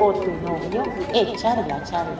[0.00, 0.82] o tu novio,
[1.14, 2.16] echar la charla.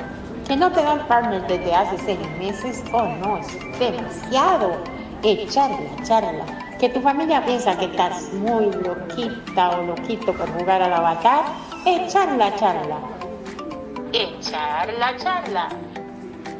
[0.46, 4.76] Que no te dan partner desde hace seis meses, oh no, es demasiado.
[5.22, 6.44] Echar la charla.
[6.78, 11.44] Que tu familia piensa que estás muy loquita o loquito por jugar al avatar,
[11.84, 12.98] echar la charla.
[14.12, 15.68] Echar la charla.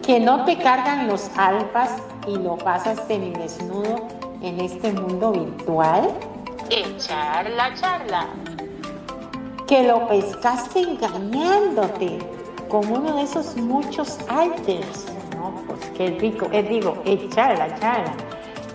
[0.03, 1.97] Que no te cargan los alfas
[2.27, 4.09] y lo pasas semidesnudo
[4.43, 6.11] en este mundo virtual?
[6.71, 8.27] Echar la charla.
[9.67, 12.19] Que lo pescaste engañándote
[12.69, 15.07] con uno de esos muchos alters.
[15.37, 16.49] No, pues qué rico.
[16.53, 18.13] Es digo, echar la charla.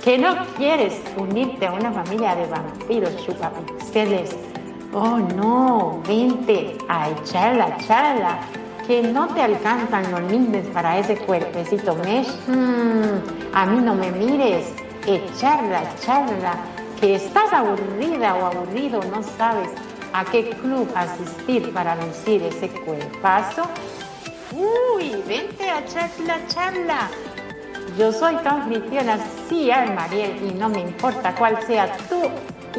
[0.03, 4.35] Que no quieres unirte a una familia de vampiros chupapixeles.
[4.93, 8.39] Oh no, vente a echar la charla
[8.85, 14.11] que no te alcanzan los lindes para ese cuerpecito mesh, mm, a mí no me
[14.11, 14.73] mires,
[15.07, 16.55] echarla, charla,
[16.99, 19.69] que estás aburrida o aburrido, no sabes
[20.13, 23.63] a qué club asistir para lucir ese cuerpazo.
[24.53, 27.09] Uy, vente a charla, charla.
[27.97, 29.17] Yo soy tu anfitriona,
[29.49, 32.21] sí, Mariel, y no me importa cuál sea tu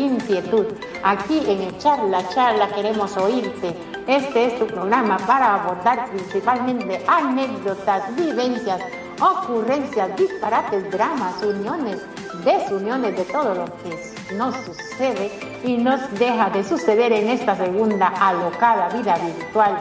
[0.00, 0.66] inquietud.
[1.02, 3.74] Aquí en Echar la Charla queremos oírte.
[4.06, 8.80] Este es tu programa para abordar principalmente anécdotas, vivencias,
[9.22, 11.98] ocurrencias, disparates, dramas, uniones,
[12.44, 15.30] desuniones de todo lo que nos sucede
[15.62, 19.78] y nos deja de suceder en esta segunda alocada vida virtual.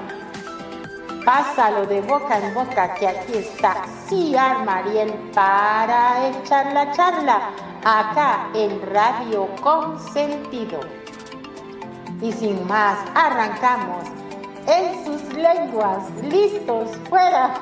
[1.25, 7.49] Pásalo de boca en boca que aquí está Ciar Mariel para echar la charla
[7.83, 10.79] acá en Radio Consentido.
[12.21, 14.07] Y sin más, arrancamos
[14.67, 17.53] en sus lenguas, listos, fuera.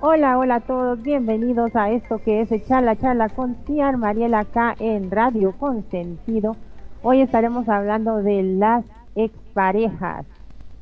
[0.00, 4.74] Hola, hola a todos, bienvenidos a esto que es Charla Charla con Ciar Mariela acá
[4.78, 6.56] en Radio Consentido.
[7.02, 10.24] Hoy estaremos hablando de las exparejas.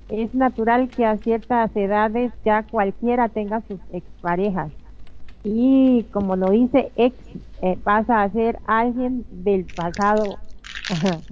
[0.09, 4.71] Es natural que a ciertas edades ya cualquiera tenga sus exparejas.
[5.45, 7.15] Y como lo dice ex,
[7.63, 10.39] eh, pasa a ser alguien del pasado.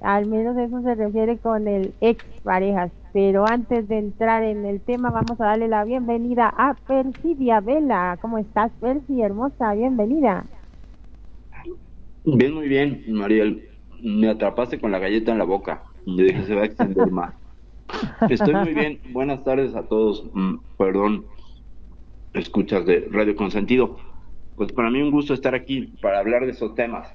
[0.00, 2.92] Al menos eso se refiere con el exparejas.
[3.12, 8.18] Pero antes de entrar en el tema, vamos a darle la bienvenida a Percidia Vela.
[8.20, 9.22] ¿Cómo estás, Percy?
[9.22, 10.46] Hermosa, bienvenida.
[12.24, 13.68] Bien, muy bien, Mariel.
[14.02, 15.82] Me atrapaste con la galleta en la boca.
[16.06, 17.34] Yo dije, se va a extender más.
[18.28, 19.00] Estoy muy bien.
[19.12, 20.24] Buenas tardes a todos.
[20.34, 21.24] Mm, perdón,
[22.34, 23.96] escuchas de Radio Consentido.
[24.56, 27.08] Pues para mí un gusto estar aquí para hablar de esos temas.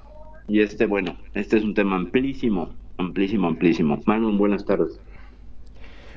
[0.48, 4.00] Y este, bueno, este es un tema amplísimo, amplísimo, amplísimo.
[4.06, 5.00] Manu, buenas tardes.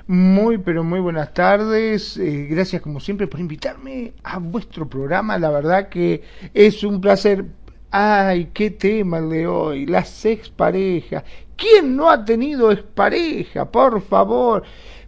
[0.08, 2.18] Muy, pero muy buenas tardes.
[2.18, 5.38] Eh, gracias como siempre por invitarme a vuestro programa.
[5.38, 7.46] La verdad que es un placer.
[7.92, 9.86] Ay, qué tema de hoy.
[9.86, 11.24] Las exparejas.
[11.58, 13.70] ¿Quién no ha tenido expareja?
[13.70, 14.64] Por favor.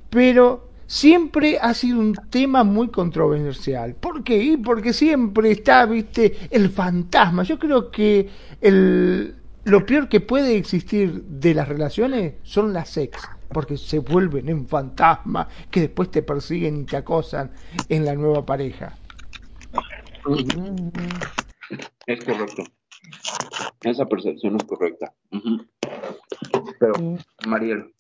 [0.09, 3.93] Pero siempre ha sido un tema muy controversial.
[3.93, 4.37] ¿Por qué?
[4.37, 7.43] Y porque siempre está, viste, el fantasma.
[7.43, 8.27] Yo creo que
[8.59, 9.35] el,
[9.65, 13.21] lo peor que puede existir de las relaciones son las ex,
[13.53, 17.51] porque se vuelven en fantasma que después te persiguen y te acosan
[17.87, 18.97] en la nueva pareja.
[22.07, 22.63] Es correcto.
[23.81, 25.13] Esa percepción es correcta.
[26.79, 26.93] Pero,
[27.45, 27.93] Mariel,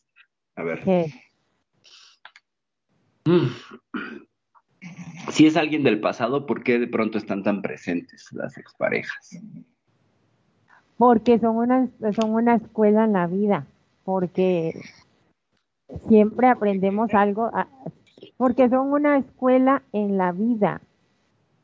[0.55, 0.83] a ver.
[5.29, 9.39] Si es alguien del pasado, ¿por qué de pronto están tan presentes las exparejas?
[10.97, 13.65] Porque son una, son una escuela en la vida,
[14.03, 14.73] porque
[16.07, 17.51] siempre aprendemos algo,
[18.37, 20.81] porque son una escuela en la vida.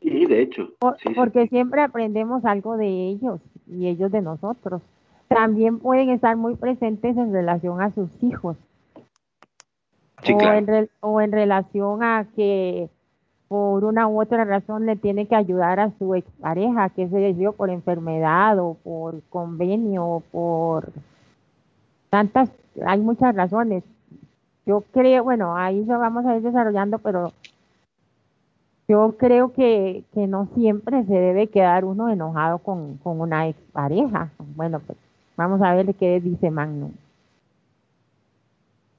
[0.01, 0.69] Sí, de hecho.
[1.15, 4.81] porque siempre aprendemos algo de ellos y ellos de nosotros.
[5.27, 8.55] También pueden estar muy presentes en relación a sus hijos
[10.33, 12.89] o, en o en relación a que
[13.47, 17.53] por una u otra razón le tiene que ayudar a su expareja, que se dio
[17.53, 20.91] por enfermedad o por convenio o por
[22.09, 22.49] tantas,
[22.85, 23.83] hay muchas razones.
[24.65, 27.31] Yo creo, bueno, ahí lo vamos a ir desarrollando, pero
[28.87, 34.29] yo creo que, que no siempre se debe quedar uno enojado con, con una expareja.
[34.55, 34.97] Bueno, pues
[35.37, 36.91] vamos a ver qué dice Magnum.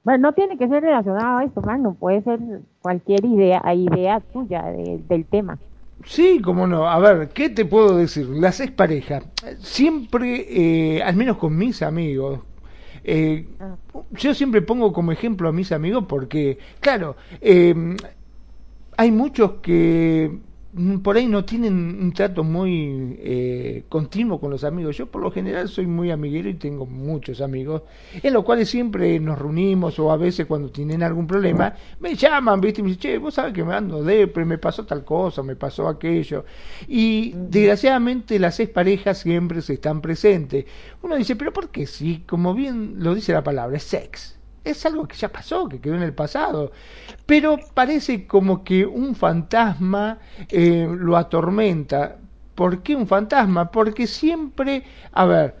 [0.07, 2.39] Bueno, no tiene que ser relacionado a esto, no puede ser
[2.81, 5.59] cualquier idea, idea tuya del tema.
[6.05, 6.87] Sí, cómo no.
[6.87, 8.25] A ver, ¿qué te puedo decir?
[8.29, 9.25] Las exparejas,
[9.59, 12.39] siempre, eh, al menos con mis amigos,
[13.03, 13.47] Eh,
[14.11, 17.75] yo siempre pongo como ejemplo a mis amigos porque, claro, eh,
[18.95, 20.39] hay muchos que
[21.01, 24.97] por ahí no tienen un trato muy eh, continuo con los amigos.
[24.97, 27.83] Yo por lo general soy muy amiguero y tengo muchos amigos,
[28.21, 32.61] en los cuales siempre nos reunimos o a veces cuando tienen algún problema me llaman,
[32.61, 32.81] ¿viste?
[32.81, 35.55] Y me dicen, che, vos sabes que me ando depre, me pasó tal cosa, me
[35.55, 36.45] pasó aquello.
[36.87, 40.65] Y desgraciadamente las seis parejas siempre se están presentes.
[41.01, 42.23] Uno dice, pero ¿por qué sí?
[42.27, 44.36] Como bien lo dice la palabra, es sex
[44.69, 46.71] es algo que ya pasó, que quedó en el pasado.
[47.25, 50.19] Pero parece como que un fantasma
[50.49, 52.17] eh, lo atormenta.
[52.55, 53.71] ¿Por qué un fantasma?
[53.71, 55.55] Porque siempre, a ver,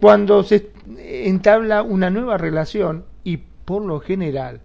[0.00, 4.60] cuando se entabla una nueva relación y por lo general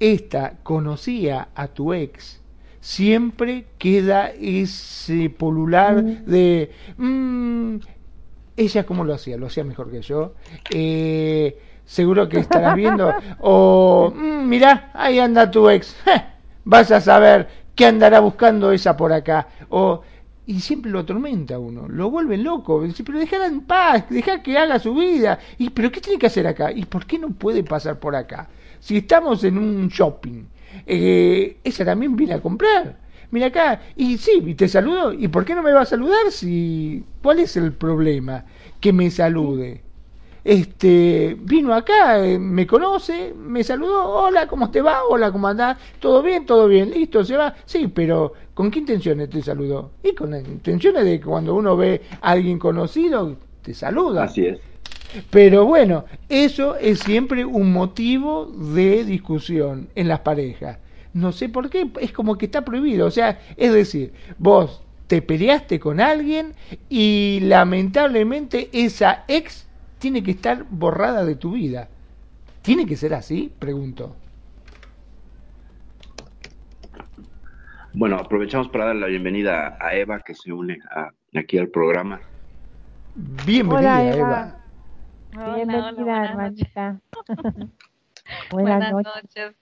[0.00, 2.40] esta conocía a tu ex,
[2.80, 6.24] siempre queda ese polular mm.
[6.26, 7.76] de mm,
[8.56, 10.34] ella cómo lo hacía, lo hacía mejor que yo.
[10.70, 13.12] Eh, seguro que estarás viendo.
[13.40, 15.96] O, mmm, mirá, ahí anda tu ex.
[16.64, 19.48] Vas a saber qué andará buscando esa por acá.
[19.68, 20.02] O,
[20.46, 22.82] y siempre lo atormenta uno, lo vuelve loco.
[23.04, 25.38] Pero déjala en paz, deja que haga su vida.
[25.58, 26.72] Y, pero ¿qué tiene que hacer acá?
[26.72, 28.48] ¿Y por qué no puede pasar por acá?
[28.80, 30.44] Si estamos en un shopping,
[30.86, 33.04] eh, ella también viene a comprar.
[33.30, 35.12] Mira acá, y sí, y te saludo.
[35.12, 37.04] ¿Y por qué no me va a saludar si...
[37.22, 38.44] ¿Cuál es el problema?
[38.80, 39.83] Que me salude
[40.44, 45.04] este, vino acá, eh, me conoce, me saludó, hola, ¿cómo te va?
[45.08, 45.78] Hola, ¿cómo andás?
[45.98, 46.44] ¿Todo bien?
[46.44, 46.90] ¿Todo bien?
[46.90, 47.54] Listo, se va.
[47.64, 49.92] Sí, pero ¿con qué intenciones te saludó?
[50.02, 54.24] Y con intenciones de que cuando uno ve a alguien conocido, te saluda.
[54.24, 54.58] Así es.
[55.30, 60.78] Pero bueno, eso es siempre un motivo de discusión en las parejas.
[61.14, 63.06] No sé por qué, es como que está prohibido.
[63.06, 66.54] O sea, es decir, vos te peleaste con alguien
[66.90, 69.66] y lamentablemente esa ex
[70.04, 71.88] tiene que estar borrada de tu vida.
[72.60, 73.50] ¿Tiene que ser así?
[73.58, 74.14] Pregunto.
[77.94, 80.78] Bueno, aprovechamos para dar la bienvenida a Eva que se une
[81.34, 82.20] aquí al programa.
[83.46, 84.56] Bienvenida, Eva.
[85.54, 87.00] bienvenida, hermanita.
[88.50, 89.54] buenas, noches.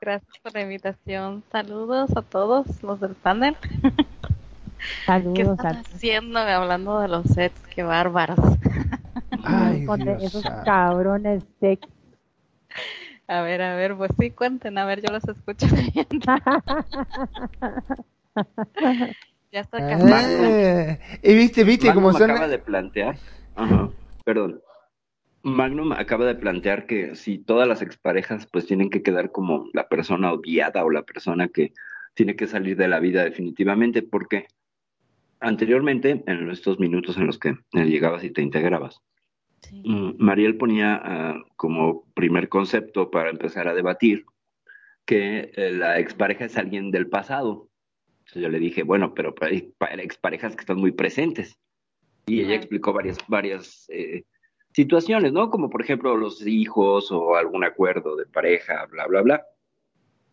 [0.00, 1.42] Gracias por la invitación.
[1.50, 3.56] Saludos a todos los del panel.
[5.06, 7.60] Saludos ¿Qué están haciendo hablando de los sets?
[7.74, 8.38] Qué bárbaros.
[9.48, 9.86] Ay,
[10.20, 11.86] esos cabrones sex.
[13.26, 15.66] A ver, a ver, pues sí, cuenten, a ver, yo los escucho
[19.52, 20.44] ya está casado.
[20.44, 22.30] Eh, y viste, viste Magnum cómo son.
[22.30, 23.16] acaba de plantear,
[23.54, 23.90] ajá,
[24.24, 24.60] perdón.
[25.42, 29.88] Magnum acaba de plantear que si todas las exparejas pues tienen que quedar como la
[29.88, 31.72] persona odiada o la persona que
[32.14, 34.48] tiene que salir de la vida definitivamente, porque
[35.40, 39.00] anteriormente, en estos minutos en los que llegabas y te integrabas,
[39.72, 44.24] Mm, Mariel ponía ah, como primer concepto para empezar a debatir
[45.04, 47.68] que eh, la expareja es alguien del pasado.
[48.18, 51.58] Entonces yo le dije, bueno, pero hay exparejas que están muy presentes.
[52.26, 54.24] Y ella explicó varias, varias eh,
[54.74, 55.48] situaciones, ¿no?
[55.48, 59.46] Como por ejemplo los hijos o algún acuerdo de pareja, bla, bla, bla.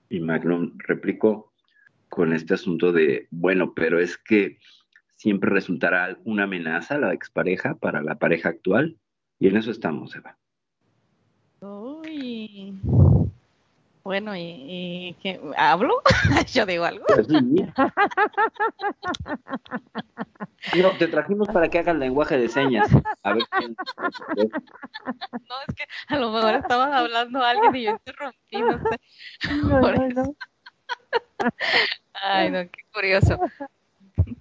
[0.10, 1.54] Y Magnum replicó
[2.10, 4.58] con este asunto de, bueno, pero es que
[5.16, 8.98] siempre resultará una amenaza la expareja para la pareja actual.
[9.40, 10.38] Y en eso estamos, Eva.
[11.62, 12.78] Uy.
[14.04, 15.42] Bueno, ¿y, qué?
[15.58, 16.04] hablo?
[16.54, 17.06] Yo digo algo.
[17.08, 17.42] Pues no,
[21.00, 22.88] te trajimos para que hagas lenguaje de señas.
[23.24, 23.76] A ver quién...
[23.98, 24.06] No,
[25.68, 29.00] es que a lo mejor estabas hablando a alguien y yo interrumpí, no sé.
[29.64, 30.36] No, no, no.
[32.14, 33.40] Ay, no, qué curioso.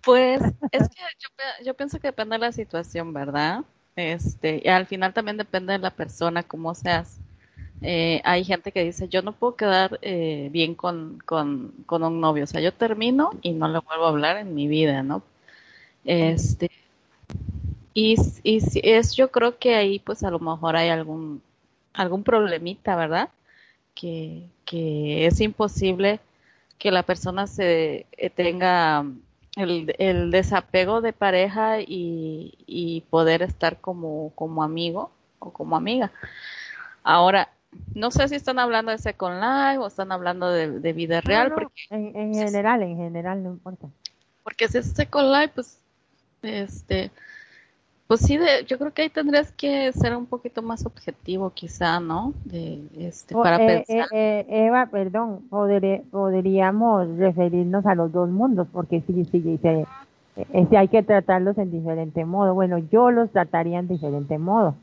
[0.03, 1.29] Pues es que yo,
[1.65, 3.65] yo pienso que depende de la situación, ¿verdad?
[3.97, 7.19] Este, y al final también depende de la persona, cómo seas.
[7.83, 12.21] Eh, hay gente que dice, yo no puedo quedar eh, bien con, con, con, un
[12.21, 15.23] novio, o sea, yo termino y no le vuelvo a hablar en mi vida, ¿no?
[16.05, 16.71] Este,
[17.95, 21.43] y, y es, yo creo que ahí pues a lo mejor hay algún,
[21.93, 23.31] algún problemita, ¿verdad?
[23.95, 26.21] Que, que es imposible
[26.79, 29.05] que la persona se eh, tenga
[29.57, 36.11] el, el desapego de pareja y, y poder estar como, como amigo o como amiga.
[37.03, 37.51] Ahora,
[37.95, 41.53] no sé si están hablando de Second Life o están hablando de, vida real.
[41.53, 43.89] porque, en, en general, en general, no importa.
[44.43, 45.81] Porque si es Second Life, pues,
[46.43, 47.11] este,
[48.07, 52.01] pues sí, de, yo creo que ahí tendrías que ser un poquito más objetivo, quizá,
[52.01, 52.35] ¿no?
[52.45, 54.09] De, este, para eh, pensar.
[54.13, 59.87] Eh, eh, Eva, perdón, podríamos referirnos a los dos mundos, porque sí, sí, dice,
[60.77, 62.53] hay que tratarlos en diferente modo.
[62.55, 64.75] Bueno, yo los trataría en diferente modo.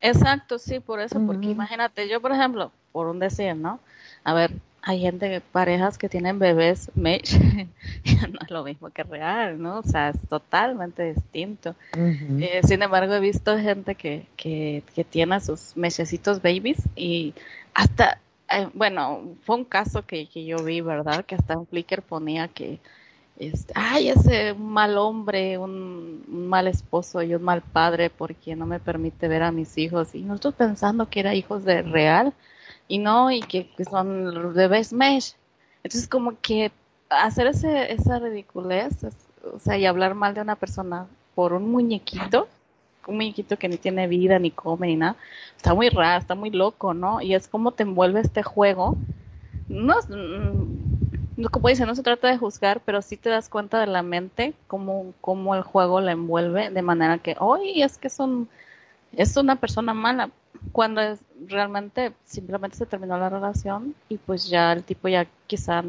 [0.00, 3.80] Exacto, sí, por eso, porque imagínate, yo por ejemplo, por un decir, ¿no?
[4.24, 4.52] A ver,
[4.84, 7.38] hay gente, parejas que tienen bebés mesh,
[8.30, 9.78] no es lo mismo que real, ¿no?
[9.78, 11.76] O sea, es totalmente distinto.
[11.96, 17.32] Eh, sin embargo, he visto gente que, que, que tiene sus mesecitos babies y
[17.74, 18.18] hasta,
[18.50, 21.24] eh, bueno, fue un caso que, que yo vi, ¿verdad?
[21.24, 22.80] Que hasta en Flickr ponía que,
[23.38, 28.66] este, ay, ese mal hombre, un, un, mal esposo y un mal padre porque no
[28.66, 30.16] me permite ver a mis hijos.
[30.16, 32.34] Y nosotros pensando que era hijos de real
[32.88, 35.34] y no, y que, son bebés mesh.
[35.82, 36.72] Entonces, como que
[37.08, 39.04] hacer ese, esa ridiculez,
[39.52, 42.48] o sea, y hablar mal de una persona por un muñequito,
[43.06, 45.16] un muñequito que ni tiene vida, ni come, ni nada,
[45.56, 47.20] está muy raro, está muy loco, ¿no?
[47.20, 48.96] Y es como te envuelve este juego.
[49.68, 49.94] No,
[51.36, 54.02] no como dice, no se trata de juzgar, pero sí te das cuenta de la
[54.02, 58.48] mente, cómo, cómo el juego la envuelve, de manera que, oye, es que son,
[59.16, 60.30] es una persona mala,
[60.70, 65.82] cuando es, realmente simplemente se terminó la relación y pues ya el tipo ya quizá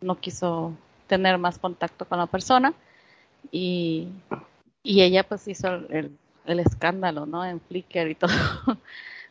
[0.00, 0.72] no quiso
[1.06, 2.74] tener más contacto con la persona
[3.50, 4.08] y,
[4.82, 6.16] y ella pues hizo el,
[6.46, 7.44] el escándalo, ¿no?
[7.44, 8.30] En Flickr y todo.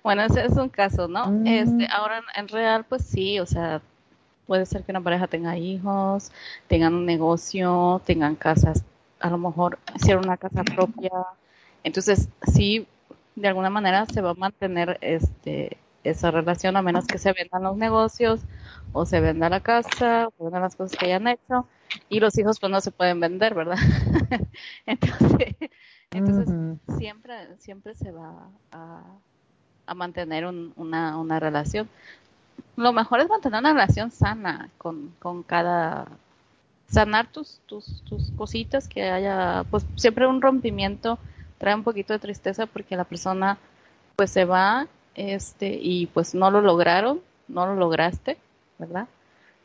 [0.04, 1.28] bueno, ese es un caso, ¿no?
[1.28, 1.48] Mm.
[1.48, 3.82] Este, ahora en, real pues sí, o sea,
[4.48, 6.32] puede ser que una pareja tenga hijos,
[6.68, 8.84] tengan un negocio, tengan casas,
[9.20, 11.12] a lo mejor hicieron una casa propia.
[11.84, 12.88] Entonces, sí,
[13.36, 17.64] de alguna manera se va a mantener este esa relación a menos que se vendan
[17.64, 18.42] los negocios
[18.92, 21.68] o se venda la casa o vendan las cosas que hayan hecho
[22.10, 23.78] y los hijos pues no se pueden vender, ¿verdad?
[24.86, 25.56] entonces,
[26.12, 26.56] entonces
[26.98, 29.04] siempre siempre se va a,
[29.86, 31.88] a mantener una, una relación.
[32.76, 36.08] Lo mejor es mantener una relación sana con, con cada
[36.88, 41.20] sanar tus, tus, tus cositas que haya pues siempre un rompimiento
[41.62, 43.60] trae un poquito de tristeza porque la persona
[44.16, 48.40] pues se va este y pues no lo lograron, no lo lograste,
[48.80, 49.08] ¿verdad?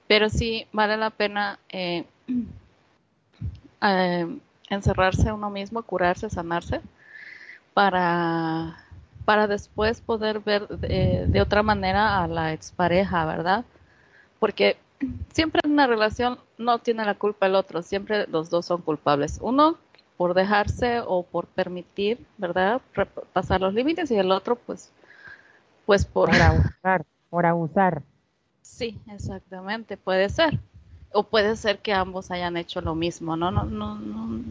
[0.06, 2.04] Pero sí vale la pena eh,
[3.82, 4.38] eh,
[4.68, 6.82] encerrarse uno mismo, curarse, sanarse
[7.72, 8.76] para
[9.24, 13.64] para después poder ver de, de otra manera a la expareja, ¿verdad?
[14.38, 14.76] Porque
[15.32, 19.38] siempre en una relación no tiene la culpa el otro, siempre los dos son culpables.
[19.40, 19.78] Uno
[20.16, 22.80] por dejarse o por permitir, ¿verdad?
[23.32, 24.90] Pasar los límites y el otro, pues,
[25.84, 26.30] pues por...
[26.30, 28.02] Por abusar, por abusar.
[28.62, 30.58] Sí, exactamente, puede ser.
[31.12, 33.50] O puede ser que ambos hayan hecho lo mismo, ¿no?
[33.50, 34.42] No, no, no.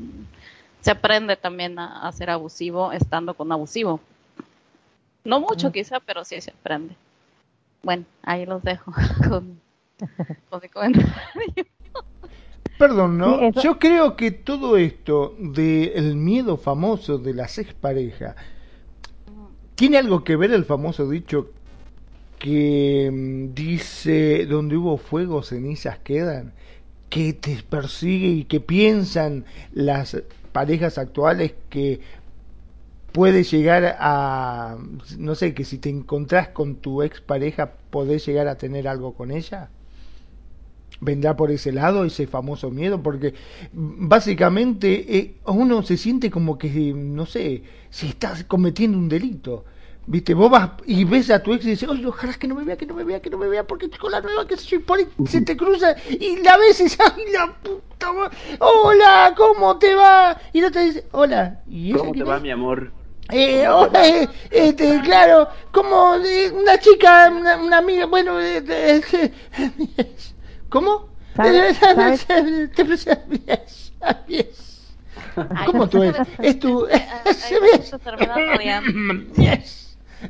[0.82, 4.00] Se aprende también a, ser abusivo estando con abusivo.
[5.24, 6.96] No mucho quizá, pero sí se aprende.
[7.84, 8.92] Bueno, ahí los dejo
[9.30, 9.60] con,
[10.50, 11.66] con mi comentario.
[12.78, 13.52] Perdón, ¿no?
[13.52, 18.36] Yo creo que todo esto del miedo famoso de las exparejas
[19.76, 21.52] tiene algo que ver el famoso dicho
[22.40, 26.54] que mm, dice donde hubo fuego cenizas quedan
[27.10, 32.02] que te persigue y que piensan las parejas actuales que
[33.12, 34.78] puede llegar a
[35.18, 39.32] no sé que si te encontrás con tu expareja podés llegar a tener algo con
[39.32, 39.70] ella
[41.02, 43.34] vendrá por ese lado ese famoso miedo porque
[43.74, 49.66] básicamente eh, uno se siente como que no sé si estás cometiendo un delito
[50.08, 52.64] viste vos vas y ves a tu ex y dices oye ojalá que no me
[52.64, 54.80] vea que no me vea que no me vea porque con la nueva que se
[54.80, 58.12] por se te cruza y la ves y ay la puta
[58.60, 62.92] hola cómo te va y no te dice hola ¿Y cómo te va mi amor
[63.32, 68.62] eh, hola, eh, este, claro, como una chica, una, amiga, bueno, eh,
[70.70, 71.10] ¿Cómo?
[75.66, 76.28] ¿Cómo tú eres?
[76.40, 76.86] Es tu...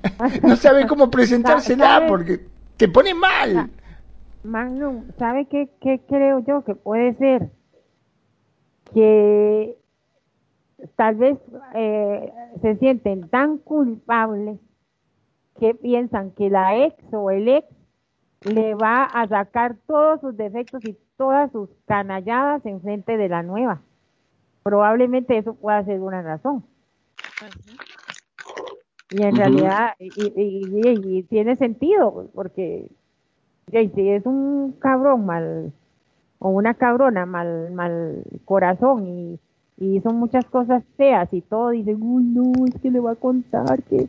[0.42, 2.42] No sabe cómo presentársela porque
[2.78, 3.70] te pone mal.
[4.44, 7.50] Magnum, ¿sabe qué, qué creo yo que puede ser?
[8.94, 9.76] Que
[10.96, 11.38] tal vez
[11.74, 14.60] eh, se sienten tan culpables
[15.60, 17.68] que piensan que la ex o el ex
[18.46, 23.42] le va a sacar todos sus defectos y todas sus canalladas en frente de la
[23.42, 23.82] nueva.
[24.64, 26.64] Probablemente eso pueda ser una razón.
[29.10, 32.88] Y en realidad, y, tiene sentido, porque
[33.72, 35.74] si es un cabrón mal,
[36.40, 39.40] o una cabrona mal, mal corazón y,
[39.78, 43.16] y son muchas cosas feas y todo, dice, uy, no, es que le va a
[43.16, 44.08] contar que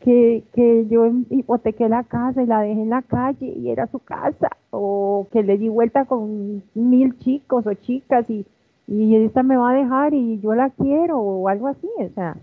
[0.00, 3.98] que, que yo hipotequé la casa y la dejé en la calle y era su
[3.98, 8.46] casa, o que le di vuelta con mil chicos o chicas y,
[8.86, 12.36] y esta me va a dejar y yo la quiero, o algo así, o sea,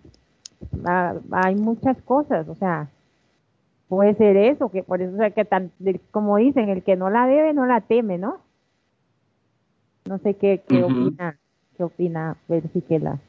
[1.32, 2.90] hay muchas cosas, o sea,
[3.88, 5.72] puede ser eso, que por eso, o sea, que tan,
[6.12, 8.38] como dicen, el que no la debe no la teme, ¿no?
[10.08, 11.38] No sé qué, qué opina,
[11.76, 13.20] qué opina, ver si que la...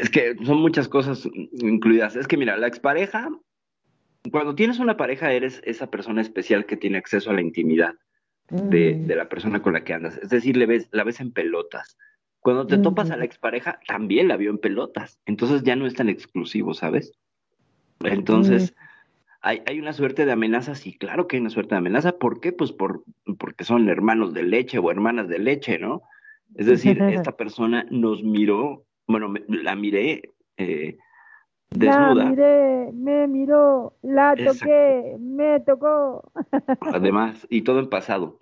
[0.00, 2.16] Es que son muchas cosas incluidas.
[2.16, 3.28] Es que mira, la expareja,
[4.30, 7.94] cuando tienes una pareja eres esa persona especial que tiene acceso a la intimidad
[8.48, 10.18] de, de la persona con la que andas.
[10.18, 11.96] Es decir, le ves, la ves en pelotas.
[12.40, 15.18] Cuando te topas a la expareja, también la vio en pelotas.
[15.24, 17.12] Entonces ya no es tan exclusivo, ¿sabes?
[18.00, 18.74] Entonces,
[19.40, 22.18] hay, hay, una suerte de amenaza, sí, claro que hay una suerte de amenaza.
[22.18, 22.52] ¿Por qué?
[22.52, 23.02] Pues por,
[23.38, 26.02] porque son hermanos de leche o hermanas de leche, ¿no?
[26.54, 30.98] Es decir, esta persona nos miró, bueno, la miré eh,
[31.70, 32.14] desnuda.
[32.14, 36.30] La miré, me miró, la toqué, me tocó.
[36.92, 38.38] Además, y todo en pasado.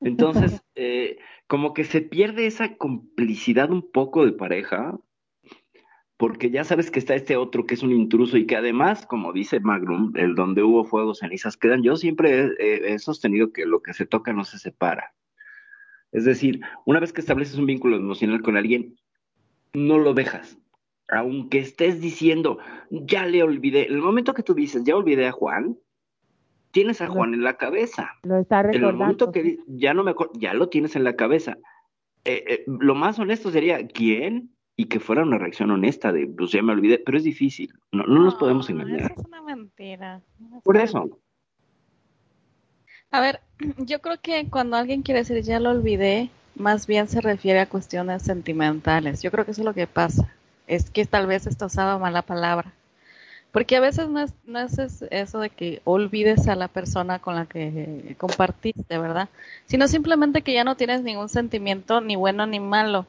[0.00, 4.98] Entonces, eh, como que se pierde esa complicidad un poco de pareja,
[6.16, 9.32] porque ya sabes que está este otro que es un intruso y que además, como
[9.32, 11.82] dice Magnum, el donde hubo fuego, cenizas quedan.
[11.82, 15.14] Yo siempre he, sostenido que lo que se toca no se separa.
[16.12, 18.96] Es decir, una vez que estableces un vínculo emocional con alguien,
[19.74, 20.58] no lo dejas.
[21.08, 22.58] Aunque estés diciendo,
[22.90, 25.78] ya le olvidé, el momento que tú dices, ya olvidé a Juan,
[26.70, 28.12] tienes a Juan en la cabeza.
[28.22, 28.88] Lo está recordando.
[28.88, 31.58] En el momento que ya no me ya lo tienes en la cabeza.
[32.24, 34.54] Eh, eh, lo más honesto sería, ¿quién?
[34.76, 38.04] Y que fuera una reacción honesta de, pues ya me olvidé, pero es difícil, no,
[38.04, 39.00] no, nos podemos engañar.
[39.00, 40.22] Eso es una mentira.
[40.62, 41.20] Por eso.
[43.10, 43.40] A ver,
[43.78, 47.68] yo creo que cuando alguien quiere decir ya lo olvidé, más bien se refiere a
[47.68, 49.22] cuestiones sentimentales.
[49.22, 50.32] Yo creo que eso es lo que pasa.
[50.66, 52.72] Es que tal vez está usada mala palabra.
[53.52, 54.78] Porque a veces no es, no es
[55.10, 59.28] eso de que olvides a la persona con la que compartiste, ¿verdad?
[59.66, 63.06] Sino simplemente que ya no tienes ningún sentimiento ni bueno ni malo.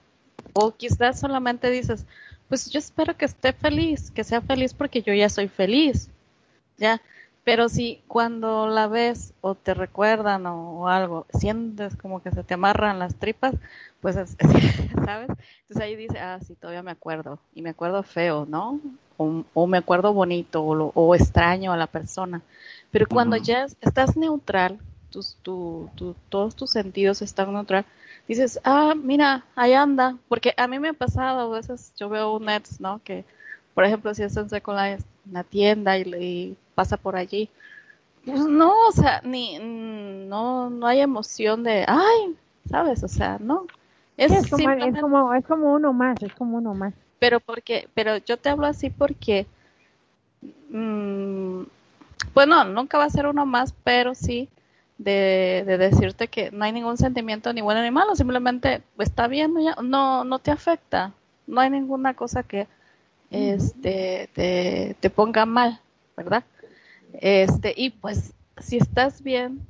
[0.53, 2.06] O quizás solamente dices,
[2.48, 6.10] pues yo espero que esté feliz, que sea feliz porque yo ya soy feliz.
[6.77, 7.01] Ya,
[7.50, 12.53] pero si cuando la ves o te recuerdan o, algo, sientes como que se te
[12.53, 13.55] amarran las tripas,
[14.01, 14.16] pues,
[15.03, 15.29] ¿sabes?
[15.29, 17.40] Entonces ahí dice, ah, sí, todavía me acuerdo.
[17.55, 18.79] Y me acuerdo feo, ¿no?
[19.18, 22.44] O, me acuerdo bonito o, extraño a la persona.
[22.92, 24.77] Pero cuando ya estás neutral,
[25.09, 25.90] tus, tu,
[26.29, 27.83] todos tus sentidos están neutral,
[28.27, 30.18] dices, ah, mira, ahí anda.
[30.27, 33.01] Porque a mí me ha pasado, a veces yo veo un nets, ¿no?
[33.03, 33.25] Que,
[33.74, 34.62] por ejemplo, si estás en
[35.31, 37.50] la, tienda y, y pasa por allí.
[38.24, 42.37] Pues no, o sea, ni no no hay emoción de, ay,
[42.70, 43.03] ¿sabes?
[43.03, 43.65] O sea, no.
[44.15, 46.94] Es, como, es, como, es como uno más, es como uno más.
[47.20, 49.46] Pero porque, pero yo te hablo así porque,
[50.70, 51.63] mmm,
[52.33, 54.48] bueno, nunca va a ser uno más, pero sí
[54.98, 59.53] de, de, decirte que no hay ningún sentimiento ni bueno ni malo, simplemente está bien,
[59.83, 61.11] no, no te afecta,
[61.46, 62.68] no hay ninguna cosa que
[63.31, 65.79] este, te, te ponga mal,
[66.18, 66.44] ¿verdad?
[67.13, 69.65] Este, y pues, si estás bien,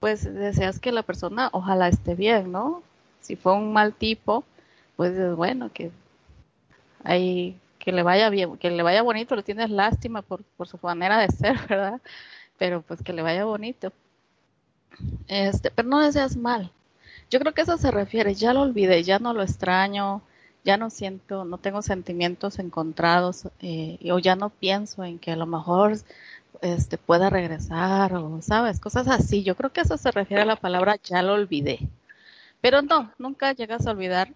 [0.00, 2.82] pues deseas que la persona ojalá esté bien, ¿no?
[3.20, 4.44] Si fue un mal tipo,
[4.96, 5.90] pues es bueno que
[7.04, 10.78] hay que le vaya bien, que le vaya bonito, le tienes lástima por, por su
[10.82, 12.00] manera de ser, ¿verdad?
[12.58, 13.92] Pero pues que le vaya bonito.
[15.28, 16.70] Este, pero no deseas mal.
[17.30, 20.22] Yo creo que eso se refiere, ya lo olvidé, ya no lo extraño,
[20.64, 25.36] ya no siento, no tengo sentimientos encontrados eh, o ya no pienso en que a
[25.36, 25.96] lo mejor
[26.60, 29.42] este pueda regresar o sabes, cosas así.
[29.42, 31.88] Yo creo que eso se refiere a la palabra ya lo olvidé.
[32.60, 34.32] Pero no, nunca llegas a olvidar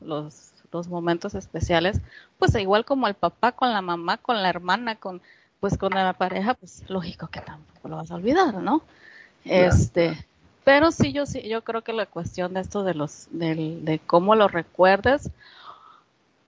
[0.00, 2.00] los, los momentos especiales,
[2.38, 5.22] pues igual como el papá con la mamá, con la hermana, con
[5.60, 8.82] pues con la pareja, pues lógico que tampoco lo vas a olvidar, ¿no?
[9.44, 10.24] Este,
[10.62, 13.98] pero sí yo sí yo creo que la cuestión de esto de los del, de
[13.98, 15.30] cómo lo recuerdes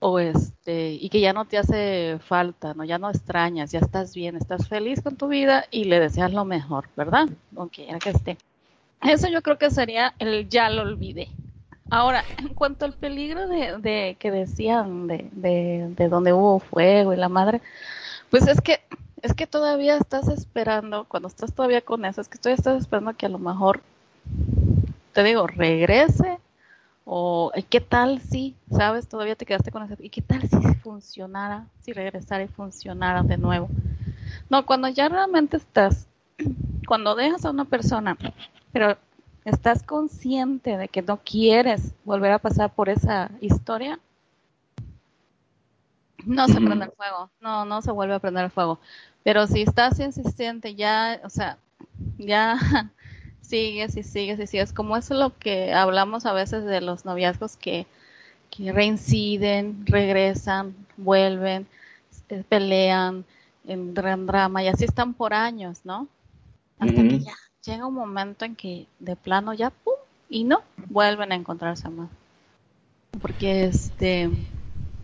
[0.01, 4.15] o este y que ya no te hace falta, no ya no extrañas, ya estás
[4.15, 7.29] bien, estás feliz con tu vida y le deseas lo mejor, ¿verdad?
[7.55, 8.37] Aunque quiera que esté.
[9.01, 11.29] Eso yo creo que sería el ya lo olvidé.
[11.91, 17.13] Ahora, en cuanto al peligro de, de que decían de, de, de donde hubo fuego
[17.13, 17.61] y la madre,
[18.29, 18.79] pues es que
[19.21, 23.13] es que todavía estás esperando, cuando estás todavía con eso, es que todavía estás esperando
[23.13, 23.81] que a lo mejor,
[25.13, 26.39] te digo, regrese
[27.13, 29.95] o ¿qué tal si, sabes, todavía te quedaste con eso?
[29.99, 33.67] ¿Y qué tal si funcionara, si regresara y funcionara de nuevo?
[34.49, 36.07] No, cuando ya realmente estás,
[36.87, 38.17] cuando dejas a una persona,
[38.71, 38.97] pero
[39.43, 43.99] estás consciente de que no quieres volver a pasar por esa historia,
[46.25, 48.79] no se prende el fuego, no, no se vuelve a prender el fuego.
[49.23, 51.57] Pero si estás insistente, ya, o sea,
[52.17, 52.57] ya
[53.51, 57.57] sigues y sigues y sigues, como es lo que hablamos a veces de los noviazgos
[57.57, 57.85] que,
[58.49, 61.67] que reinciden, regresan, vuelven,
[62.47, 63.25] pelean,
[63.67, 66.07] en drama y así están por años, ¿no?
[66.79, 69.95] Hasta que ya llega un momento en que de plano ya, ¡pum!
[70.29, 72.09] Y no, vuelven a encontrarse más.
[73.21, 74.29] Porque este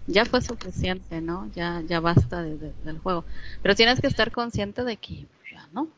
[0.08, 1.52] ya fue suficiente, ¿no?
[1.54, 3.26] Ya, ya basta del juego.
[3.62, 5.90] Pero tienes que estar consciente de que ya no.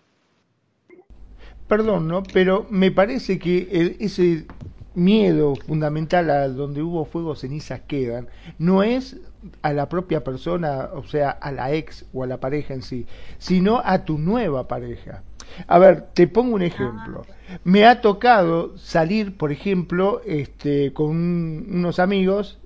[1.69, 2.23] Perdón, ¿no?
[2.23, 4.47] Pero me parece que ese
[4.95, 8.27] miedo fundamental a donde hubo fuego, cenizas quedan,
[8.57, 9.17] no es
[9.61, 13.05] a la propia persona, o sea, a la ex o a la pareja en sí,
[13.37, 15.21] sino a tu nueva pareja.
[15.67, 17.23] A ver, te pongo un ejemplo.
[17.63, 22.57] Me ha tocado salir, por ejemplo, este, con unos amigos,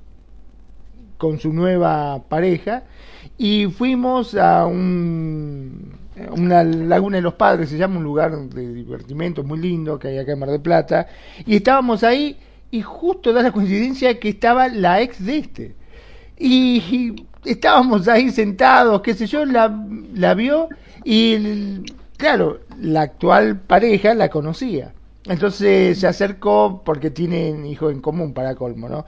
[1.18, 2.84] con su nueva pareja,
[3.38, 9.43] y fuimos a un, una laguna de los padres, se llama un lugar de divertimento
[9.43, 11.08] muy lindo que hay acá en Mar del Plata,
[11.45, 12.38] y estábamos ahí
[12.71, 15.76] y justo da la coincidencia que estaba la ex de este.
[16.38, 20.69] Y, estábamos ahí sentados, qué sé yo, la, la vio
[21.04, 21.84] y
[22.17, 24.93] claro, la actual pareja la conocía.
[25.26, 29.06] Entonces se acercó porque tienen hijo en común para colmo, ¿no?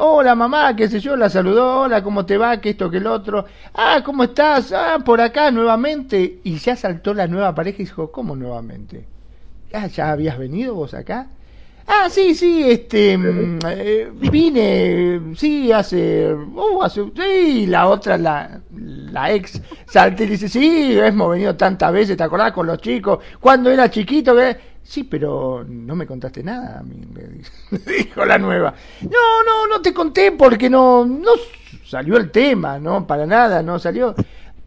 [0.00, 2.60] Hola mamá, qué sé yo, la saludó, hola, ¿cómo te va?
[2.60, 3.44] Que esto, que el otro.
[3.74, 4.70] Ah, ¿cómo estás?
[4.70, 6.38] Ah, por acá nuevamente.
[6.44, 9.04] Y ya saltó la nueva pareja y dijo, ¿cómo nuevamente?
[9.72, 11.26] Ah, ¿ya habías venido vos acá?
[11.84, 18.60] Ah, sí, sí, este, mm, eh, vine, sí, hace, uh, hace, sí, la otra, la,
[18.76, 23.18] la ex, salta y dice, sí, hemos venido tantas veces, ¿te acordás con los chicos?
[23.40, 24.56] Cuando era chiquito, que,
[24.88, 28.74] sí, pero no me contaste nada, me dijo la nueva.
[29.02, 31.32] No, no, no te conté porque no, no
[31.84, 34.14] salió el tema, no, para nada, no salió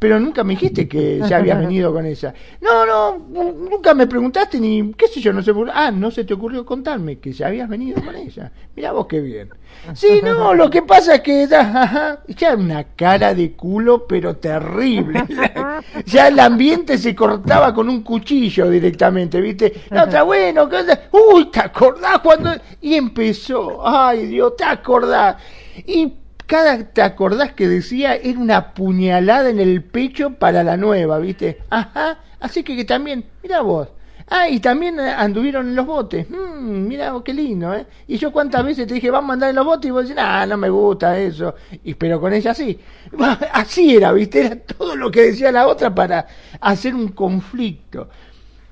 [0.02, 2.34] pero nunca me dijiste que ya habías venido con ella.
[2.60, 3.20] No, no,
[3.54, 7.20] nunca me preguntaste ni, qué sé yo, no sé, ah, no se te ocurrió contarme
[7.20, 8.52] que ya habías venido con ella.
[8.76, 9.50] Mira vos qué bien.
[9.94, 15.24] Sí, no, lo que pasa es que da, ya una cara de culo, pero terrible.
[16.08, 19.84] ya el ambiente se cortaba con un cuchillo directamente, ¿viste?
[19.92, 20.68] No, está bueno,
[21.12, 22.50] uy, ¿te acordás cuando?
[22.82, 25.38] Y empezó, ay Dios, ¿te acordás?
[25.86, 26.12] Y
[26.52, 28.14] cada, ¿te acordás que decía?
[28.14, 31.60] Era una puñalada en el pecho para la nueva, ¿viste?
[31.70, 33.88] Ajá, así que, que también, mira vos.
[34.28, 36.30] Ah, y también anduvieron en los botes.
[36.30, 37.86] Mmm, mira qué lindo, ¿eh?
[38.06, 40.22] Y yo cuántas veces te dije, vamos a andar en los botes y vos decís,
[40.22, 41.56] ah, no me gusta eso.
[41.86, 42.78] Y pero con ella sí.
[43.54, 44.46] Así era, ¿viste?
[44.46, 46.28] Era todo lo que decía la otra para
[46.60, 48.10] hacer un conflicto.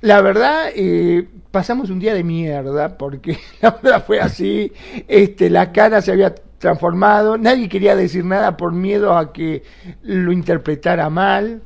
[0.01, 4.73] La verdad, eh, pasamos un día de mierda, porque la verdad fue así.
[5.07, 9.63] Este, la cara se había transformado, nadie quería decir nada por miedo a que
[10.03, 11.61] lo interpretara mal,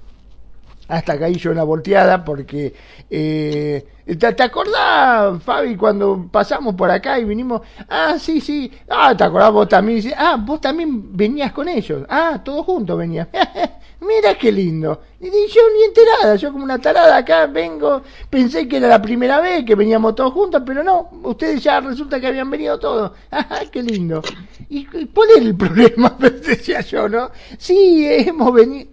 [0.88, 2.74] hasta caí yo en la volteada porque
[3.10, 3.86] eh,
[4.18, 8.72] ¿te, acordás Fabi cuando pasamos por acá y vinimos ah sí sí.
[8.90, 12.06] Ah te acordás vos también ah vos también venías con ellos.
[12.10, 13.28] Ah todos juntos venías
[14.04, 15.02] mira qué lindo.
[15.20, 18.02] Y yo ni enterada yo como una tarada acá vengo.
[18.30, 22.20] Pensé que era la primera vez que veníamos todos juntos pero no ustedes ya resulta
[22.20, 23.12] que habían venido todos.
[23.72, 24.22] Qué lindo.
[24.70, 28.90] Y, cuál era el problema decía yo no sí hemos venido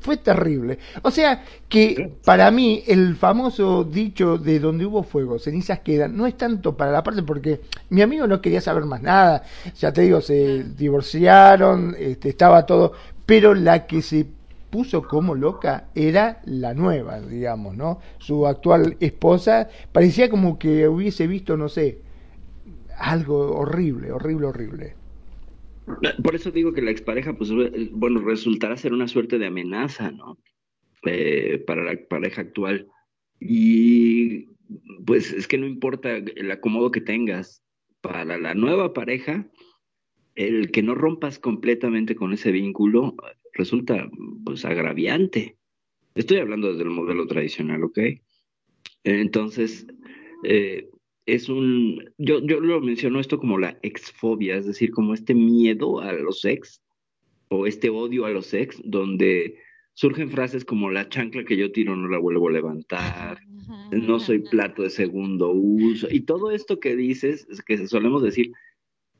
[0.00, 0.78] fue terrible.
[1.02, 6.26] O sea que para mí el famoso dicho de donde hubo fuego, cenizas quedan, no
[6.26, 9.42] es tanto para la parte porque mi amigo no quería saber más nada.
[9.78, 12.92] Ya te digo, se divorciaron, este, estaba todo,
[13.26, 14.26] pero la que se
[14.70, 18.00] puso como loca era la nueva, digamos, ¿no?
[18.18, 22.00] Su actual esposa parecía como que hubiese visto, no sé,
[22.96, 24.94] algo horrible, horrible, horrible.
[26.22, 27.50] Por eso digo que la expareja, pues,
[27.92, 30.38] bueno, resultará ser una suerte de amenaza, ¿no?
[31.04, 32.88] Eh, para la pareja actual.
[33.40, 34.48] Y
[35.06, 37.62] pues es que no importa el acomodo que tengas,
[38.00, 39.46] para la nueva pareja,
[40.34, 43.14] el que no rompas completamente con ese vínculo
[43.58, 44.08] resulta
[44.44, 45.58] pues agraviante.
[46.14, 47.98] Estoy hablando desde el modelo tradicional, ¿ok?
[49.04, 49.86] Entonces,
[50.44, 50.88] eh,
[51.26, 56.00] es un, yo, yo lo menciono esto como la exfobia, es decir, como este miedo
[56.00, 56.82] a los ex
[57.48, 59.58] o este odio a los ex, donde
[59.92, 63.40] surgen frases como la chancla que yo tiro no la vuelvo a levantar,
[63.90, 68.52] no soy plato de segundo uso, y todo esto que dices, que solemos decir,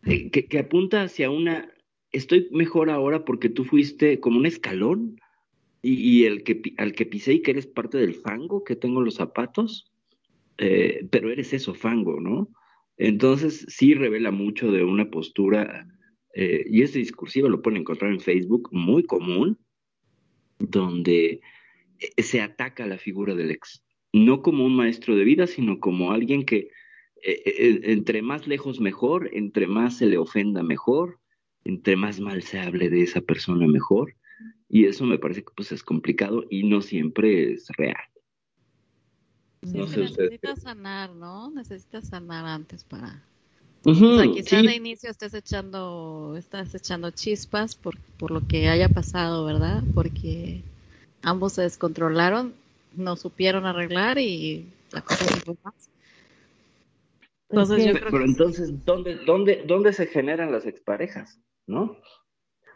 [0.05, 1.69] eh, que, que apunta hacia una,
[2.13, 5.21] estoy mejor ahora porque tú fuiste como un escalón
[5.83, 9.15] y, el que, al que pisé y que eres parte del fango que tengo los
[9.15, 9.93] zapatos,
[10.59, 12.49] eh, pero eres eso, fango, ¿no?
[12.97, 15.87] Entonces sí revela mucho de una postura,
[16.35, 19.59] eh, y ese discursivo lo pueden encontrar en Facebook, muy común,
[20.59, 21.41] donde
[22.01, 26.13] eh, se ataca la figura del ex, no como un maestro de vida, sino como
[26.13, 26.71] alguien que
[27.21, 31.19] entre más lejos mejor, entre más se le ofenda mejor,
[31.65, 34.15] entre más mal se hable de esa persona, mejor.
[34.69, 37.97] Y eso me parece que pues es complicado y no siempre es real.
[39.63, 41.51] necesitas sanar, ¿no?
[41.51, 43.23] Necesitas sanar antes para...
[43.85, 48.89] o sea, quizá de inicio estés echando, estás echando chispas por, por lo que haya
[48.89, 49.83] pasado, ¿verdad?
[49.95, 50.63] Porque
[51.23, 52.55] ambos se descontrolaron,
[52.95, 55.89] no supieron arreglar y la cosa se fue más.
[57.51, 61.41] Entonces, yo creo pero entonces, ¿dónde, dónde, ¿dónde se generan las exparejas?
[61.69, 61.97] ¿No?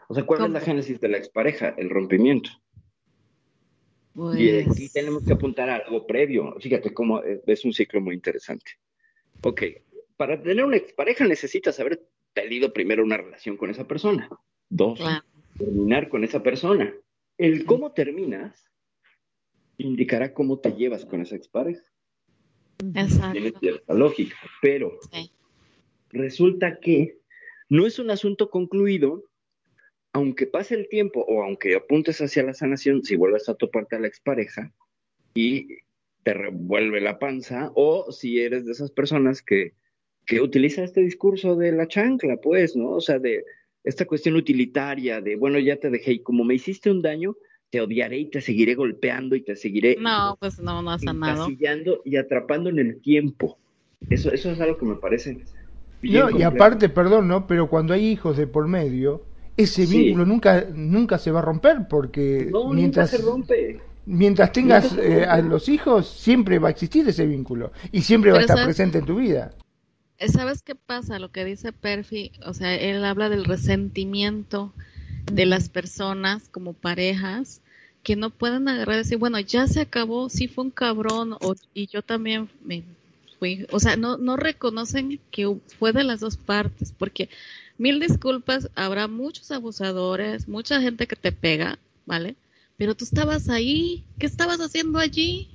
[0.07, 1.69] O sea, ¿cuál es la génesis de la expareja?
[1.77, 2.51] El rompimiento.
[4.37, 6.55] Y aquí pues tenemos que apuntar a algo previo.
[6.59, 8.73] Fíjate cómo es un ciclo muy interesante.
[9.41, 9.63] Ok,
[10.15, 14.29] para tener una expareja necesitas haber tenido primero una relación con esa persona.
[14.69, 14.99] Dos,
[15.57, 16.93] terminar con esa persona.
[17.37, 18.69] El cómo terminas
[19.77, 21.83] indicará cómo te llevas con esa expareja.
[22.93, 23.31] Exacto.
[23.31, 24.99] Tiene cierta lógica, pero
[26.09, 27.22] resulta que
[27.73, 29.23] no es un asunto concluido,
[30.13, 33.99] aunque pase el tiempo o aunque apuntes hacia la sanación, si vuelves a toparte a
[33.99, 34.71] la expareja
[35.33, 35.79] y
[36.21, 39.73] te revuelve la panza, o si eres de esas personas que,
[40.27, 42.91] que utiliza este discurso de la chancla, pues, ¿no?
[42.91, 43.43] O sea, de
[43.83, 47.35] esta cuestión utilitaria de, bueno, ya te dejé y como me hiciste un daño,
[47.71, 51.47] te odiaré y te seguiré golpeando y te seguiré no, pues no, no ha sanado.
[52.05, 53.57] y atrapando en el tiempo.
[54.11, 55.43] Eso, eso es algo que me parece.
[56.03, 57.47] No, y aparte, perdón, ¿no?
[57.47, 59.23] Pero cuando hay hijos de por medio,
[59.57, 63.79] ese vínculo nunca, nunca se va a romper porque mientras, se rompe.
[64.05, 68.39] mientras tengas eh, a los hijos, siempre va a existir ese vínculo y siempre va
[68.39, 69.51] a estar presente en tu vida.
[70.27, 71.19] ¿Sabes qué pasa?
[71.19, 74.71] Lo que dice Perfi, o sea, él habla del resentimiento
[75.31, 77.61] de las personas como parejas
[78.03, 81.55] que no pueden agarrar y decir, bueno, ya se acabó, sí fue un cabrón o,
[81.73, 82.83] y yo también me
[83.43, 87.27] fui, o sea, no, no reconocen que fue de las dos partes, porque
[87.77, 92.37] mil disculpas, habrá muchos abusadores, mucha gente que te pega, ¿vale?
[92.77, 95.49] Pero tú estabas ahí, ¿qué estabas haciendo allí?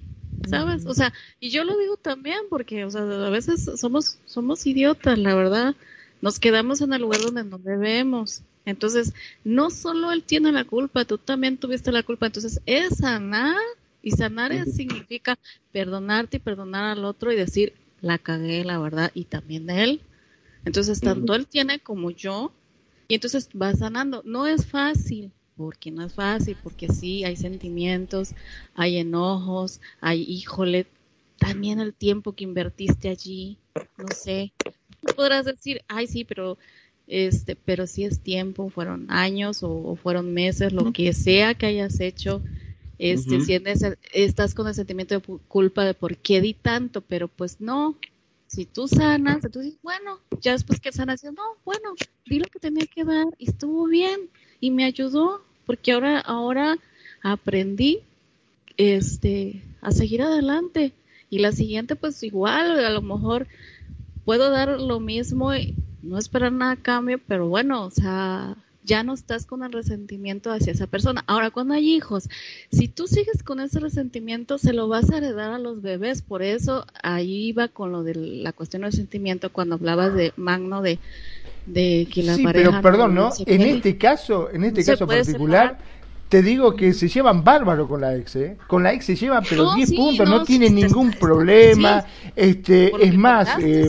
[0.50, 0.84] ¿Sabes?
[0.84, 5.18] O sea, y yo lo digo también porque, o sea, a veces somos, somos idiotas,
[5.18, 5.74] la verdad.
[6.20, 8.42] Nos quedamos en el lugar donde no debemos.
[8.66, 12.26] Entonces, no solo él tiene la culpa, tú también tuviste la culpa.
[12.26, 13.56] Entonces, es sanar.
[14.02, 15.38] Y sanar significa
[15.72, 20.00] perdonarte y perdonar al otro y decir, la cagué, la verdad, y también él.
[20.64, 22.52] Entonces, tanto él tiene como yo.
[23.08, 24.22] Y entonces va sanando.
[24.24, 28.34] No es fácil, porque no es fácil, porque sí, hay sentimientos,
[28.74, 30.86] hay enojos, hay, híjole,
[31.38, 33.58] también el tiempo que invertiste allí,
[33.96, 34.52] no sé.
[35.00, 36.58] Tú podrás decir, ay, sí, pero
[37.08, 42.00] este, pero si es tiempo, fueron años o, fueron meses, lo que sea que hayas
[42.00, 42.42] hecho,
[42.98, 43.60] este, si
[44.12, 47.96] estás con el sentimiento de culpa de por qué di tanto, pero pues no,
[48.46, 51.94] si tú sanas, entonces bueno, ya después que sanas, no, bueno,
[52.26, 54.30] di lo que tenía que dar y estuvo bien
[54.60, 56.78] y me ayudó, porque ahora, ahora
[57.22, 58.00] aprendí,
[58.76, 60.92] este, a seguir adelante.
[61.30, 63.46] Y la siguiente pues igual, a lo mejor
[64.24, 68.56] puedo dar lo mismo y no esperar nada a cambio, pero bueno, o sea,
[68.88, 71.22] ya no estás con el resentimiento hacia esa persona.
[71.26, 72.28] Ahora, cuando hay hijos,
[72.72, 76.22] si tú sigues con ese resentimiento, se lo vas a heredar a los bebés.
[76.22, 80.80] Por eso ahí iba con lo de la cuestión del sentimiento cuando hablabas de Magno
[80.80, 80.98] de,
[81.66, 83.30] de que la sí, pero perdón, ¿no?
[83.46, 85.78] en este caso, en este caso particular,
[86.28, 88.56] te digo que se llevan bárbaro con la ex, ¿eh?
[88.66, 92.04] Con la ex se llevan, pero 10 puntos, no, tiene ningún problema.
[92.36, 93.88] este, es más, eh,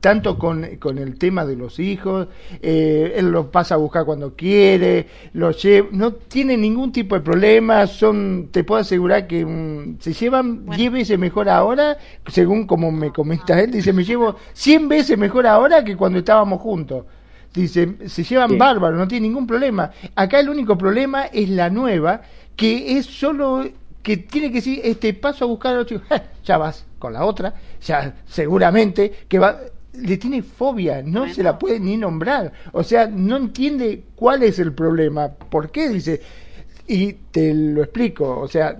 [0.00, 2.26] tanto con, con, el tema de los hijos,
[2.60, 7.20] eh, él los pasa a buscar cuando quiere, los lleva, no tiene ningún tipo de
[7.20, 12.90] problema, son, te puedo asegurar que mm, se llevan 10 veces mejor ahora, según como
[12.90, 17.04] me comenta él, dice, me llevo 100 veces mejor ahora que cuando estábamos juntos.
[17.52, 19.90] Dice, se llevan bárbaros, no tiene ningún problema.
[20.14, 22.22] Acá el único problema es la nueva,
[22.54, 23.64] que es solo
[24.02, 26.00] que tiene que decir, este paso a buscar a otro,
[26.44, 29.60] ya vas con la otra, ya seguramente que va,
[29.94, 34.58] le tiene fobia, no se la puede ni nombrar, o sea, no entiende cuál es
[34.58, 36.20] el problema, por qué dice,
[36.86, 38.76] y te lo explico, o sea,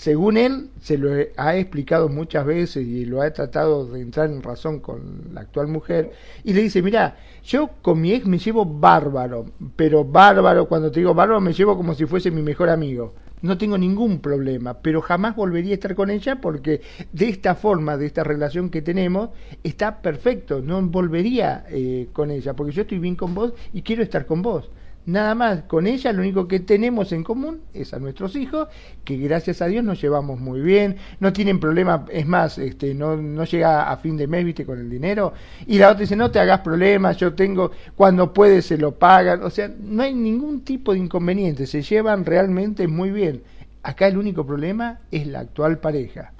[0.00, 4.42] según él, se lo ha explicado muchas veces y lo ha tratado de entrar en
[4.42, 8.64] razón con la actual mujer, y le dice, mira, yo con mi ex me llevo
[8.64, 9.44] bárbaro,
[9.76, 13.12] pero bárbaro, cuando te digo bárbaro, me llevo como si fuese mi mejor amigo.
[13.42, 16.80] No tengo ningún problema, pero jamás volvería a estar con ella porque
[17.12, 19.30] de esta forma, de esta relación que tenemos,
[19.62, 20.62] está perfecto.
[20.62, 24.40] No volvería eh, con ella porque yo estoy bien con vos y quiero estar con
[24.40, 24.70] vos.
[25.06, 28.68] Nada más, con ella lo único que tenemos en común es a nuestros hijos,
[29.02, 33.16] que gracias a Dios nos llevamos muy bien, no tienen problema, es más, este, no,
[33.16, 35.32] no llega a fin de mes, viste, con el dinero,
[35.66, 39.42] y la otra dice, no te hagas problemas, yo tengo, cuando puede se lo pagan,
[39.42, 43.42] o sea, no hay ningún tipo de inconveniente, se llevan realmente muy bien.
[43.82, 46.32] Acá el único problema es la actual pareja.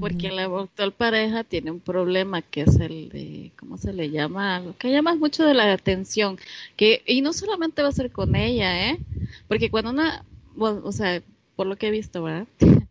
[0.00, 4.60] Porque la actual pareja tiene un problema que es el de, ¿cómo se le llama?
[4.60, 6.38] Lo que llama mucho de la atención.
[6.76, 8.98] Que, y no solamente va a ser con ella, ¿eh?
[9.48, 10.24] Porque cuando una,
[10.56, 11.22] o sea,
[11.56, 12.46] por lo que he visto, ¿verdad?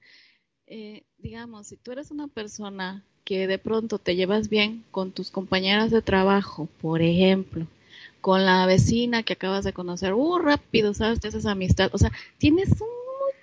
[0.68, 5.32] eh, digamos, si tú eres una persona que de pronto te llevas bien con tus
[5.32, 7.68] compañeras de trabajo, por ejemplo,
[8.22, 11.20] con la vecina que acabas de conocer, uh, rápido, ¿sabes?
[11.20, 11.90] Te haces amistad.
[11.94, 12.88] O sea, tienes un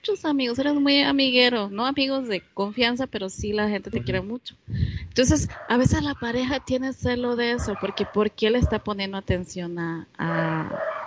[0.07, 4.21] muchos amigos, eres muy amiguero, no amigos de confianza, pero sí la gente te quiere
[4.21, 4.55] mucho.
[4.69, 9.17] Entonces, a veces la pareja tiene celo de eso, porque ¿por qué le está poniendo
[9.17, 10.07] atención a,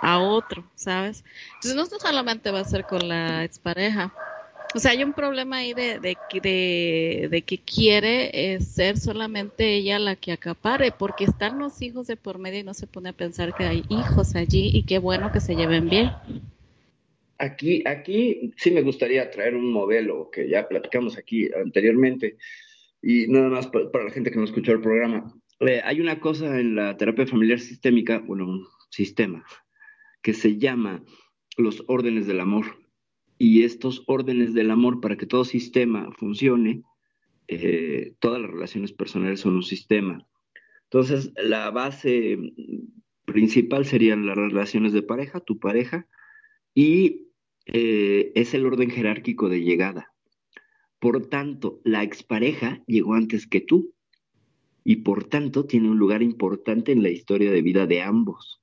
[0.02, 1.22] a, otro, sabes?
[1.54, 4.12] Entonces, no solamente va a ser con la expareja.
[4.74, 9.76] O sea, hay un problema ahí de, de, de, de que quiere eh, ser solamente
[9.76, 13.10] ella la que acapare, porque están los hijos de por medio y no se pone
[13.10, 16.10] a pensar que hay hijos allí y qué bueno que se lleven bien.
[17.38, 22.36] Aquí, aquí sí me gustaría traer un modelo que ya platicamos aquí anteriormente
[23.00, 25.32] y nada más para, la gente que no escuchó el programa.
[25.60, 29.44] Eh, hay una cosa en la terapia familiar sistémica, bueno, un sistema,
[30.22, 31.04] que se llama
[31.56, 32.66] los órdenes del amor.
[33.38, 36.82] Y estos órdenes del amor, para que todo sistema funcione,
[37.46, 40.26] eh, todas las relaciones personales son un sistema.
[40.84, 42.36] Entonces, la base
[43.24, 46.08] principal serían las relaciones de pareja, tu pareja,
[46.74, 47.27] y
[47.70, 50.14] eh, es el orden jerárquico de llegada.
[50.98, 53.94] Por tanto, la expareja llegó antes que tú
[54.84, 58.62] y por tanto tiene un lugar importante en la historia de vida de ambos.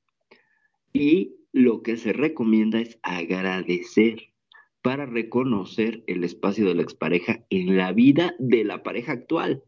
[0.92, 4.34] Y lo que se recomienda es agradecer
[4.82, 9.64] para reconocer el espacio de la expareja en la vida de la pareja actual.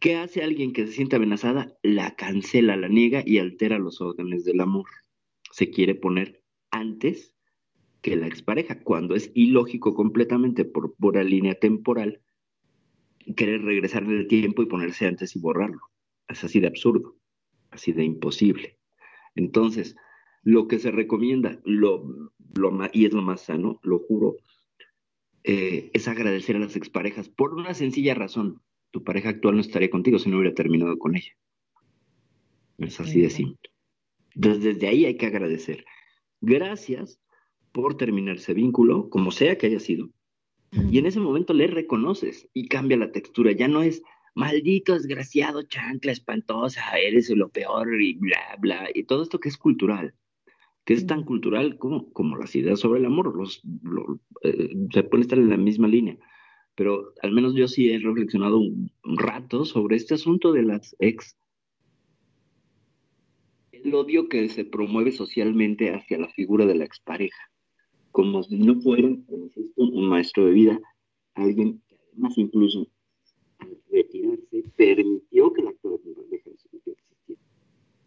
[0.00, 1.76] ¿Qué hace alguien que se siente amenazada?
[1.82, 4.86] La cancela, la niega y altera los órdenes del amor.
[5.50, 7.34] Se quiere poner antes
[8.02, 12.20] que la expareja, cuando es ilógico completamente por pura línea temporal
[13.36, 15.80] querer regresar en el tiempo y ponerse antes y borrarlo.
[16.28, 17.16] Es así de absurdo,
[17.70, 18.78] así de imposible.
[19.34, 19.96] Entonces,
[20.42, 24.36] lo que se recomienda, lo, lo y es lo más sano, lo juro,
[25.44, 28.62] eh, es agradecer a las exparejas por una sencilla razón.
[28.90, 31.32] Tu pareja actual no estaría contigo si no hubiera terminado con ella.
[32.78, 33.70] Es así de simple.
[34.34, 35.84] Entonces, desde ahí hay que agradecer.
[36.40, 37.20] Gracias
[37.82, 40.10] por terminar ese vínculo, como sea que haya sido.
[40.90, 43.52] Y en ese momento le reconoces y cambia la textura.
[43.52, 44.02] Ya no es
[44.34, 48.88] maldito, desgraciado, chancla, espantosa, eres lo peor y bla, bla.
[48.92, 50.12] Y todo esto que es cultural,
[50.84, 53.36] que es tan cultural como, como las ideas sobre el amor.
[53.36, 53.62] Los,
[54.42, 56.18] eh, se puede estar en la misma línea.
[56.74, 61.36] Pero al menos yo sí he reflexionado un rato sobre este asunto de las ex
[63.70, 67.47] el odio que se promueve socialmente hacia la figura de la expareja
[68.18, 69.06] como si no fuera,
[69.76, 70.80] un maestro de vida,
[71.34, 72.84] alguien que además incluso
[73.60, 77.00] al retirarse permitió que la actor de existiera.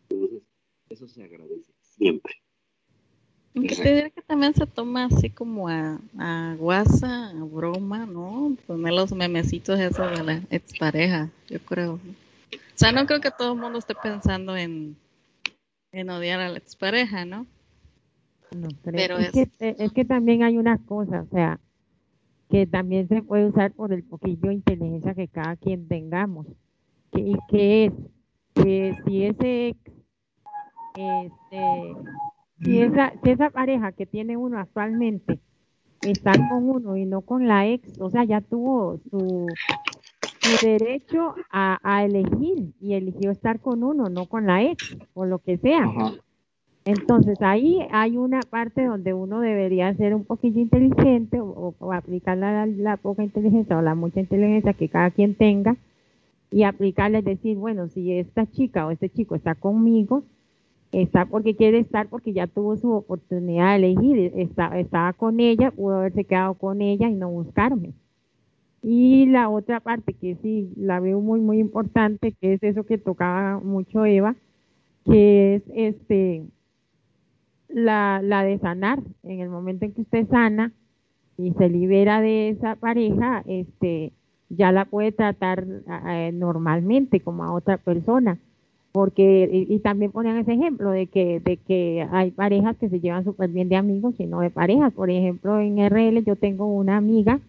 [0.09, 0.41] Entonces,
[0.89, 2.33] eso se agradece siempre.
[3.55, 8.57] Aunque te diré que también se toma así como a, a guasa, a broma, ¿no?
[8.67, 11.93] Poner los memecitos esos de la expareja, yo creo.
[11.93, 11.99] O
[12.75, 14.97] sea, no creo que todo el mundo esté pensando en,
[15.93, 17.47] en odiar a la expareja, ¿no?
[18.83, 21.59] Pero es, Que, eh, es que también hay una cosa, o sea,
[22.49, 26.47] que también se puede usar por el poquillo de inteligencia que cada quien tengamos.
[27.13, 27.93] ¿Y qué es?
[28.53, 29.79] Que si ese ex,
[30.95, 31.95] este,
[32.61, 35.39] si esa, si esa pareja que tiene uno actualmente
[36.01, 39.47] está con uno y no con la ex, o sea, ya tuvo su,
[40.41, 45.25] su derecho a, a, elegir y eligió estar con uno, no con la ex, o
[45.25, 45.85] lo que sea.
[46.83, 52.97] Entonces ahí hay una parte donde uno debería ser un poquillo inteligente o, aplicar la,
[52.97, 55.77] poca inteligencia o la mucha inteligencia que cada quien tenga
[56.49, 60.23] y aplicarle, decir, bueno, si esta chica o este chico está conmigo,
[60.91, 65.71] está porque quiere estar porque ya tuvo su oportunidad de elegir, está, estaba con ella,
[65.71, 67.93] pudo haberse quedado con ella y no buscarme.
[68.83, 72.97] Y la otra parte que sí la veo muy, muy importante, que es eso que
[72.97, 74.35] tocaba mucho Eva,
[75.05, 76.47] que es este
[77.73, 78.99] la, la de sanar.
[79.23, 80.71] En el momento en que usted sana
[81.37, 84.11] y se libera de esa pareja, este,
[84.49, 85.65] ya la puede tratar
[86.33, 88.37] normalmente como a otra persona.
[88.91, 93.23] porque y, también ponían ese ejemplo de que de que hay parejas que se llevan
[93.23, 96.97] súper bien de amigos y no de parejas por ejemplo en RL yo tengo una
[96.97, 97.39] amiga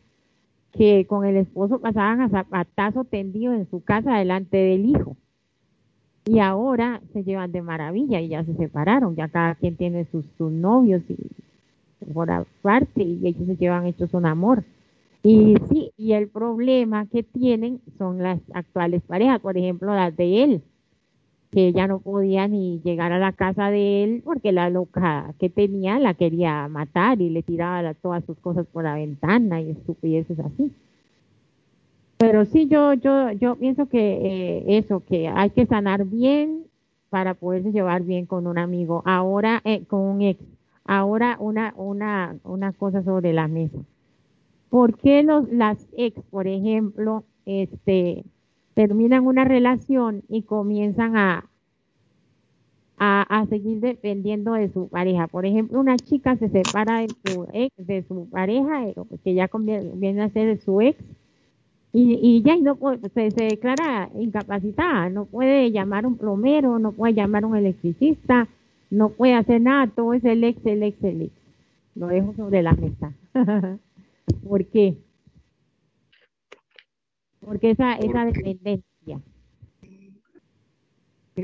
[0.73, 5.17] que con el esposo pasaban a zapatazo tendido en su casa delante del hijo
[6.25, 10.25] y ahora se llevan de maravilla y ya se separaron ya cada quien tiene sus,
[10.39, 11.17] sus novios y
[12.13, 14.65] por aparte y ellos se llevan hechos un amor
[15.23, 20.45] y sí y el problema que tienen son las actuales parejas por ejemplo las de
[20.45, 20.63] él
[21.53, 25.51] que ella no podía ni llegar a la casa de él porque la loca que
[25.51, 30.39] tenía la quería matar y le tiraba todas sus cosas por la ventana y estupideces
[30.41, 30.73] así.
[32.23, 36.67] Pero sí, yo, yo, yo pienso que eh, eso, que hay que sanar bien
[37.11, 39.03] para poderse llevar bien con un amigo.
[39.07, 40.41] Ahora, eh, con un ex.
[40.85, 43.77] Ahora, una, una, una cosa sobre la mesa.
[44.71, 48.23] ¿Por qué los, las ex, por ejemplo, este,
[48.75, 51.47] terminan una relación y comienzan a,
[52.99, 55.27] a, seguir dependiendo de su pareja.
[55.27, 58.95] Por ejemplo, una chica se separa de su ex, de su pareja, eh,
[59.25, 59.51] que ya
[59.97, 61.03] viene a ser su ex,
[61.93, 62.79] y, y ya no
[63.15, 68.49] se, se, declara incapacitada, no puede llamar un plomero, no puede llamar un electricista,
[68.91, 71.33] no puede hacer nada, todo es el ex, el ex, el ex.
[71.95, 73.13] Lo dejo sobre la mesa.
[74.49, 74.97] ¿Por qué?
[77.41, 79.21] Porque esa, esa dependencia.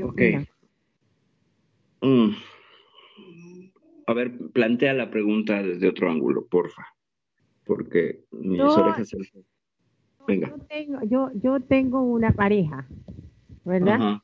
[0.03, 0.21] Ok.
[2.01, 2.29] Mm.
[4.07, 6.87] A ver, plantea la pregunta desde otro ángulo, porfa.
[7.65, 9.13] Porque mis orejas
[10.29, 10.49] Venga.
[10.49, 12.87] Yo tengo, yo, yo tengo una pareja,
[13.65, 14.19] ¿verdad?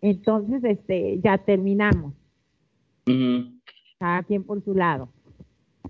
[0.00, 2.12] Entonces, este, ya terminamos.
[3.98, 5.08] Cada quien por su lado.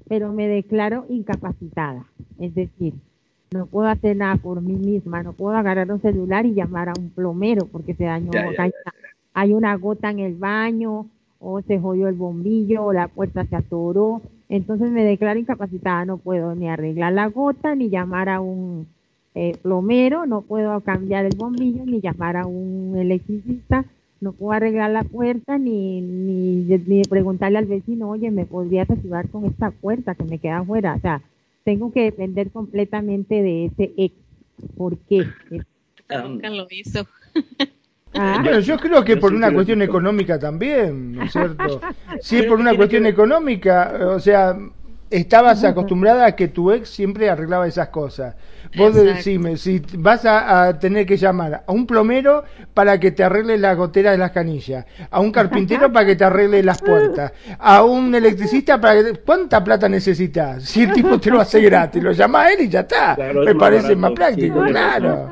[0.09, 2.07] Pero me declaro incapacitada.
[2.39, 2.95] Es decir,
[3.53, 6.93] no puedo hacer nada por mí misma, no puedo agarrar un celular y llamar a
[6.99, 8.31] un plomero porque se dañó,
[9.33, 11.07] hay una gota en el baño
[11.39, 14.23] o se jodió el bombillo o la puerta se atoró.
[14.55, 18.87] Entonces me declaro incapacitada, no puedo ni arreglar la gota, ni llamar a un
[19.35, 23.85] eh, plomero, no puedo cambiar el bombillo, ni llamar a un electricista,
[24.21, 29.29] no puedo arreglar la puerta, ni, ni, ni preguntarle al vecino, oye, ¿me podrías ayudar
[29.29, 30.95] con esta puerta que me queda afuera?
[30.95, 31.21] O sea,
[31.65, 34.15] tengo que depender completamente de ese ex.
[34.77, 35.27] ¿Por qué?
[36.09, 37.09] Nunca lo hizo.
[38.15, 38.41] Ah.
[38.43, 41.81] Bueno, yo creo que por una cuestión económica también, ¿no es cierto?
[42.21, 44.57] Si es por una cuestión económica, o sea,
[45.11, 48.35] estabas acostumbrada a que tu ex siempre arreglaba esas cosas.
[48.77, 53.57] Vos decime, si vas a, tener que llamar a un plomero para que te arregle
[53.57, 57.85] la gotera de las canillas, a un carpintero para que te arregle las puertas, a
[57.85, 59.15] un electricista para que...
[59.21, 60.65] ¿Cuánta plata necesitas?
[60.65, 63.17] Si el tipo te lo hace gratis, lo llama a él y ya está.
[63.45, 65.31] Me parece más práctico, claro.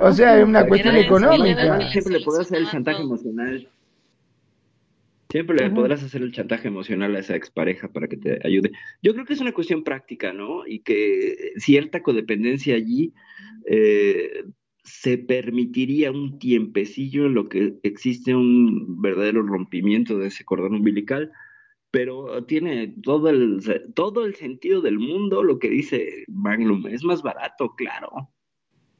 [0.00, 1.88] O sea, es una cuestión económica.
[1.90, 3.66] Siempre le podés hacer el chantaje emocional.
[5.28, 8.70] Siempre le podrás hacer el chantaje emocional a esa expareja para que te ayude.
[9.02, 10.66] Yo creo que es una cuestión práctica, ¿no?
[10.66, 13.12] Y que cierta codependencia allí
[13.66, 14.44] eh,
[14.84, 21.32] se permitiría un tiempecillo en lo que existe un verdadero rompimiento de ese cordón umbilical,
[21.90, 23.60] pero tiene todo el,
[23.94, 26.86] todo el sentido del mundo lo que dice Magnum.
[26.86, 28.30] Es más barato, claro.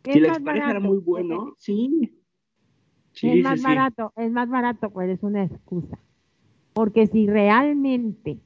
[0.03, 2.13] Si la expareja era muy bueno, sí.
[3.15, 5.99] es más barato, es más barato, pues es una excusa.
[6.77, 8.37] Porque si realmente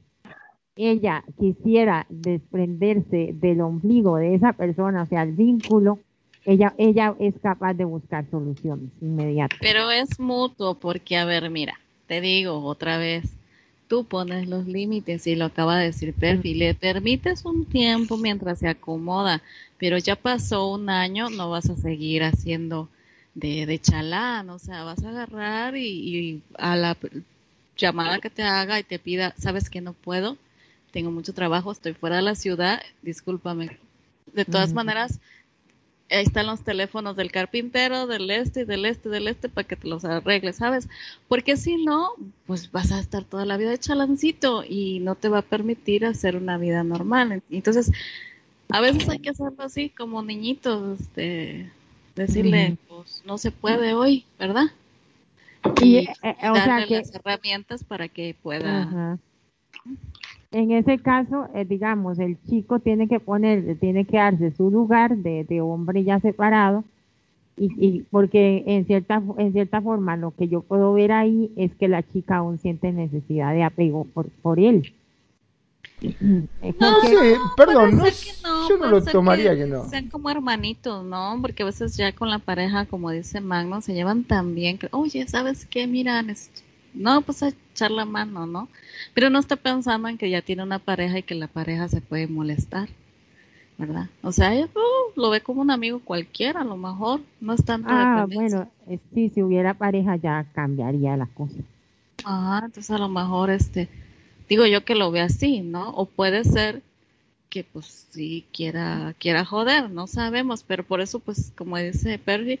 [0.77, 5.99] ella quisiera desprenderse del ombligo de esa persona, o sea, el vínculo,
[6.45, 9.59] ella, ella es capaz de buscar soluciones inmediatas.
[9.59, 11.77] Pero es mutuo, porque, a ver, mira,
[12.07, 13.25] te digo otra vez,
[13.89, 18.59] tú pones los límites y lo acaba de decir Perfi, le permites un tiempo mientras
[18.59, 19.41] se acomoda,
[19.77, 22.87] pero ya pasó un año, no vas a seguir haciendo
[23.35, 26.95] de, de chalán, o sea, vas a agarrar y, y a la
[27.77, 30.37] llamada que te haga y te pida, sabes que no puedo,
[30.91, 33.79] tengo mucho trabajo, estoy fuera de la ciudad, discúlpame.
[34.33, 35.19] De todas maneras,
[36.09, 39.87] ahí están los teléfonos del carpintero, del este, del este, del este, para que te
[39.87, 40.87] los arregles, ¿sabes?
[41.27, 42.11] Porque si no,
[42.45, 46.05] pues vas a estar toda la vida de chalancito y no te va a permitir
[46.05, 47.41] hacer una vida normal.
[47.49, 47.91] Entonces,
[48.69, 51.71] a veces hay que hacerlo así, como niñitos, este,
[52.15, 54.65] decirle, pues no se puede hoy, ¿verdad?
[55.81, 59.19] Y, eh, eh, o sea que, las herramientas para que pueda
[60.51, 65.17] en ese caso eh, digamos el chico tiene que poner tiene que darse su lugar
[65.17, 66.83] de, de hombre ya separado
[67.57, 71.75] y, y, porque en cierta en cierta forma lo que yo puedo ver ahí es
[71.75, 74.93] que la chica aún siente necesidad de apego por, por él
[76.01, 78.05] No sé, perdón, no,
[78.67, 79.87] yo no lo tomaría que, no.
[79.87, 81.37] Sean como hermanitos, ¿no?
[81.41, 84.87] Porque a veces ya con la pareja, como dice Magno, se llevan tan bien que,
[84.91, 85.85] oye, ¿sabes qué?
[85.85, 86.23] Mira,
[86.93, 88.67] no, pues a echar la mano, ¿no?
[89.13, 92.01] Pero no está pensando en que ya tiene una pareja y que la pareja se
[92.01, 92.89] puede molestar,
[93.77, 94.09] ¿verdad?
[94.23, 97.89] O sea, uh, lo ve como un amigo cualquiera, a lo mejor, no es tanto
[97.91, 101.63] Ah, bueno, eh, sí, si hubiera pareja ya cambiaría las cosas.
[102.25, 103.87] Ah, entonces a lo mejor este
[104.51, 105.91] digo yo que lo ve así, ¿no?
[105.91, 106.81] O puede ser
[107.49, 112.59] que pues sí quiera, quiera joder, no sabemos, pero por eso pues como dice Perry,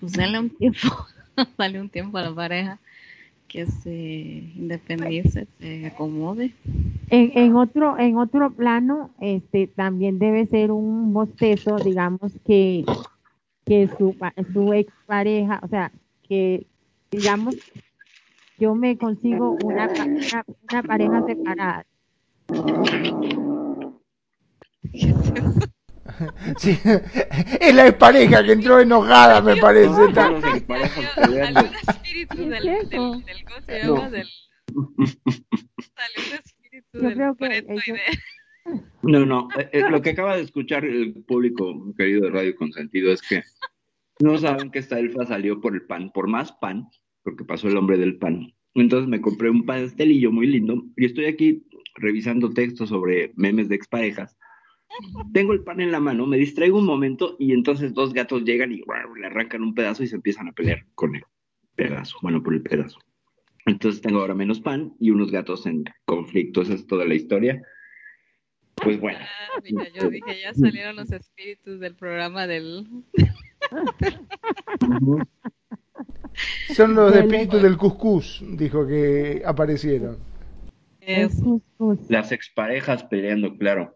[0.00, 0.88] pues denle un tiempo,
[1.56, 2.80] dale un tiempo a la pareja
[3.46, 3.92] que se
[4.56, 6.50] independice, se acomode.
[7.08, 12.84] En, en otro, en otro plano, este también debe ser un bostezo, digamos que,
[13.64, 14.16] que su,
[14.52, 15.92] su ex pareja, o sea,
[16.26, 16.66] que
[17.12, 17.54] digamos
[18.62, 21.84] yo me consigo una, una, pareja separada.
[26.58, 26.78] Sí,
[27.60, 29.90] es la pareja que entró enojada, me parece.
[39.02, 43.10] No, no, eh, eh, lo que acaba de escuchar el público querido de Radio Consentido
[43.12, 43.42] es que
[44.20, 46.88] no saben que esta elfa salió por el pan, por más pan,
[47.22, 48.52] porque pasó el hombre del pan.
[48.74, 53.76] Entonces me compré un pastelillo muy lindo y estoy aquí revisando textos sobre memes de
[53.76, 54.36] exparejas.
[55.32, 58.72] Tengo el pan en la mano, me distraigo un momento y entonces dos gatos llegan
[58.72, 58.82] y
[59.18, 61.24] le arrancan un pedazo y se empiezan a pelear con el
[61.74, 62.98] pedazo, bueno, por el pedazo.
[63.64, 67.62] Entonces tengo ahora menos pan y unos gatos en conflicto, esa es toda la historia.
[68.74, 69.18] Pues bueno.
[69.20, 69.62] Ah,
[69.94, 72.86] yo dije, ya salieron los espíritus del programa del...
[76.74, 80.16] Son los espíritus del cuscús, dijo que aparecieron.
[82.08, 83.94] Las exparejas peleando, claro.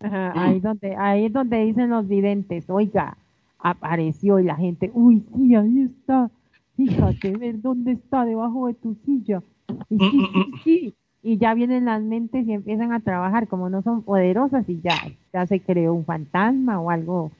[0.00, 3.16] ahí, donde, ahí es donde dicen los videntes, oiga,
[3.58, 6.30] apareció y la gente, uy, sí, ahí está,
[6.76, 9.42] fíjate, ver dónde está, debajo de tu silla.
[9.88, 10.94] Y sí, sí, sí.
[11.22, 14.96] Y ya vienen las mentes y empiezan a trabajar, como no son poderosas y ya,
[15.32, 17.30] ya se creó un fantasma o algo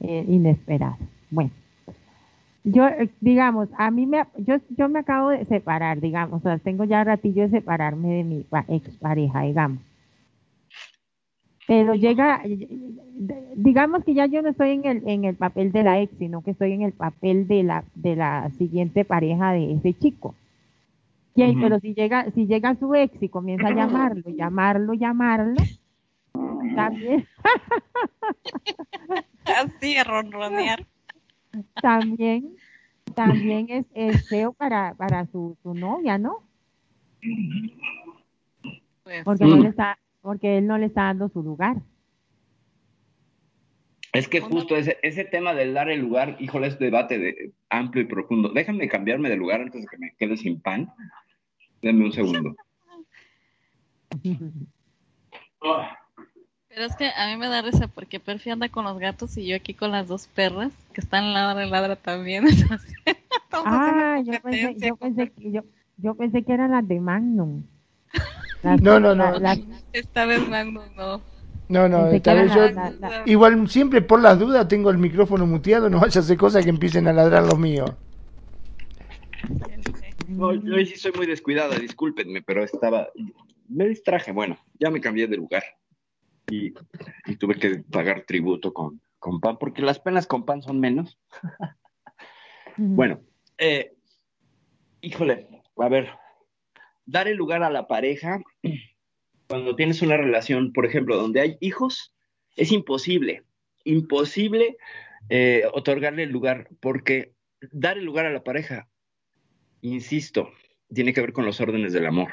[0.00, 0.96] eh, inesperado.
[1.30, 1.52] Bueno
[2.66, 6.58] yo, eh, digamos, a mí me, yo, yo me acabo de separar, digamos, o sea,
[6.58, 9.78] tengo ya ratillo de separarme de mi expareja, digamos.
[11.68, 12.42] Pero llega,
[13.54, 16.42] digamos que ya yo no estoy en el, en el papel de la ex, sino
[16.42, 20.34] que estoy en el papel de la, de la siguiente pareja de ese chico.
[21.36, 25.62] Y, Pero si llega, si llega su ex y comienza a llamarlo, llamarlo, llamarlo,
[26.74, 27.26] también.
[29.44, 30.84] Así, a ronronear
[31.80, 32.56] también,
[33.14, 36.42] también es, es feo para, para su, su novia, ¿no?
[39.02, 41.76] Pues, porque, no le está, porque él no le está dando su lugar.
[44.12, 48.02] Es que justo ese, ese tema del dar el lugar, híjole, es debate de, amplio
[48.02, 48.48] y profundo.
[48.48, 50.90] Déjame cambiarme de lugar antes de que me quede sin pan.
[51.82, 52.56] Denme un segundo.
[56.76, 59.46] Pero es que a mí me da risa porque Perfi anda con los gatos y
[59.46, 62.44] yo aquí con las dos perras que están ladra y ladra también.
[63.64, 65.62] ah, yo pensé, yo, pensé, que, yo,
[65.96, 67.62] yo pensé que eran las de Magnum.
[68.82, 69.40] no, no, no.
[69.94, 71.22] Esta vez Magnum no.
[71.70, 72.66] No, no, esta vez yo,
[73.24, 76.70] igual siempre por las dudas tengo el micrófono muteado, no vaya a hacer cosas que
[76.70, 77.90] empiecen a ladrar los míos.
[80.38, 83.08] hoy sí soy muy descuidado, discúlpenme, pero estaba,
[83.66, 85.64] me distraje, bueno, ya me cambié de lugar
[86.50, 86.72] y,
[87.38, 91.18] tuve que pagar tributo con, con, pan, porque las penas con pan son menos.
[92.76, 93.20] bueno,
[93.58, 93.94] eh,
[95.00, 96.10] híjole, a ver,
[97.04, 98.40] dar el lugar a la pareja
[99.48, 102.14] cuando tienes una relación, por ejemplo, donde hay hijos,
[102.56, 103.44] es imposible,
[103.84, 104.76] imposible
[105.28, 107.32] eh, otorgarle el lugar, porque
[107.72, 108.88] dar el lugar a la pareja,
[109.82, 110.50] insisto,
[110.92, 112.30] tiene que ver con los órdenes del amor.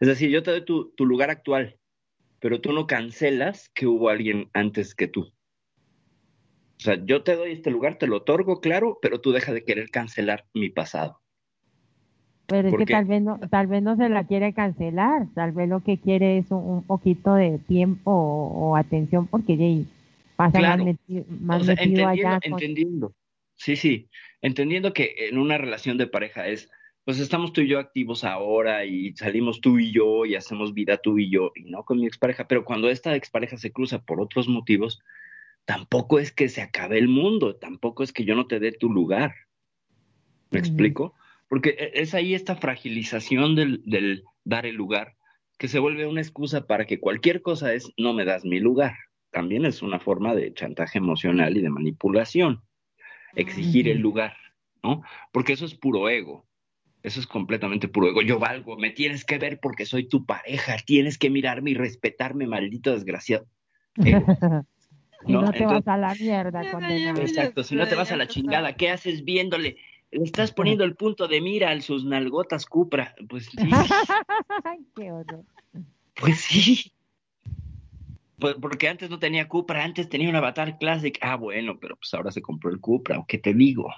[0.00, 1.78] Es decir, yo te doy tu, tu lugar actual,
[2.40, 5.32] pero tú no cancelas que hubo alguien antes que tú.
[6.78, 9.64] O sea, yo te doy este lugar, te lo otorgo, claro, pero tú deja de
[9.64, 11.20] querer cancelar mi pasado.
[12.46, 15.68] Pero es que tal vez, no, tal vez no se la quiere cancelar, tal vez
[15.68, 19.90] lo que quiere es un, poquito de tiempo o, atención porque ya
[20.36, 20.78] pasa más,
[21.66, 22.38] metido, allá.
[22.42, 23.14] Entendiendo,
[23.56, 24.08] sí, sí,
[24.42, 26.70] entendiendo que en una relación de pareja es
[27.06, 30.96] pues estamos tú y yo activos ahora y salimos tú y yo y hacemos vida
[30.96, 34.20] tú y yo y no con mi expareja, pero cuando esta expareja se cruza por
[34.20, 35.00] otros motivos,
[35.66, 38.90] tampoco es que se acabe el mundo, tampoco es que yo no te dé tu
[38.90, 39.36] lugar.
[40.50, 41.14] ¿Me explico?
[41.48, 45.14] Porque e, es ahí esta fragilización del, del, dar el lugar
[45.58, 48.96] que se vuelve una excusa para que cualquier cosa es no me das mi lugar.
[49.30, 52.64] También es una forma de chantaje emocional y de manipulación.
[53.36, 54.36] Exigir el lugar,
[54.82, 55.02] ¿no?
[55.30, 56.45] Porque eso es puro ego.
[57.06, 58.20] Eso es completamente puro ego.
[58.20, 62.48] Yo valgo, me tienes que ver porque soy tu pareja, tienes que mirarme y respetarme,
[62.48, 63.46] maldito desgraciado.
[65.28, 67.20] no, te vas a la mierda, condenado.
[67.20, 69.76] Exacto, si no te vas a la chingada, ¿qué haces viéndole?
[70.10, 73.14] Le estás poniendo el punto de mira a sus nalgotas Cupra.
[73.28, 73.56] Pues sí.
[74.96, 75.44] Qué horror.
[76.16, 76.92] Pues sí.
[78.40, 81.16] Pues porque antes no tenía Cupra, antes tenía un Avatar Classic.
[81.20, 83.24] Ah, bueno, pero pues ahora se compró el Cupra.
[83.28, 83.94] ¿Qué te digo?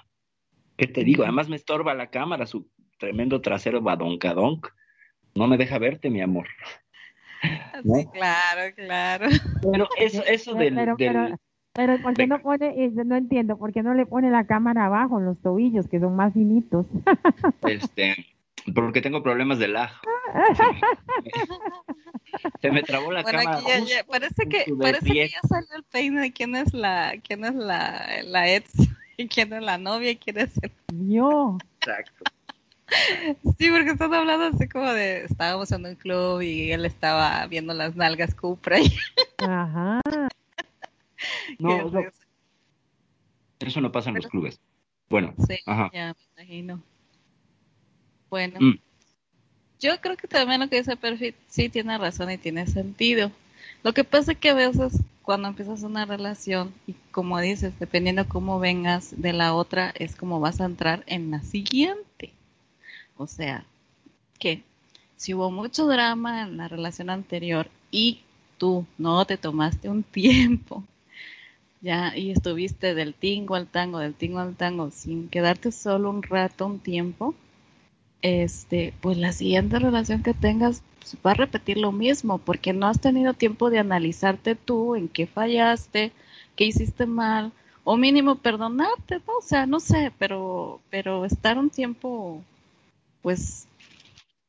[0.77, 1.23] ¿Qué te digo?
[1.23, 4.67] Además me estorba la cámara, su tremendo trasero badoncadonc.
[5.35, 6.47] No me deja verte, mi amor.
[7.41, 9.27] Sí, claro, claro.
[9.71, 10.75] Pero eso, eso del,
[11.73, 15.19] pero ¿por qué no pone, no entiendo, por qué no le pone la cámara abajo
[15.19, 16.85] en los tobillos, que son más finitos?
[17.63, 18.15] Este,
[18.75, 19.91] porque tengo problemas de lag.
[22.61, 23.61] Se me trabó la cámara.
[24.07, 28.23] parece que, parece que ya salió el peine de quién es la, quién es la,
[28.25, 28.73] la ex,
[29.17, 30.71] y quién es la novia y quién es el...
[31.07, 31.57] Yo.
[31.79, 32.23] Exacto.
[33.57, 37.73] Sí, porque estás hablando así como de, estábamos en un club y él estaba viendo
[37.73, 38.79] las nalgas Cupra.
[38.79, 38.91] Y...
[39.37, 40.01] Ajá.
[41.59, 41.91] No,
[43.59, 44.61] eso no pasa en los clubes.
[45.09, 45.57] Bueno, sí,
[45.91, 46.81] ya me imagino.
[48.29, 48.79] Bueno, mm.
[49.79, 53.31] yo creo que también lo que dice Perfit sí tiene razón y tiene sentido.
[53.83, 58.27] Lo que pasa es que a veces cuando empiezas una relación y como dices, dependiendo
[58.27, 62.08] cómo vengas de la otra, es como vas a entrar en la siguiente.
[63.19, 63.65] O sea,
[64.39, 64.63] que
[65.17, 68.21] si hubo mucho drama en la relación anterior y
[68.57, 70.83] tú no te tomaste un tiempo
[71.81, 76.23] ya y estuviste del tingo al tango, del tingo al tango, sin quedarte solo un
[76.23, 77.35] rato, un tiempo,
[78.21, 82.87] este, pues la siguiente relación que tengas pues, va a repetir lo mismo, porque no
[82.87, 86.11] has tenido tiempo de analizarte tú, en qué fallaste,
[86.55, 87.51] qué hiciste mal,
[87.83, 89.37] o mínimo perdonarte, ¿no?
[89.39, 92.41] O sea, no sé, pero, pero estar un tiempo,
[93.21, 93.67] pues,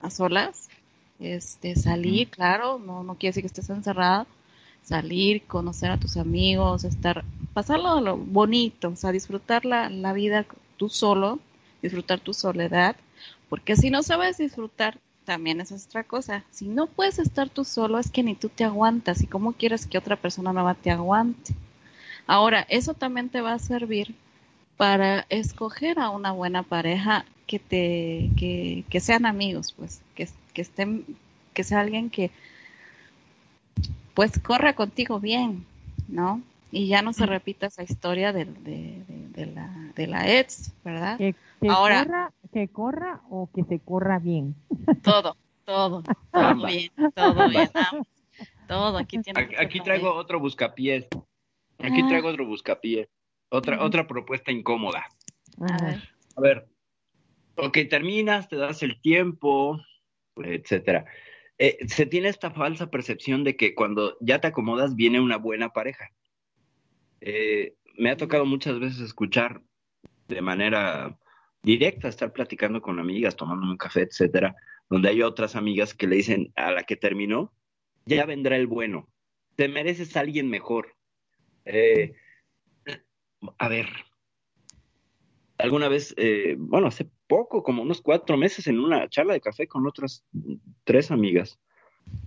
[0.01, 0.71] a solas,
[1.19, 4.27] este, salir, claro, no, no quiere decir que estés encerrada,
[4.83, 10.47] salir, conocer a tus amigos, estar, pasarlo lo bonito, o sea, disfrutar la, la vida
[10.77, 11.39] tú solo,
[11.83, 12.97] disfrutar tu soledad,
[13.49, 16.45] porque si no sabes disfrutar, también es otra cosa.
[16.51, 19.87] Si no puedes estar tú solo, es que ni tú te aguantas y cómo quieres
[19.87, 21.55] que otra persona nueva te aguante.
[22.27, 24.15] Ahora, eso también te va a servir
[24.77, 30.63] para escoger a una buena pareja que te que, que sean amigos, pues, que, que
[30.63, 31.05] estén
[31.53, 32.31] que sea alguien que
[34.15, 35.67] pues corre contigo bien,
[36.07, 36.43] ¿no?
[36.71, 41.19] Y ya no se repita esa historia de, de, la, de la ex, ¿verdad?
[41.19, 41.35] Que,
[41.69, 44.55] Ahora, corra, que corra o que se corra bien.
[45.03, 47.69] Todo, todo, todo bien, todo bien.
[48.69, 51.09] Todo, aquí tiene Aquí, traigo otro buscapiés.
[51.81, 53.09] Aquí traigo otro buscapiés.
[53.49, 55.05] Otra, otra propuesta incómoda.
[55.59, 56.09] A ver.
[56.37, 56.70] A ver.
[57.63, 59.79] Ok, terminas, te das el tiempo,
[60.37, 61.05] etcétera.
[61.59, 65.69] Eh, se tiene esta falsa percepción de que cuando ya te acomodas viene una buena
[65.75, 66.11] pareja.
[67.21, 69.61] Eh, me ha tocado muchas veces escuchar
[70.29, 71.19] de manera
[71.63, 74.57] directa, estar platicando con amigas, tomando un café, etcétera,
[74.89, 77.53] donde hay otras amigas que le dicen a la que terminó,
[78.07, 79.11] ya vendrá el bueno,
[79.57, 80.97] te mereces a alguien mejor.
[81.67, 82.15] Eh,
[83.59, 83.87] a ver,
[85.59, 86.15] alguna vez,
[86.57, 90.25] bueno, hace poco, como unos cuatro meses, en una charla de café con otras
[90.83, 91.61] tres amigas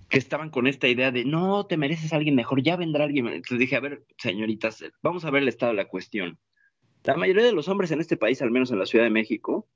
[0.08, 3.26] que estaban con esta idea de no te mereces a alguien mejor, ya vendrá alguien.
[3.26, 6.38] Entonces dije, a ver, señoritas, vamos a ver el estado de la cuestión.
[7.02, 9.68] La mayoría de los hombres en este país, al menos en la Ciudad de México,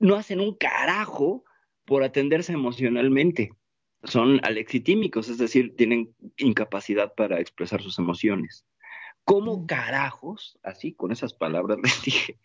[0.00, 1.44] no hacen un carajo
[1.84, 3.52] por atenderse emocionalmente.
[4.02, 8.66] Son alexitímicos, es decir, tienen incapacidad para expresar sus emociones.
[9.24, 9.66] ¿Cómo mm.
[9.66, 12.40] carajos, así con esas palabras les dije,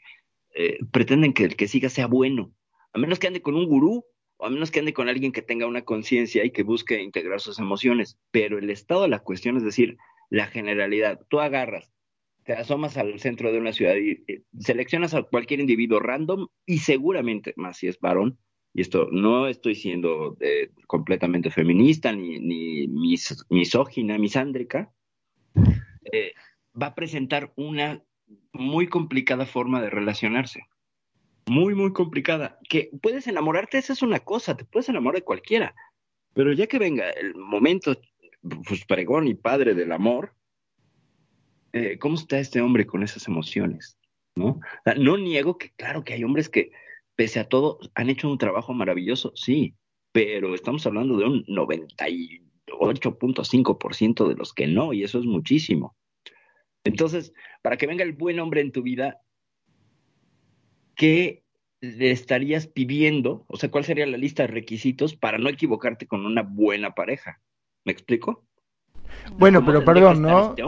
[0.60, 2.52] eh, pretenden que el que siga sea bueno,
[2.92, 4.06] a menos que ande con un gurú
[4.38, 7.40] o a menos que ande con alguien que tenga una conciencia y que busque integrar
[7.40, 8.18] sus emociones.
[8.32, 9.98] Pero el estado de la cuestión, es decir,
[10.32, 11.92] la generalidad, tú agarras,
[12.44, 14.24] te asomas al centro de una ciudad y,
[14.58, 18.40] seleccionas a cualquier individuo random y seguramente, más si es varón,
[18.74, 24.92] y esto no estoy siendo eh, completamente feminista ni, ni mis, misógina, misándrica,
[26.12, 26.34] eh,
[26.82, 28.02] va a presentar una
[28.54, 30.68] muy complicada forma de relacionarse.
[31.46, 32.60] Muy, muy complicada.
[32.68, 35.76] Que puedes enamorarte, esa es una cosa, te puedes enamorar de cualquiera.
[36.34, 37.96] Pero ya que venga el momento,
[38.68, 40.34] pues pregón y padre del amor,
[41.74, 43.98] eh, ¿cómo está este hombre con esas emociones?
[44.36, 44.62] ¿No?
[44.98, 46.72] no niego que, claro, que hay hombres que,
[47.16, 49.74] pese a todo, han hecho un trabajo maravilloso, sí,
[50.12, 55.96] pero estamos hablando de un 98.5% de los que no, y eso es muchísimo.
[56.88, 59.22] Entonces, para que venga el buen hombre en tu vida,
[60.96, 61.44] ¿qué
[61.82, 63.46] le estarías pidiendo?
[63.48, 67.42] O sea, ¿cuál sería la lista de requisitos para no equivocarte con una buena pareja?
[67.86, 68.46] ¿Me explico?
[69.38, 70.50] Bueno, pero perdón, ¿no?
[70.50, 70.64] Este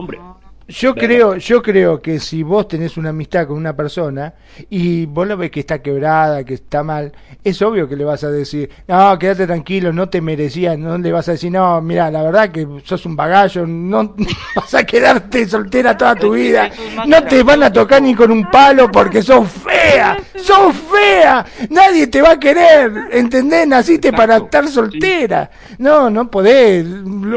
[0.70, 4.36] yo creo, yo creo que si vos tenés una amistad con una persona
[4.70, 7.12] y vos lo ves que está quebrada, que está mal,
[7.44, 11.12] es obvio que le vas a decir, no, quédate tranquilo, no te merecías, no le
[11.12, 14.16] vas a decir, no, mira, la verdad que sos un bagallo, no
[14.56, 16.70] vas a quedarte soltera toda tu vida,
[17.08, 22.06] no te van a tocar ni con un palo porque sos fea, sos fea, nadie
[22.06, 23.68] te va a querer, ¿entendés?
[23.68, 25.50] Naciste para estar soltera.
[25.80, 26.86] No, no podés,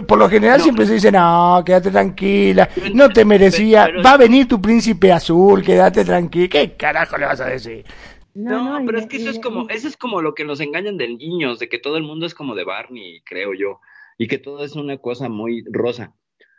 [0.07, 4.49] por lo general siempre se dice, no, quédate tranquila, no te merecía, va a venir
[4.49, 7.85] tu príncipe azul, quédate tranquilo, ¿qué carajo le vas a decir?
[8.35, 11.09] No, pero es que eso es como, eso es como lo que nos engañan de
[11.09, 13.81] niños, de que todo el mundo es como de Barney, creo yo,
[14.17, 16.15] y que todo es una cosa muy rosa.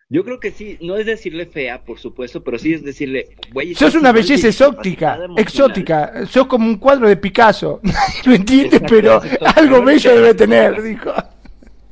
[0.10, 3.74] Yo creo que sí, no es decirle fea, por supuesto, pero sí es decirle, güey.
[3.74, 7.82] Sos una belleza exótica, exótica, sos como un cuadro de Picasso,
[8.26, 9.20] lo entiendes, pero
[9.56, 11.12] algo bello debe tener, dijo.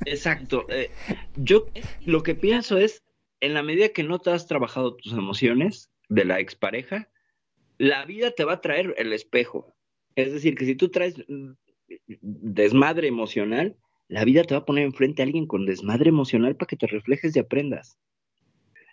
[0.05, 0.65] Exacto.
[0.69, 0.91] Eh,
[1.35, 1.65] yo
[2.05, 3.01] lo que pienso es,
[3.41, 7.09] en la medida que no te has trabajado tus emociones de la expareja,
[7.77, 9.75] la vida te va a traer el espejo.
[10.15, 11.15] Es decir, que si tú traes
[12.21, 13.75] desmadre emocional,
[14.07, 16.87] la vida te va a poner enfrente a alguien con desmadre emocional para que te
[16.87, 17.97] reflejes y aprendas.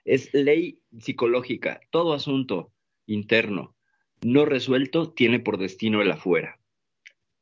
[0.05, 1.81] Es ley psicológica.
[1.91, 2.73] Todo asunto
[3.07, 3.77] interno
[4.23, 6.59] no resuelto tiene por destino el afuera.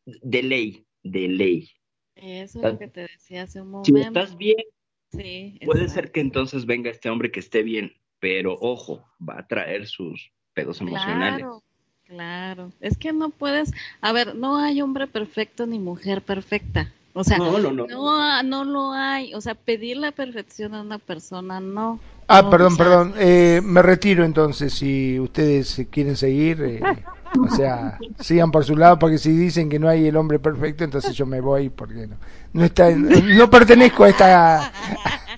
[0.05, 1.71] De ley, de ley.
[2.15, 3.95] Eso es lo que te decía hace un momento.
[3.95, 4.65] Si estás bien,
[5.11, 9.87] Puede ser que entonces venga este hombre que esté bien, pero ojo, va a traer
[9.87, 11.39] sus pedos emocionales.
[11.39, 11.63] Claro,
[12.07, 12.73] claro.
[12.81, 16.93] Es que no puedes, a ver, no hay hombre perfecto ni mujer perfecta.
[17.19, 18.43] O sea, no, no, no.
[18.43, 19.33] no, lo hay.
[19.33, 21.99] O sea, pedir la perfección a una persona, no.
[22.29, 23.15] Ah, perdón, perdón.
[23.17, 26.61] Eh, me retiro entonces, si ustedes quieren seguir.
[26.63, 26.81] Eh,
[27.35, 30.85] o sea, sigan por su lado, porque si dicen que no hay el hombre perfecto,
[30.85, 32.17] entonces yo me voy, porque no,
[32.53, 34.73] no, está, no pertenezco a esta,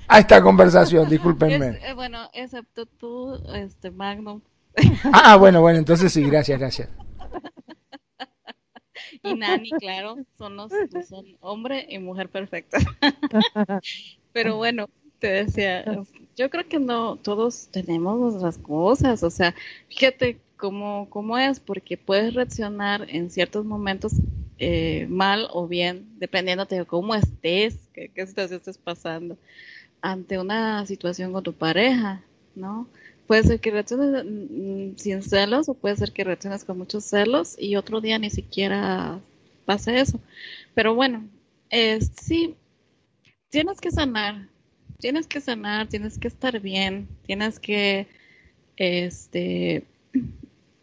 [0.06, 1.78] a esta conversación, discúlpenme.
[1.82, 4.40] Eh, bueno, excepto tú, este, Magnum.
[5.12, 6.88] Ah, bueno, bueno, entonces sí, gracias, gracias.
[9.22, 10.70] Y Nani, claro, son los,
[11.08, 12.84] son hombre y mujer perfectos.
[14.32, 15.84] Pero bueno, te decía,
[16.36, 19.54] yo creo que no, todos tenemos nuestras cosas, o sea,
[19.88, 24.12] fíjate cómo, cómo es, porque puedes reaccionar en ciertos momentos
[24.58, 29.38] eh, mal o bien, dependiendo de cómo estés, qué, situación estés pasando
[30.02, 32.22] ante una situación con tu pareja,
[32.54, 32.88] ¿no?
[33.26, 37.56] Puede ser que reacciones mm, sin celos o puede ser que reacciones con muchos celos
[37.58, 39.20] y otro día ni siquiera
[39.64, 40.20] pase eso.
[40.74, 41.28] Pero bueno,
[42.20, 42.56] sí,
[43.50, 44.48] tienes que sanar,
[44.98, 48.08] tienes que sanar, tienes que estar bien, tienes que,
[48.76, 49.84] este,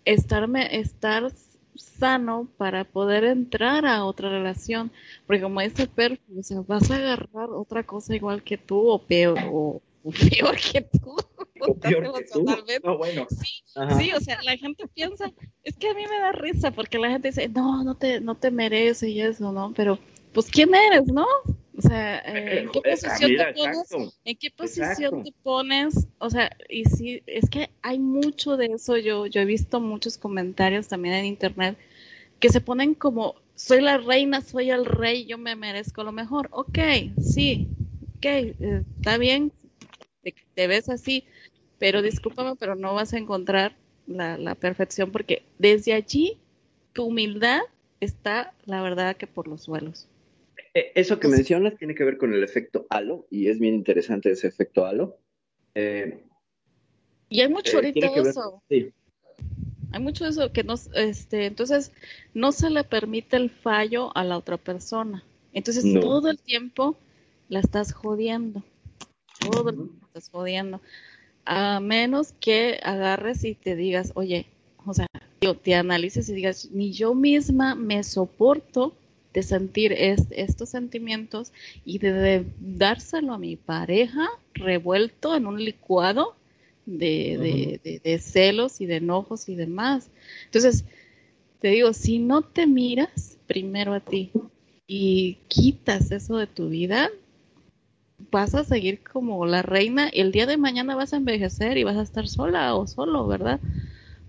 [0.05, 1.31] estarme, estar
[1.75, 4.91] sano para poder entrar a otra relación.
[5.25, 8.99] Porque como dice Per, o sea, vas a agarrar otra cosa igual que tú o
[8.99, 11.15] peor, o, peor que tú.
[11.57, 12.45] O peor que tú.
[12.97, 13.25] bueno.
[13.29, 13.63] sí,
[13.97, 15.31] sí, o sea, la gente piensa,
[15.63, 18.35] es que a mí me da risa porque la gente dice, no, no te, no
[18.35, 19.73] te merece y eso, ¿no?
[19.73, 19.97] Pero,
[20.33, 21.25] pues, ¿quién eres, no?
[21.77, 24.13] O sea, eh, ¿en qué posición te pones?
[24.23, 26.07] ¿En qué posición te pones?
[26.19, 28.97] O sea, y sí, es que hay mucho de eso.
[28.97, 31.77] Yo, yo he visto muchos comentarios también en internet
[32.39, 36.47] que se ponen como, soy la reina, soy el rey, yo me merezco lo mejor.
[36.51, 36.79] Ok,
[37.19, 37.67] sí,
[38.17, 39.51] ok, eh, está bien,
[40.53, 41.25] te, ves así,
[41.77, 43.75] pero discúlpame, pero no vas a encontrar
[44.07, 46.37] la, la perfección porque desde allí
[46.93, 47.61] tu humildad
[47.99, 50.07] está, la verdad, que por los suelos.
[50.75, 54.29] Eh, eso que mencionas tiene que ver con el efecto halo y es bien interesante
[54.29, 55.17] ese efecto halo.
[55.73, 56.21] Eh,
[57.29, 58.61] y hay mucho eh, ahorita eso.
[58.69, 58.91] Sí.
[59.93, 61.93] Hay mucho eso que no, este, entonces
[62.33, 65.23] no se le permite el fallo a la otra persona.
[65.53, 66.97] Entonces todo el tiempo
[67.47, 68.61] la estás jodiendo.
[69.39, 70.81] Todo el tiempo la estás jodiendo.
[71.45, 74.47] A menos que agarres y te digas, oye,
[74.85, 75.07] o sea,
[75.63, 78.97] te analices y digas, ni yo misma me soporto
[79.35, 81.51] de sentir estos sentimientos
[81.83, 86.37] y de, dárselo a mi pareja revuelto en un licuado
[86.85, 90.09] de, de, celos y de enojos y demás.
[90.45, 90.85] Entonces,
[91.59, 94.31] te digo, si no te miras primero a ti
[94.87, 97.09] y quitas eso de tu vida,
[98.31, 101.83] vas a seguir como la reina y el día de mañana vas a envejecer y
[101.83, 103.59] vas a estar sola o solo, ¿verdad?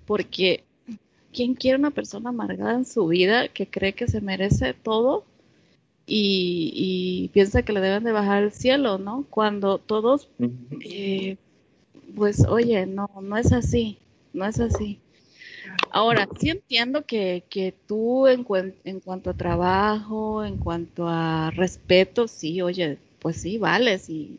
[0.04, 0.65] Porque
[1.36, 5.24] ¿quién quiere una persona amargada en su vida que cree que se merece todo
[6.06, 9.26] y, piensa que le deben de bajar el cielo, ¿no?
[9.28, 10.30] Cuando todos,
[10.80, 11.36] eh,
[12.14, 13.98] pues oye, no, no es así,
[14.32, 14.98] no es así.
[15.90, 18.46] Ahora, sí entiendo que, que tú en,
[18.84, 24.38] en cuanto a trabajo, en cuanto a respeto, sí, oye, pues sí, vales y,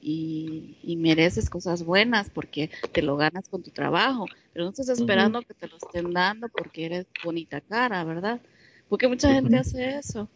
[0.81, 5.41] y, mereces cosas buenas porque te lo ganas con tu trabajo, pero no estás esperando
[5.41, 8.39] que te lo estén dando porque eres bonita cara, ¿verdad?
[8.87, 10.29] Porque mucha gente hace eso.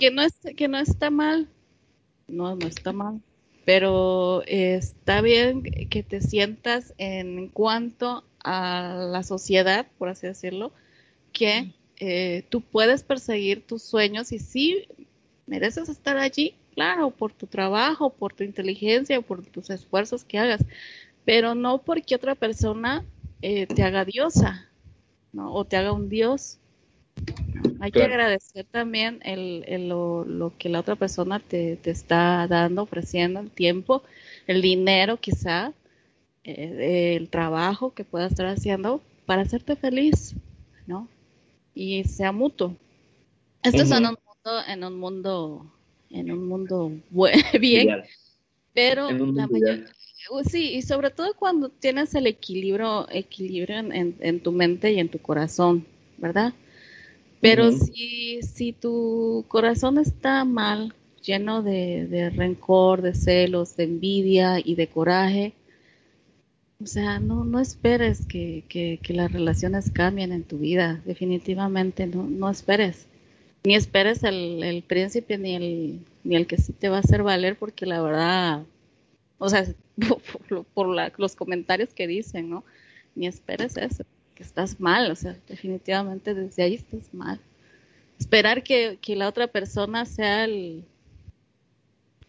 [0.00, 1.48] Que no, es, que no está mal,
[2.26, 3.20] no, no está mal,
[3.64, 10.72] pero está bien que te sientas en cuanto a la sociedad, por así decirlo,
[11.32, 14.88] que eh, tú puedes perseguir tus sueños y sí
[15.46, 20.64] mereces estar allí, claro, por tu trabajo, por tu inteligencia, por tus esfuerzos que hagas,
[21.24, 23.02] pero no porque otra persona
[23.40, 24.68] eh, te haga diosa,
[25.32, 25.52] ¿no?
[25.54, 26.58] O te haga un dios.
[27.80, 33.50] Hay que agradecer también el, lo, que la otra persona te, está dando, ofreciendo, el
[33.50, 34.02] tiempo,
[34.46, 35.72] el dinero quizá,
[36.44, 40.34] eh, el trabajo que pueda estar haciendo para hacerte feliz,
[40.86, 41.08] ¿no?
[41.74, 42.76] Y sea mutuo.
[43.62, 45.72] Esto es en un mundo, en un mundo,
[46.18, 46.92] en un mundo
[47.60, 48.02] bien,
[48.72, 49.86] pero la mayoría,
[50.48, 55.08] sí, y sobre todo cuando tienes el equilibrio, equilibrio en, en tu mente y en
[55.08, 55.86] tu corazón,
[56.18, 56.52] ¿verdad?
[57.40, 64.74] Pero si, si tu corazón está mal, lleno de, rencor, de celos, de envidia y
[64.74, 65.52] de coraje,
[66.82, 72.24] o sea, no, no esperes que, que, las relaciones cambien en tu vida, definitivamente, no,
[72.24, 73.06] no esperes.
[73.66, 77.24] Ni esperes el, el príncipe ni el, ni el que sí te va a hacer
[77.24, 78.62] valer, porque la verdad,
[79.38, 79.66] o sea,
[80.74, 82.62] por, los comentarios que dicen, ¿no?
[83.16, 84.04] Ni esperes eso
[84.36, 87.40] que estás mal, o sea, definitivamente desde ahí estás mal.
[88.20, 90.84] Esperar que, la otra persona sea el,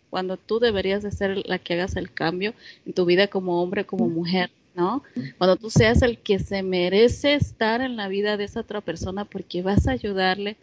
[0.09, 3.85] cuando tú deberías de ser la que hagas el cambio en tu vida como hombre,
[3.85, 5.03] como mujer, ¿no?
[5.37, 9.23] Cuando tú seas el que se merece estar en la vida de esa otra persona
[9.23, 10.57] porque vas a ayudarle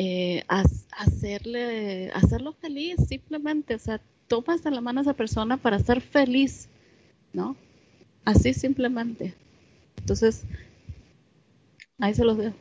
[0.00, 5.80] eh, hacerle, hacerlo feliz, simplemente, o sea, tomas de la mano a esa persona para
[5.80, 6.68] ser feliz,
[7.32, 7.56] ¿no?
[8.24, 9.34] Así simplemente.
[9.96, 10.44] Entonces,
[11.98, 12.54] ahí se los dejo.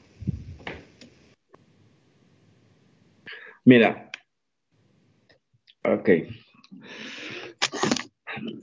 [3.65, 4.09] Mira,
[5.83, 6.09] ok.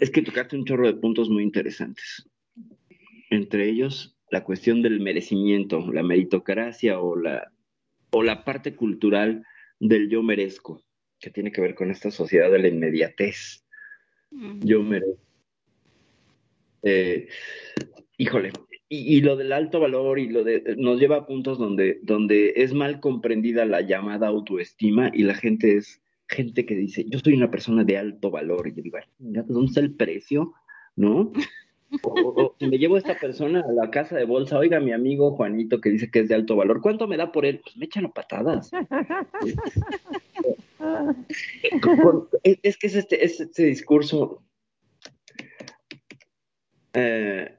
[0.01, 2.29] Es que tocaste un chorro de puntos muy interesantes.
[3.31, 7.54] Entre ellos, la cuestión del merecimiento, la meritocracia o la,
[8.15, 9.45] o la parte cultural
[9.81, 10.83] del yo merezco,
[11.19, 13.67] que tiene que ver con esta sociedad de la inmediatez.
[14.61, 15.21] Yo merezco.
[16.83, 17.29] Eh,
[18.17, 18.53] híjole,
[18.89, 22.73] y, lo del alto valor y lo de nos lleva a puntos donde, donde es
[22.73, 27.51] mal comprendida la llamada autoestima y la gente es gente que dice, yo soy una
[27.51, 28.69] persona de alto valor.
[28.69, 30.53] Y yo digo, ¿dónde está el precio?
[30.95, 31.33] ¿No?
[32.03, 35.33] O, si me llevo a esta persona a la casa de bolsa, oiga, mi amigo
[35.33, 37.61] Juanito que dice que es de alto valor, ¿cuánto me da por él?
[37.63, 38.71] Pues me echan patadas.
[42.43, 44.43] es, que es este, es este discurso
[46.93, 47.55] eh,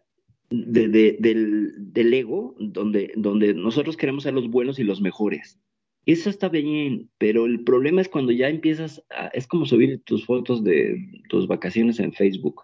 [0.50, 5.60] del, ego, donde, donde nosotros queremos ser los buenos y los mejores.
[6.06, 10.26] Eso está bien, pero el problema es cuando ya empiezas, a, es como subir tus
[10.26, 12.62] fotos de tus vacaciones en Facebook,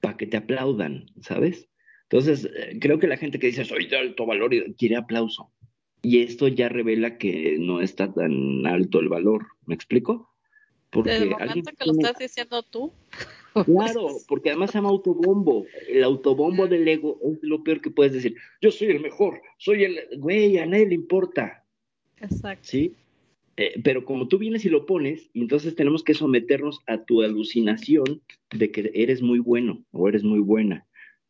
[0.00, 1.68] para que te aplaudan, ¿sabes?
[2.04, 5.50] Entonces, eh, creo que la gente que dice soy de alto valor quiere aplauso.
[6.02, 9.46] Y esto ya revela que no está tan alto el valor.
[9.66, 10.30] ¿Me explico?
[10.90, 12.92] Porque Desde el momento que lo estás diciendo tú.
[13.64, 15.64] Claro, porque además se llama autobombo.
[15.88, 18.36] El autobombo del ego es lo peor que puedes decir.
[18.60, 19.98] Yo soy el mejor, soy el...
[20.18, 21.64] Güey, a nadie le importa.
[22.20, 22.68] Exacto.
[22.68, 22.94] ¿Sí?
[23.56, 28.22] Eh, pero como tú vienes y lo pones, entonces tenemos que someternos a tu alucinación
[28.50, 30.86] de que eres muy bueno o eres muy buena.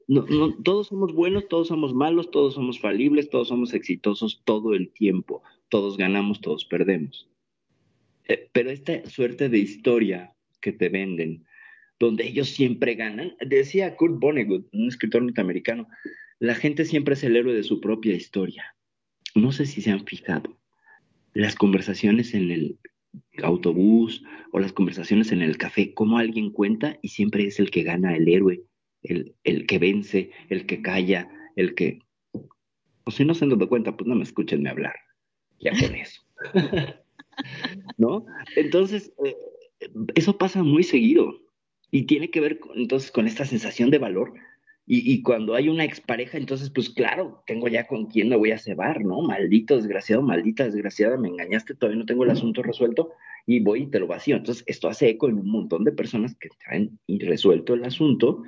[0.08, 4.74] No, no, todos somos buenos, todos somos malos, todos somos falibles, todos somos exitosos todo
[4.74, 5.42] el tiempo.
[5.68, 7.28] Todos ganamos, todos perdemos.
[8.28, 11.44] Eh, pero esta suerte de historia que te venden,
[11.98, 13.36] donde ellos siempre ganan.
[13.40, 15.88] Decía Kurt Vonnegut, un escritor norteamericano,
[16.38, 18.76] la gente siempre es el héroe de su propia historia.
[19.34, 20.58] No sé si se han fijado.
[21.36, 22.78] Las conversaciones en el
[23.42, 27.82] autobús o las conversaciones en el café, como alguien cuenta y siempre es el que
[27.82, 28.62] gana, el héroe,
[29.02, 31.98] el, el que vence, el que calla, el que...
[33.04, 34.94] O si no se han dado cuenta, pues no me escúchenme hablar.
[35.60, 36.22] Ya con eso.
[37.98, 38.24] ¿No?
[38.56, 39.36] Entonces, eh,
[40.14, 41.38] eso pasa muy seguido
[41.90, 44.32] y tiene que ver entonces con esta sensación de valor
[44.88, 48.52] Y, y, cuando hay una expareja, entonces, pues claro, tengo ya con quién me voy
[48.52, 49.20] a cebar, ¿no?
[49.20, 53.10] Maldito desgraciado, maldita desgraciada, me engañaste, todavía no tengo el asunto resuelto
[53.46, 54.36] y voy y te lo vacío.
[54.36, 58.44] Entonces, esto hace eco en un montón de personas que traen resuelto el asunto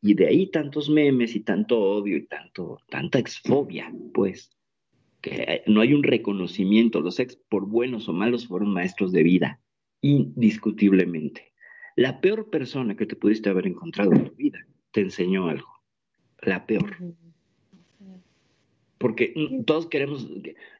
[0.00, 4.56] y de ahí tantos memes y tanto odio y tanto, tanta exfobia, pues,
[5.20, 7.02] que no hay un reconocimiento.
[7.02, 9.60] Los ex, por buenos o malos, fueron maestros de vida,
[10.00, 11.52] indiscutiblemente.
[11.96, 14.66] La peor persona que te pudiste haber encontrado en tu vida
[14.96, 15.68] te enseñó algo.
[16.40, 16.96] La peor.
[18.96, 19.34] Porque
[19.66, 20.26] todos queremos,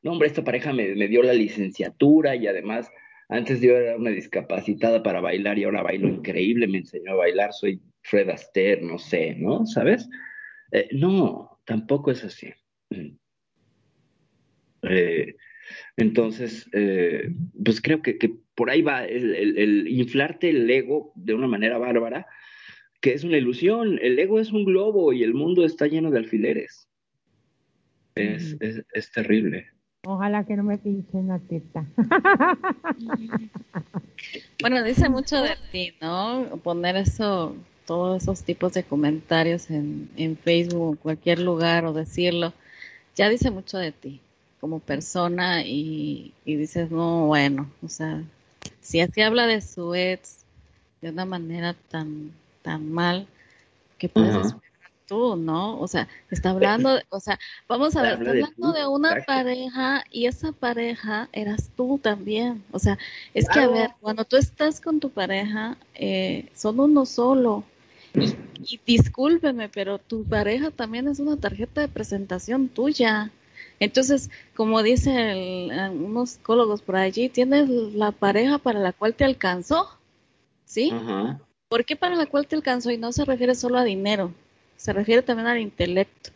[0.03, 2.91] no hombre, esta pareja me, dio la licenciatura y además
[3.29, 7.53] antes yo era una discapacitada para bailar y ahora bailo increíble, me enseñó a bailar,
[7.53, 9.67] soy Fred Astaire, no sé, ¿no?
[9.67, 10.09] ¿Sabes?
[10.73, 12.49] Eh, no, tampoco es así.
[12.89, 13.19] Mm.
[14.85, 15.37] Eh,
[15.99, 18.17] entonces, eh, pues creo que,
[18.55, 22.27] por ahí va el, inflarte el ego de una manera bárbara
[23.07, 24.01] que es una ilusión.
[24.03, 26.89] El ego es un globo y el mundo está lleno de alfileres.
[28.17, 29.69] Es, es, terrible.
[30.05, 31.87] Ojalá que no me pinchen la teta.
[34.61, 36.59] bueno, dice mucho de ti, ¿no?
[36.65, 37.55] Poner eso,
[37.87, 42.55] todos esos tipos de comentarios en, en Facebook o cualquier lugar o decirlo,
[43.15, 44.21] ya dice mucho de ti
[44.61, 48.25] como persona y, y dices, no, bueno, o sea,
[48.81, 50.45] si así habla de su ex
[51.03, 52.33] de una manera tan
[52.67, 53.29] tan mal
[53.97, 55.79] que puedes esperar tú, ¿no?
[55.79, 57.39] O sea, está hablando, o sea,
[57.69, 62.65] vamos a ver, está hablando de, una pareja y esa pareja eras tú también.
[62.73, 62.99] O sea,
[63.35, 67.63] es que, a ver, cuando tú estás con tu pareja, eh, son uno solo.
[68.15, 68.35] Y,
[68.75, 73.31] y discúlpeme, pero tu pareja también es una tarjeta de presentación tuya.
[73.79, 75.71] Entonces, como dicen
[76.03, 79.87] unos psicólogos por allí, tienes la pareja para la cual te alcanzó,
[80.65, 80.91] ¿sí?
[81.69, 82.91] ¿Por qué para la cual te alcanzó?
[82.91, 84.33] Y no se refiere solo a dinero,
[84.77, 86.31] se refiere también al intelecto,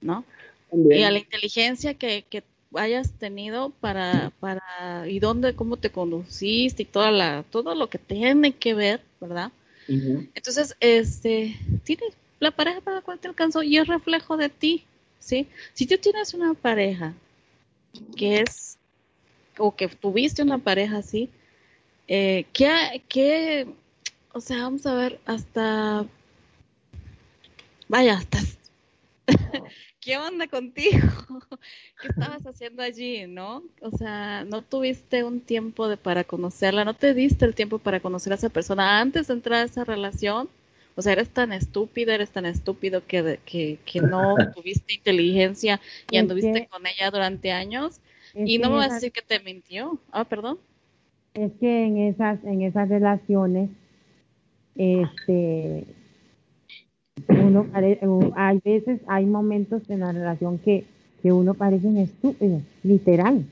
[0.00, 0.24] ¿no?
[0.72, 2.42] Y a la inteligencia que, que
[2.74, 7.98] hayas tenido para, para, y dónde, cómo te conduciste y toda la, todo lo que
[7.98, 9.50] tiene que ver, ¿verdad?
[9.88, 14.84] Entonces, este, tienes la pareja para la cual te alcanzó y es reflejo de ti,
[15.18, 15.48] ¿sí?
[15.74, 17.14] Si tú tienes una pareja
[18.16, 18.78] que es,
[19.58, 21.28] o que tuviste una pareja así,
[22.06, 23.66] eh, ¿qué, qué
[24.32, 26.06] o sea, vamos a ver, hasta...
[27.88, 28.38] Vaya, hasta...
[30.00, 31.08] ¿Qué onda contigo?
[32.00, 33.62] ¿Qué estabas haciendo allí, no?
[33.82, 38.00] O sea, no tuviste un tiempo de, para conocerla, no te diste el tiempo para
[38.00, 40.48] conocer a esa persona antes de entrar a esa relación.
[40.96, 46.16] O sea, eres tan estúpido, eres tan estúpido que, que, que no tuviste inteligencia y
[46.16, 48.00] anduviste con ella durante años.
[48.34, 50.00] Y no me vas a decir que te mintió.
[50.12, 50.58] Ah, perdón.
[51.34, 53.70] Es que en esas, en esas relaciones
[54.76, 55.86] este
[57.28, 57.66] uno
[58.36, 60.84] hay veces hay momentos en la relación que,
[61.22, 63.44] que uno parece un estúpido literal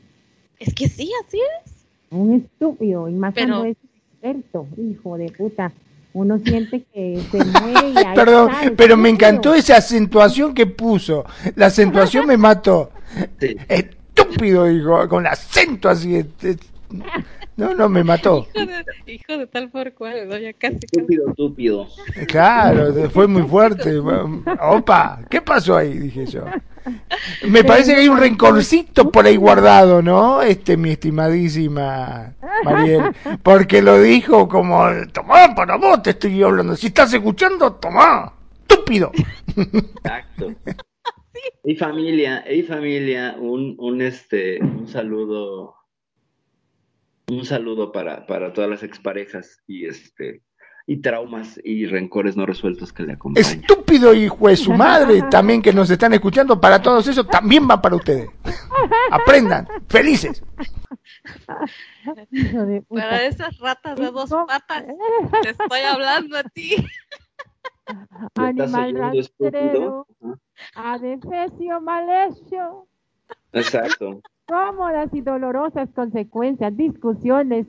[0.59, 3.77] es que sí así es un estúpido y más cuando es
[4.13, 5.73] experto hijo de puta
[6.13, 11.25] uno siente que se mueve y Perdón, pero me encantó esa acentuación que puso.
[11.55, 12.91] La acentuación me mató.
[13.69, 16.25] Estúpido, dijo, con acento así.
[17.57, 18.47] No, no, me mató.
[19.07, 20.79] Hijo de, tal por cual, ya casi.
[20.83, 21.89] Estúpido, estúpido.
[22.29, 23.99] Claro, fue muy fuerte.
[23.99, 25.99] Opa, ¿qué pasó ahí?
[25.99, 26.45] Dije yo.
[27.49, 30.41] Me parece que hay un rencorcito por ahí guardado, ¿no?
[30.41, 32.35] Este, mi estimadísima
[32.65, 33.13] Mariel.
[33.43, 36.77] Porque lo dijo como, tomá, para vos te estoy hablando.
[36.77, 38.33] Si estás escuchando, tomá.
[38.69, 39.11] Estúpido.
[39.57, 40.55] Exacto.
[41.65, 45.78] Y familia, y familia, un, un, este, un saludo
[47.29, 50.43] un saludo para, para todas las exparejas y este
[50.91, 53.61] y traumas y rencores no resueltos que le acompañan.
[53.61, 57.83] Estúpido hijo de su madre, también que nos están escuchando, para todos eso también va
[57.83, 58.31] para ustedes.
[59.11, 60.43] Aprendan, felices.
[62.89, 64.85] Para esas ratas de dos patas,
[65.43, 66.77] te estoy hablando a ti.
[68.37, 70.07] Animal rastrero,
[70.75, 72.87] adefesio mal hecho.
[73.53, 77.67] Exacto cómodas y dolorosas consecuencias, discusiones,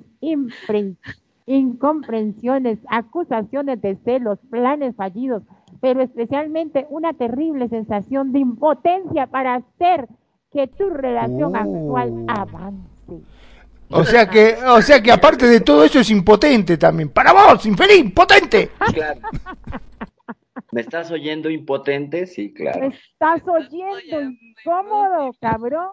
[1.46, 5.44] incomprensiones, acusaciones de celos, planes fallidos,
[5.82, 10.08] pero especialmente una terrible sensación de impotencia para hacer
[10.52, 12.26] que tu relación actual uh.
[12.30, 13.24] avance.
[13.92, 17.10] O sea que, o sea que aparte de todo eso es impotente también.
[17.10, 18.70] Para vos, infeliz, impotente.
[18.94, 19.20] Claro.
[20.72, 22.28] ¿Me estás oyendo impotente?
[22.28, 22.80] Sí, claro.
[22.82, 25.92] ¿Me estás oyendo incómodo, cabrón?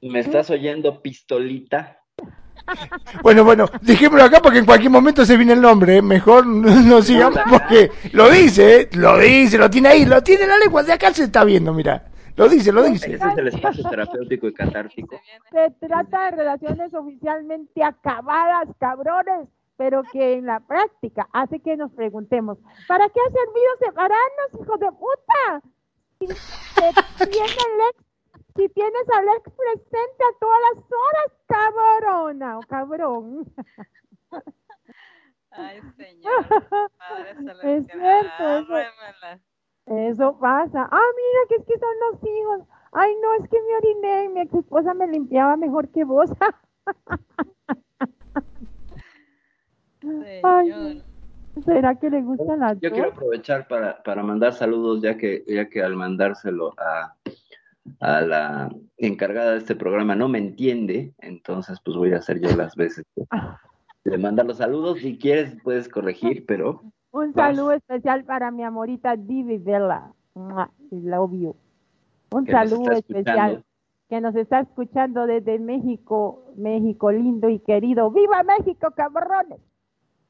[0.00, 1.98] ¿Me estás oyendo pistolita?
[3.22, 5.96] Bueno, bueno, dejémoslo acá porque en cualquier momento se viene el nombre.
[5.96, 6.02] ¿eh?
[6.02, 8.88] Mejor no sigamos porque lo dice, ¿eh?
[8.92, 10.82] lo dice, lo tiene ahí, lo tiene en la lengua.
[10.82, 12.04] De acá se está viendo, mira.
[12.36, 13.14] Lo dice, lo dice.
[13.14, 15.20] Ese es el espacio terapéutico y catártico.
[15.50, 19.48] Se trata de relaciones oficialmente acabadas, cabrones,
[19.82, 22.56] pero que en la práctica hace que nos preguntemos,
[22.86, 25.60] ¿para qué ha servido separarnos, hijo de puta?
[26.20, 26.28] Si,
[28.54, 33.52] si tienes al ex presente a todas las horas, cabrona o cabrón.
[35.50, 36.46] Ay, señor.
[36.46, 38.58] Padre es cierto.
[38.58, 38.76] Eso,
[39.86, 40.88] eso pasa.
[40.92, 42.68] Ah, mira, que es que son los hijos.
[42.92, 46.30] Ay, no, es que me oriné y mi ex esposa me limpiaba mejor que vos.
[50.42, 51.02] Ay,
[51.64, 55.68] ¿Será que le gustan las Yo quiero aprovechar para, para mandar saludos, ya que, ya
[55.68, 57.14] que al mandárselo a,
[58.00, 62.54] a la encargada de este programa no me entiende, entonces pues voy a hacer yo
[62.56, 63.04] las veces
[64.04, 65.00] de mandar los saludos.
[65.00, 66.82] Si quieres puedes corregir, pero...
[67.10, 70.12] Un saludo especial para mi amorita Divi Bella.
[70.90, 71.56] Love you.
[72.30, 73.62] Un saludo especial
[74.08, 78.10] que nos está escuchando desde México, México lindo y querido.
[78.10, 79.60] ¡Viva México, cabrones!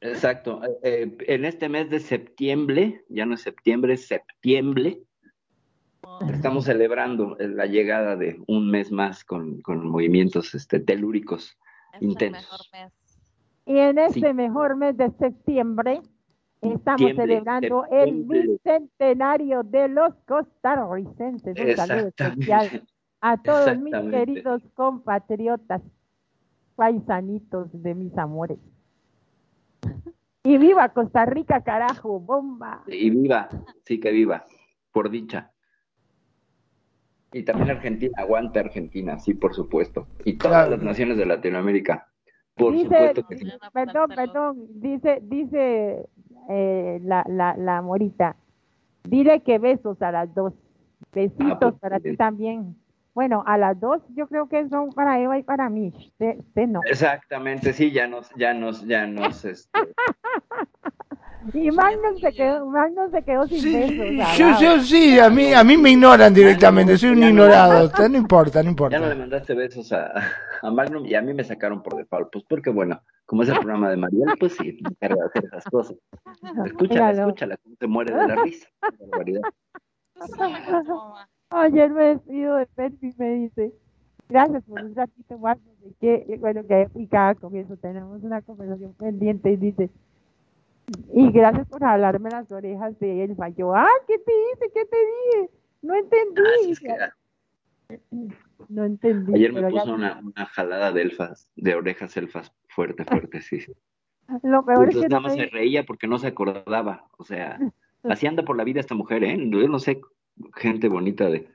[0.02, 0.60] Exacto.
[0.64, 5.00] Eh, eh, en este mes de septiembre, ya no es septiembre, es septiembre,
[6.28, 11.56] estamos celebrando la llegada de un mes más con, movimientos este, telúricos
[12.00, 12.70] intensos.
[13.64, 16.02] Y en este mejor mes de septiembre
[16.60, 21.56] estamos celebrando el bicentenario de los costarricenses.
[21.58, 22.84] Un saludo especial
[23.20, 25.80] a todos mis queridos compatriotas,
[26.74, 28.58] paisanitos de mis amores.
[30.44, 32.82] Y viva Costa Rica, carajo, bomba.
[32.88, 33.48] Y viva,
[33.84, 34.44] sí que viva,
[34.90, 35.52] por dicha.
[37.32, 40.08] Y también Argentina, aguanta Argentina, sí, por supuesto.
[40.24, 42.08] Y todas las naciones de Latinoamérica,
[42.54, 43.46] por supuesto que sí.
[43.72, 46.08] Perdón, perdón, dice, dice
[46.48, 48.36] eh, la, la, la morita,
[49.04, 50.52] dile que besos a las dos.
[51.12, 52.76] Besitos ah, pues, para ti también.
[53.14, 55.92] Bueno, a las dos yo creo que son para Eva y para mí.
[55.94, 56.80] Usted, no.
[56.84, 59.44] Exactamente, sí, ya nos, ya nos, ya nos.
[61.44, 61.58] Este...
[61.58, 64.38] y Magnus se quedó, Magnus se quedó sin sí, besos.
[64.38, 67.90] Yo, yo, sí, a mí, a mí me ignoran directamente, soy un ignorado.
[68.08, 68.96] No, importa, no importa.
[68.96, 70.12] Ya no le mandaste besos a,
[70.62, 73.56] a Magnum y a mí me sacaron por default, pues porque bueno, como es el
[73.56, 75.96] programa de Mariela, pues sí, me encarga de hacer esas cosas.
[76.64, 78.68] Escúchala, escúchala, cómo se muere de la risa.
[79.00, 79.42] Barbaridad.
[81.54, 83.72] Ayer me despido de Percy y me dice,
[84.28, 88.94] gracias por un ratito más, de que, bueno, que y cada comienzo tenemos una conversación
[88.94, 89.90] pendiente y dice,
[91.12, 93.36] y gracias por hablarme las orejas de él.
[93.56, 94.72] Yo, ah, ¿qué te dice?
[94.74, 95.50] ¿Qué te dije?
[95.82, 96.88] No entendí.
[96.88, 97.12] Ah,
[98.68, 99.34] no entendí.
[99.34, 103.58] Ayer me puso una, una, jalada de elfas, de orejas elfas, fuerte, fuerte, sí.
[104.42, 107.06] Lo peor es que nada más se reía porque no se acordaba.
[107.18, 107.58] O sea,
[108.04, 109.36] así anda por la vida esta mujer, ¿eh?
[109.38, 110.00] Yo no sé
[110.56, 111.48] gente bonita de,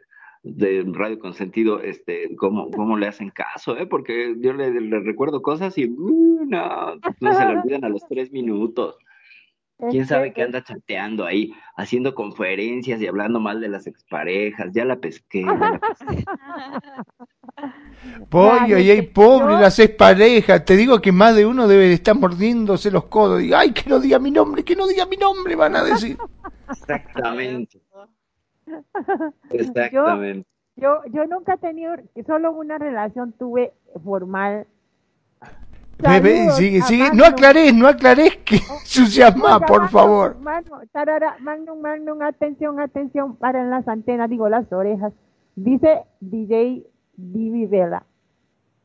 [0.44, 3.86] de Radio Consentido, este, cómo, cómo le hacen caso, ¿eh?
[3.86, 4.72] Porque yo le,
[5.02, 8.98] recuerdo cosas y uh, no, no se le olvidan a los tres minutos.
[9.92, 14.74] ¿Quién sabe qué anda chateando ahí, haciendo conferencias y hablando mal de las exparejas?
[14.74, 15.44] Ya la pesqué.
[15.44, 15.80] Ya
[18.76, 20.66] ay, pobre las exparejas.
[20.66, 23.44] Te digo que más de uno debe de estar mordiéndose los codos.
[23.44, 26.18] Y, ay, que no diga mi nombre, que no diga mi nombre, van a decir.
[26.72, 27.80] Exactamente.
[29.52, 30.48] Exactamente.
[30.76, 31.96] Yo, yo, nunca he tenido,
[32.26, 34.68] solo una relación tuve formal.
[35.98, 37.10] Bebé, sigue, sigue.
[37.14, 40.38] No aclares, no aclares que entusiasma, por favor.
[40.40, 45.14] Magnum, Magnum, atención, atención, para las antenas, digo las orejas.
[45.56, 48.04] Dice DJ Divi Vela.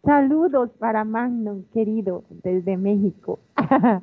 [0.02, 3.38] Saludos para Magnum, querido, desde México.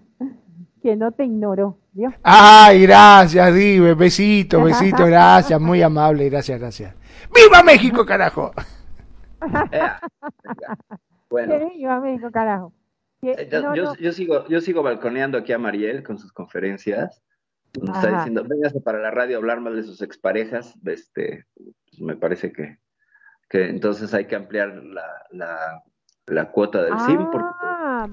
[0.82, 1.78] que no te ignoro.
[2.24, 6.96] Ay, gracias, Dive, besito, besito, gracias, muy amable, gracias, gracias.
[7.34, 8.52] ¡Viva México, carajo!
[11.30, 11.70] bueno.
[11.70, 12.74] ¡Viva México, carajo!
[13.22, 13.50] Eh,
[14.00, 17.22] yo, sigo, yo sigo balconeando aquí a Mariel con sus conferencias.
[17.80, 20.74] Nos está diciendo, véngase para la radio a hablar más de sus exparejas.
[20.86, 22.78] Este, pues, me parece que,
[23.50, 25.84] que entonces hay que ampliar la, la,
[26.30, 27.28] la cuota del SIM.
[27.62, 28.08] Ah,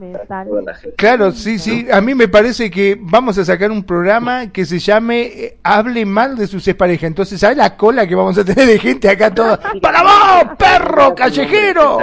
[0.96, 1.86] claro, sí, sí.
[1.90, 6.04] A mí me parece que vamos a sacar un programa que se llame eh, Hable
[6.04, 7.04] mal de sus exparejas.
[7.04, 9.60] Entonces, ¿sabes la cola que vamos a tener de gente acá toda?
[9.80, 11.98] ¡Para vos, perro callejero!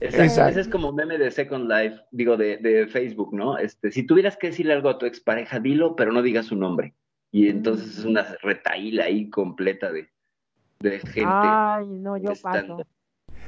[0.00, 0.50] Exacto.
[0.50, 3.58] Ese es como meme de Second Life, digo, de, de, Facebook, ¿no?
[3.58, 6.94] Este, si tuvieras que decirle algo a tu expareja, dilo, pero no digas su nombre.
[7.30, 10.08] Y entonces es una retaíla ahí completa de,
[10.80, 11.22] de gente.
[11.26, 12.82] Ay, no, yo paso.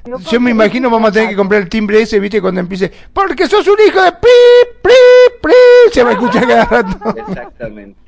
[0.04, 3.46] Yo, me imagino vamos a tener que comprar el timbre ese, viste, cuando empiece, porque
[3.46, 4.30] sos un hijo de pri,
[4.82, 4.94] pri,
[5.40, 5.52] pri,
[5.92, 7.18] se va a escuchar cada rato.
[7.28, 8.00] Exactamente.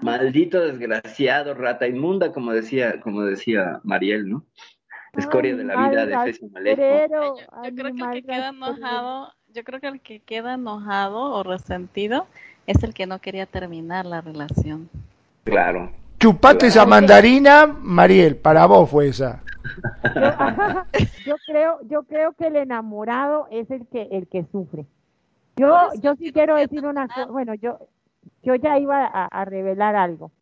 [0.00, 4.44] Maldito desgraciado, rata inmunda, como decía, como decía Mariel, ¿no?
[5.16, 6.80] Escoria de la vida de Efesio Malejo.
[6.80, 11.32] Yo, yo creo que el que queda enojado, yo creo que el que queda enojado
[11.32, 12.26] o resentido
[12.66, 14.88] es el que no quería terminar la relación.
[15.44, 15.90] Claro.
[16.26, 19.44] Chupate esa mandarina, Mariel, para vos fue esa.
[21.24, 24.86] Yo, creo, yo creo que el enamorado es el que el que sufre.
[25.54, 25.70] Yo,
[26.02, 27.78] yo sí quiero decir una cosa, bueno, yo,
[28.42, 30.32] yo ya iba a, revelar algo.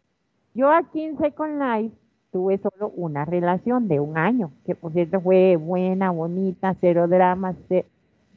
[0.54, 1.94] Yo aquí en Second Life
[2.32, 7.56] tuve solo una relación de un año, que por cierto fue buena, bonita, cero dramas,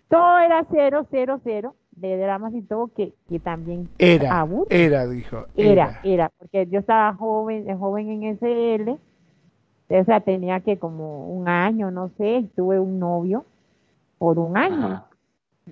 [0.09, 5.45] todo era cero, cero, cero de dramas y todo que, que también era, era, dijo.
[5.55, 5.99] Era.
[6.03, 8.99] era, porque yo estaba joven, joven en SL,
[9.89, 13.45] o sea, tenía que como un año, no sé, tuve un novio
[14.17, 15.03] por un año.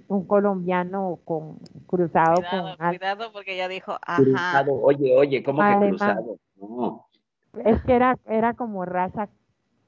[0.09, 1.57] Un colombiano con
[1.87, 4.65] cruzado cuidado, con cuidado porque ya dijo, ajá.
[4.69, 6.37] Oye, oye, ¿cómo que cruzado?
[6.57, 7.07] No.
[7.63, 9.29] Es que era era como raza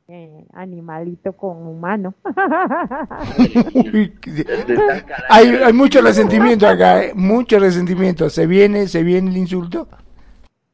[0.10, 2.14] eh, animalito con humano.
[5.30, 7.12] hay, hay mucho resentimiento acá, ¿eh?
[7.14, 8.30] mucho resentimiento.
[8.30, 9.90] ¿Se viene, se viene el insulto?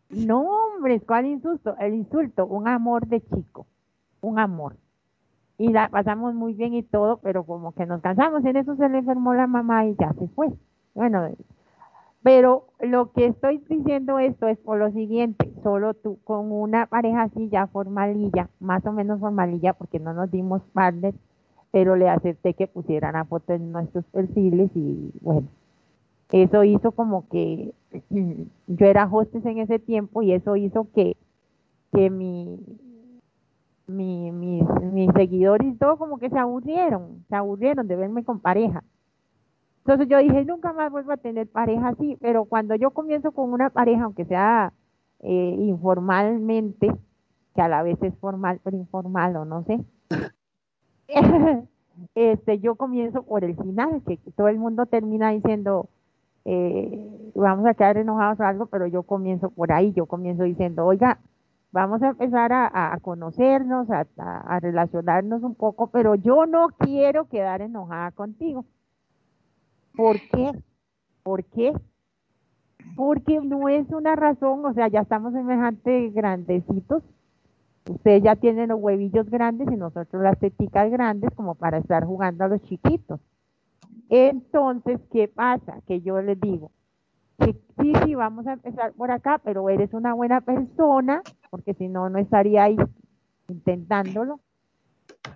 [0.09, 1.75] No, hombre, ¿cuál insulto?
[1.79, 3.65] El insulto, un amor de chico,
[4.21, 4.75] un amor.
[5.57, 8.87] Y la pasamos muy bien y todo, pero como que nos cansamos, en eso se
[8.89, 10.49] le enfermó la mamá y ya se fue.
[10.93, 11.27] Bueno,
[12.23, 17.23] pero lo que estoy diciendo esto es por lo siguiente, solo tú con una pareja
[17.23, 21.17] así ya formalilla, más o menos formalilla porque no nos dimos partners,
[21.71, 25.49] pero le acepté que pusieran la foto en nuestros perfiles y bueno,
[26.31, 27.73] eso hizo como que
[28.67, 31.17] yo era hostess en ese tiempo y eso hizo que,
[31.91, 32.57] que mi,
[33.87, 34.63] mi, mis,
[34.93, 38.83] mis seguidores y todo como que se aburrieron, se aburrieron de verme con pareja.
[39.85, 43.51] Entonces yo dije, nunca más vuelvo a tener pareja así, pero cuando yo comienzo con
[43.51, 44.71] una pareja, aunque sea
[45.19, 46.95] eh, informalmente,
[47.53, 49.83] que a la vez es formal, pero informal o no sé,
[52.15, 55.89] este, yo comienzo por el final, que todo el mundo termina diciendo,
[56.45, 60.85] eh, vamos a quedar enojados o algo, pero yo comienzo por ahí, yo comienzo diciendo,
[60.85, 61.19] oiga,
[61.73, 67.61] vamos a empezar a, conocernos, a, a, relacionarnos un poco, pero yo no quiero quedar
[67.61, 68.63] enojada contigo.
[69.95, 70.51] ¿Por qué?
[71.23, 71.73] ¿Por qué?
[72.95, 77.03] Porque no es una razón, o sea, ya estamos semejantes grandecitos.
[77.89, 82.45] Ustedes ya tienen los huevillos grandes y nosotros las teticas grandes como para estar jugando
[82.45, 83.19] a los chiquitos.
[84.09, 85.81] Entonces, ¿qué pasa?
[85.85, 86.71] Que yo les digo,
[87.39, 91.87] que sí, sí, vamos a empezar por acá, pero eres una buena persona, porque si
[91.87, 92.77] no, no estaría ahí
[93.49, 94.39] intentándolo.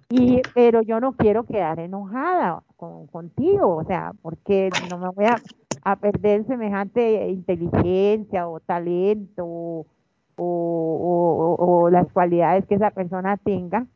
[0.10, 5.26] Y, pero yo no quiero quedar enojada con, contigo, o sea, porque no me voy
[5.26, 5.42] a,
[5.96, 9.86] perder semejante inteligencia o talento o,
[10.38, 13.88] o, las cualidades que esa persona tenga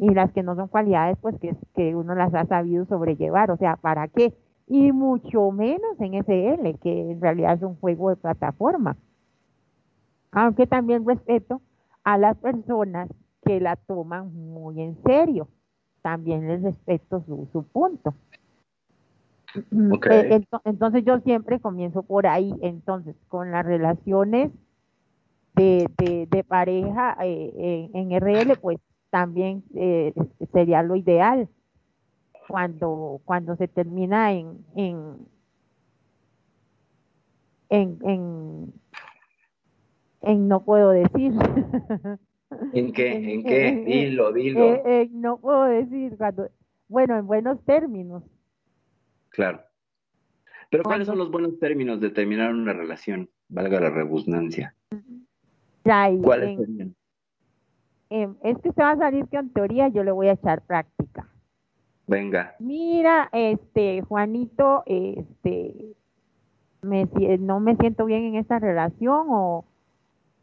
[0.00, 3.58] y las que no son cualidades, pues que, que uno las ha sabido sobrellevar, o
[3.58, 4.32] sea, ¿para qué?
[4.66, 8.96] Y mucho menos en SL, que en realidad es un juego de plataforma.
[10.32, 11.60] Aunque también respeto
[12.02, 13.10] a las personas
[13.44, 15.48] que la toman muy en serio.
[16.02, 18.14] También les respeto su, su punto.
[20.10, 22.54] Eh, entonces yo siempre comienzo por ahí.
[22.62, 24.50] Entonces, con las relaciones
[25.54, 25.88] de,
[26.30, 28.78] de, pareja eh, en, RL, pues
[29.10, 30.12] también eh,
[30.52, 31.48] sería lo ideal
[32.48, 35.28] cuando, cuando se termina en, en,
[37.68, 38.72] en, en,
[40.22, 41.32] en no puedo decir.
[42.72, 43.12] ¿En qué?
[43.34, 43.84] ¿En qué?
[43.86, 44.74] Dilo, dilo.
[44.74, 46.48] Eh, eh, no puedo decir cuando,
[46.88, 48.22] bueno, en buenos términos.
[49.30, 49.60] Claro.
[50.70, 53.30] Pero ¿cuáles son los buenos términos de terminar una relación?
[53.48, 54.74] Valga la redundancia.
[56.22, 56.96] ¿Cuáles serían?
[58.10, 61.28] es que se va a salir que en teoría yo le voy a echar práctica.
[62.06, 62.54] Venga.
[62.58, 65.94] Mira, este, Juanito, este,
[66.82, 67.08] me,
[67.38, 69.64] no me siento bien en esta relación o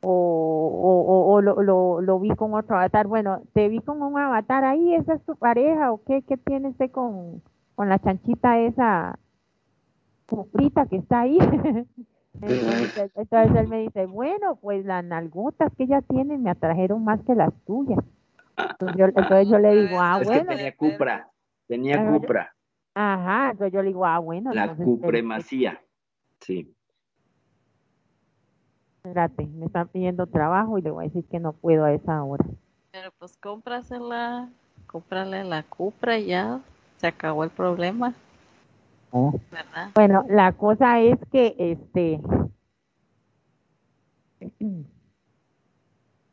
[0.04, 3.08] o, o, lo, lo, lo, vi con otro avatar.
[3.08, 6.76] Bueno, te vi con un avatar ahí, ¿esa es tu pareja o qué, qué tienes
[6.92, 7.42] con,
[7.76, 9.20] con la chanchita esa
[10.52, 11.38] frita que está ahí?
[12.42, 17.36] entonces, él me dice, bueno, pues las nalgotas que ella tiene me atrajeron más que
[17.36, 18.00] las tuyas.
[18.58, 20.46] Entonces yo, entonces yo le digo, ah, bueno.
[20.48, 21.30] tenía cupra,
[21.68, 22.56] tenía cupra.
[22.94, 24.52] Ajá, entonces yo le digo, ah, bueno.
[24.54, 25.82] La cupremacía,
[26.40, 26.74] sí.
[29.04, 32.24] Espérate, me están pidiendo trabajo y le voy a decir que no puedo a esa
[32.24, 32.46] hora.
[32.92, 34.50] Pero pues cómprasela,
[34.86, 36.60] cómprale la Cupra y ya
[36.98, 38.14] se acabó el problema.
[39.10, 39.34] Oh.
[39.96, 42.22] Bueno, la cosa es que este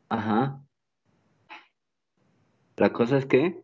[0.09, 0.61] Ajá.
[2.75, 3.63] La cosa es que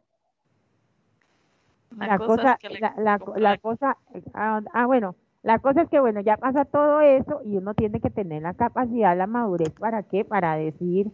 [1.92, 2.58] la, cosa,
[2.98, 3.98] la, la, cosa
[4.34, 5.16] ah, ah, bueno,
[5.46, 8.56] la cosa es que bueno, ya pasa todo eso y uno tiene que tener la
[8.56, 11.12] capacidad, la madurez para qué, para decir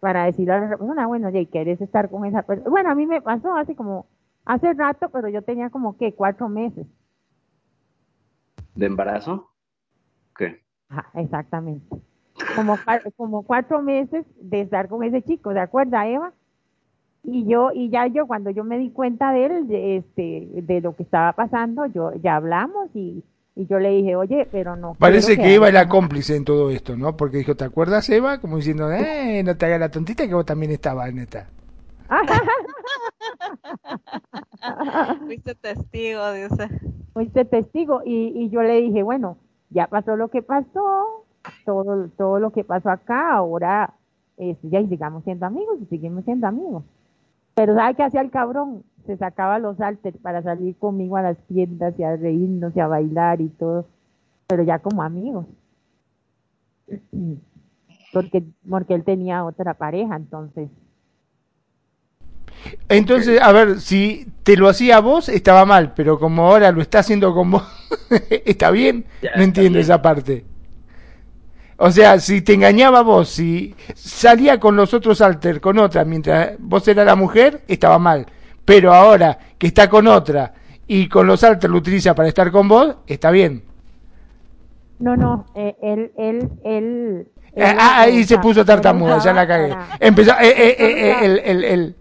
[0.00, 2.70] para decirle a la persona, bueno, ya quieres estar con esa persona.
[2.70, 4.06] Bueno, a mí me pasó así como
[4.44, 6.86] hace rato, pero yo tenía como que cuatro meses.
[8.74, 9.50] ¿De embarazo?
[10.36, 10.62] ¿Qué?
[11.14, 11.86] exactamente.
[12.56, 12.76] Como,
[13.16, 16.32] como cuatro meses de estar con ese chico, ¿de acuerdo, Eva?
[17.22, 20.80] Y yo, y ya yo, cuando yo me di cuenta de él, de, este, de
[20.80, 23.22] lo que estaba pasando, yo ya hablamos y,
[23.60, 24.94] y yo le dije, oye, pero no.
[24.94, 27.14] Parece que, Eva era cómplice en todo esto, ¿no?
[27.14, 28.40] Porque dijo, ¿te acuerdas, Eva?
[28.40, 31.46] Como diciendo, eh, no te hagas la tontita que vos también estabas en esta.
[35.26, 36.70] Fuiste testigo, dice.
[37.12, 38.00] Fuiste testigo.
[38.06, 39.36] Y, y yo le dije, bueno,
[39.68, 41.26] ya pasó lo que pasó,
[41.66, 43.92] todo, todo lo que pasó acá, ahora
[44.38, 46.82] este, ya sigamos siendo amigos y seguimos siendo amigos.
[47.54, 48.84] Pero ¿sabe qué hacía el cabrón?
[49.10, 52.86] Se sacaba los alter para salir conmigo a las tiendas y a reírnos y a
[52.86, 53.88] bailar y todo,
[54.46, 55.46] pero ya como amigos.
[58.12, 60.68] Porque, porque él tenía otra pareja, entonces.
[62.88, 66.82] Entonces, a ver, si te lo hacía a vos, estaba mal, pero como ahora lo
[66.82, 67.62] está haciendo con vos,
[68.44, 69.04] está bien.
[69.36, 70.44] no entiendo esa parte.
[71.76, 76.56] O sea, si te engañaba vos, si salía con los otros alter, con otra, mientras
[76.58, 78.26] vos eras la mujer, estaba mal.
[78.70, 80.54] Pero ahora que está con otra
[80.86, 83.64] y con los alter lo utiliza para estar con vos, está bien.
[85.00, 87.28] No, no, eh, él, él, él...
[87.52, 89.76] Eh, ah, ahí se puso tartamudo, ya la cagué.
[89.98, 91.96] Empezó, eh, eh, eh, él, él, él.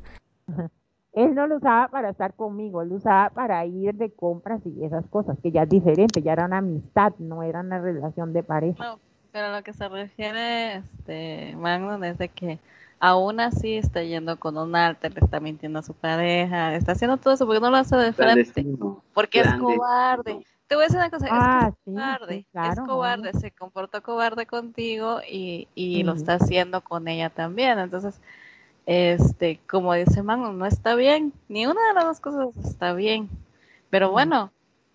[1.14, 4.86] Él no lo usaba para estar conmigo, él lo usaba para ir de compras y
[4.86, 8.44] esas cosas, que ya es diferente, ya era una amistad, no era una relación de
[8.44, 8.96] pareja.
[9.32, 12.60] Pero lo que se refiere, este, Magnum, es de que
[13.00, 17.18] aún así está yendo con un alter, le está mintiendo a su pareja, está haciendo
[17.18, 18.66] todo eso porque no lo hace de frente,
[19.14, 20.46] porque es cobarde.
[20.68, 25.20] Te voy a decir una cosa, es, ah, cobarde, es cobarde, se comportó cobarde contigo
[25.28, 27.80] y, y lo está haciendo con ella también.
[27.80, 28.22] Entonces,
[28.86, 33.30] este, como dice Magnum, no está bien, ni una de las dos cosas está bien.
[33.90, 34.52] Pero bueno,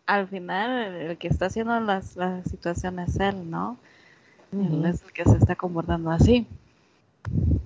[0.07, 3.77] al final el que está haciendo las, las situaciones es él, ¿no?
[4.53, 6.47] es el que se está comportando así.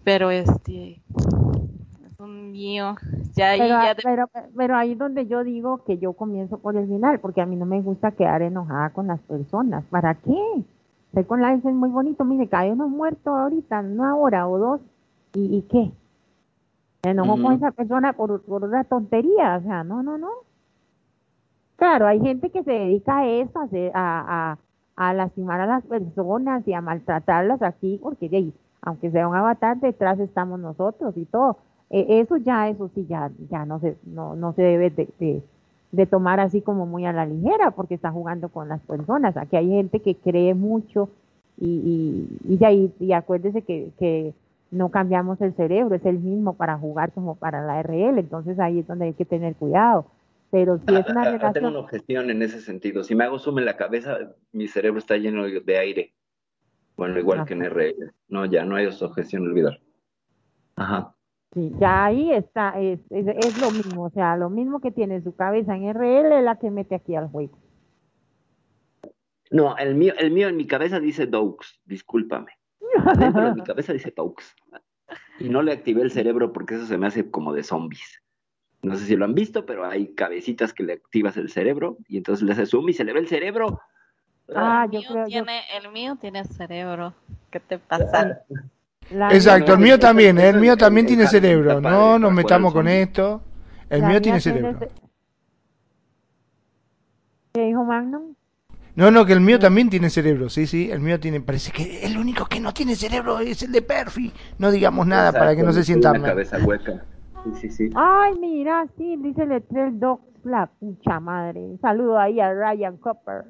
[0.09, 1.02] Pero este
[2.06, 2.97] es un mío.
[3.36, 6.89] Ya pero, ya pero, pero, ahí es donde yo digo que yo comienzo por el
[6.89, 9.85] final, porque a mí no me gusta quedar enojada con las personas.
[9.90, 10.64] ¿Para qué?
[11.09, 14.80] Estoy con la es muy bonito, mire, cae uno muerto ahorita, una hora o dos,
[15.35, 15.93] ¿y, y qué?
[17.05, 20.30] Me enojo con esa persona por, por una tontería, o sea, no, no, no.
[21.76, 24.59] Claro, hay gente que se dedica a eso, a, a,
[24.97, 28.39] a lastimar a las personas y a maltratarlas aquí, porque de
[28.83, 31.59] aunque sea un avatar, detrás estamos nosotros y todo.
[31.91, 35.43] E, eso ya, eso sí, ya, ya no se, no, no se debe de,
[35.93, 39.37] de, tomar así como muy a la ligera, porque está jugando con las personas.
[39.37, 41.11] Aquí hay gente que cree mucho
[41.59, 41.69] y,
[42.47, 44.35] y, y, y, y acuérdese que, que
[44.71, 48.81] no cambiamos el cerebro, es el mismo para jugar como para la RL, entonces ahí
[48.81, 50.07] es donde hay que tener cuidado
[50.51, 51.53] pero si es una relación...
[51.53, 53.05] Tengo una objeción en ese sentido.
[53.05, 54.19] Si me hago zoom en la cabeza,
[54.53, 56.13] mi cerebro está lleno de aire.
[56.99, 58.12] Bueno, igual que en RL.
[58.29, 59.81] No, ya no hay objeción, olvidar.
[60.75, 61.15] Ajá.
[61.55, 65.35] Sí, ya ahí está, es, es, lo mismo, o sea, lo mismo que tiene su
[65.35, 67.57] cabeza en RL es la que mete aquí al juego.
[69.51, 72.51] No, el mío, el mío en mi cabeza dice Doux, discúlpame.
[73.16, 74.35] Dentro de mi cabeza dice Doux.
[75.39, 78.23] Y no le activé el cerebro porque eso se me hace como de zombies.
[78.83, 82.19] No sé si lo han visto, pero hay cabecitas que le activas el cerebro y
[82.19, 83.81] entonces le haces zoom y se le ve el cerebro.
[84.55, 87.15] Ah, el, mío tiene, el mío tiene cerebro.
[87.51, 88.43] ¿Qué te pasa?
[89.31, 91.81] Exacto, el mío también, el mío también tiene cerebro.
[91.81, 93.43] No nos metamos con esto.
[93.89, 94.79] El mío tiene cerebro.
[97.53, 98.35] ¿Qué dijo Magnum?
[98.95, 102.05] No, no, que el mío también tiene cerebro, sí, sí, el mío tiene, parece que
[102.05, 104.33] el único que no tiene cerebro es el de Perfi.
[104.59, 106.23] No digamos nada para que no se sienta mal.
[106.23, 107.05] cabeza hueca.
[107.61, 111.61] Sí, sí, Ay, mira, sí, dice el Dog, la pucha madre.
[111.61, 113.45] Un saludo ahí a Ryan Copper.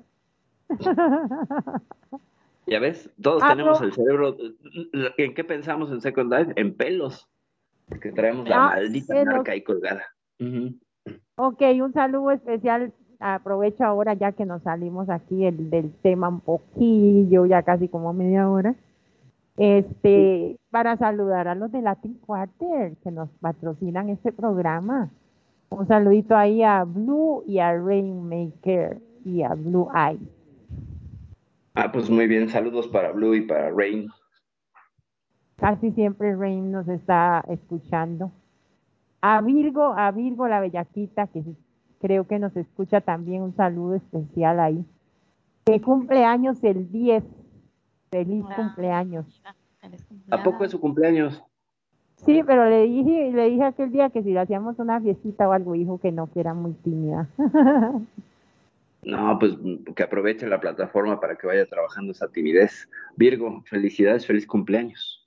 [2.69, 4.37] Ya ves, todos ah, tenemos el cerebro.
[5.17, 6.53] ¿En qué pensamos en Second Life?
[6.57, 7.27] En pelos.
[7.89, 10.03] Porque traemos la ah, maldita marca ahí colgada.
[11.37, 12.93] Ok, un saludo especial.
[13.21, 18.13] Aprovecho ahora ya que nos salimos aquí el, del tema un poquillo, ya casi como
[18.13, 18.75] media hora.
[19.57, 25.11] Este, para saludar a los de Latin Quarter que nos patrocinan este programa.
[25.71, 30.21] Un saludito ahí a Blue y a Rainmaker y a Blue Eye.
[31.81, 34.09] Ah, pues muy bien, saludos para Blue y para Rain.
[35.55, 38.33] Casi siempre Rain nos está escuchando.
[39.21, 41.45] A Virgo, a Virgo la bellaquita, que
[42.01, 44.85] creo que nos escucha también, un saludo especial ahí.
[45.67, 47.23] Que cumpleaños el 10
[48.11, 49.41] Feliz cumpleaños.
[50.31, 51.45] ¿A poco es su cumpleaños?
[52.17, 55.53] Sí, pero le dije, le dije aquel día que si le hacíamos una fiestita o
[55.53, 57.29] algo, dijo que no, que era muy tímida.
[59.03, 59.55] no, pues
[59.95, 62.89] que aproveche la plataforma para que vaya trabajando esa timidez.
[63.17, 65.27] Virgo, felicidades, feliz cumpleaños.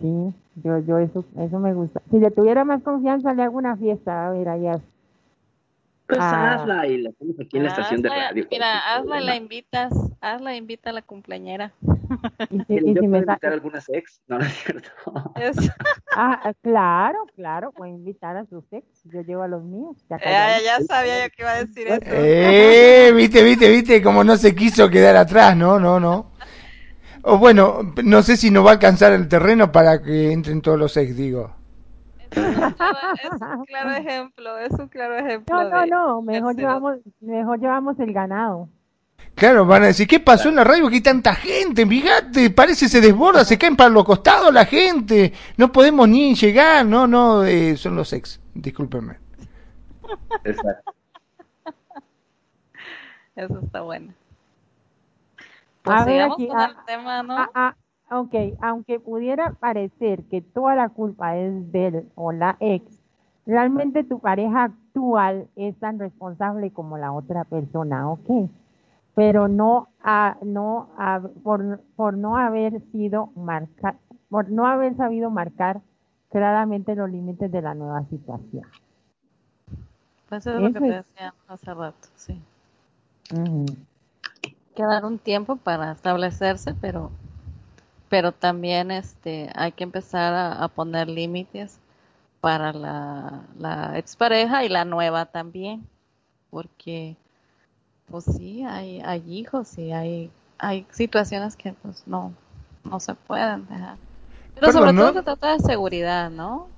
[0.00, 2.02] Sí, yo, yo eso, eso me gusta.
[2.10, 4.80] Si le tuviera más confianza, le hago una fiesta, a ver, allá
[6.06, 6.54] pues ah.
[6.54, 8.46] hazla y la pones aquí en la estación de radio.
[8.50, 11.72] Mira, hazla y la invitas, hazla e invita a la cumpleañera.
[12.50, 14.20] ¿Y, si, yo puedo invitar a algunas ex?
[14.26, 14.90] No, no es cierto.
[16.16, 18.86] ah, claro, claro, puede invitar a sus ex.
[19.04, 19.96] Yo llevo a los míos.
[20.10, 20.18] Ya,
[20.60, 22.00] ya, sabía yo que iba a decir eso.
[22.04, 26.32] Eh, viste, viste, viste, como no se quiso quedar atrás, no, no, no.
[27.22, 30.78] O bueno, no sé si no va a alcanzar el terreno para que entren todos
[30.78, 31.56] los ex, digo.
[32.30, 35.62] Es un claro ejemplo, es un claro ejemplo.
[35.62, 38.68] No, no, no, mejor llevamos, mejor llevamos el ganado.
[39.36, 40.88] Claro, van a decir, ¿qué pasó en la radio?
[40.88, 45.34] Que hay tanta gente, fíjate, parece se desborda, se caen para los costados la gente,
[45.58, 49.18] no podemos ni llegar, no, no, eh, son los ex, discúlpenme.
[50.42, 50.92] Exacto.
[53.34, 54.14] Eso está bueno.
[55.82, 57.46] Pues sigamos con el tema, ¿no?
[58.08, 63.02] Ok, aunque pudiera parecer que toda la culpa es de él o la ex,
[63.44, 68.48] realmente tu pareja actual es tan responsable como la otra persona, ok.
[69.16, 69.88] Pero no,
[70.42, 70.88] no
[71.42, 73.96] por, por no haber sido marcar,
[74.28, 75.80] por no haber sabido marcar
[76.30, 78.64] claramente los límites de la nueva situación.
[80.28, 82.40] Pues eso es lo que te decía hace rato, sí.
[84.74, 87.10] Que dar un tiempo para establecerse, pero
[88.08, 91.80] pero también este hay que empezar a, poner límites
[92.40, 95.88] para la, la, expareja y la nueva también
[96.50, 97.16] porque
[98.10, 102.32] pues sí hay, hay hijos y hay hay situaciones que pues no
[102.84, 103.96] no se pueden dejar
[104.58, 106.68] pero sobre todo se trata de seguridad no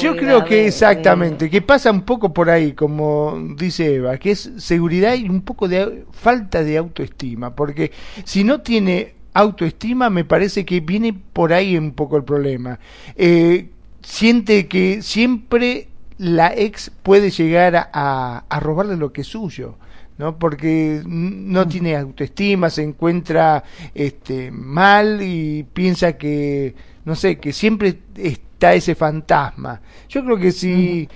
[0.00, 4.52] yo creo que exactamente que pasa un poco por ahí como dice Eva que es
[4.58, 7.90] seguridad y un poco de falta de autoestima porque
[8.24, 12.78] si no tiene autoestima, me parece que viene por ahí un poco el problema.
[13.16, 13.70] Eh,
[14.02, 15.88] siente que siempre
[16.18, 19.76] la ex puede llegar a, a, robarle lo que es suyo.
[20.18, 20.38] ¿No?
[20.38, 21.68] porque no mm.
[21.68, 23.64] tiene autoestima, se encuentra
[23.94, 26.74] este, mal y piensa que,
[27.04, 29.80] no sé, que siempre está ese fantasma.
[30.08, 31.08] Yo creo que si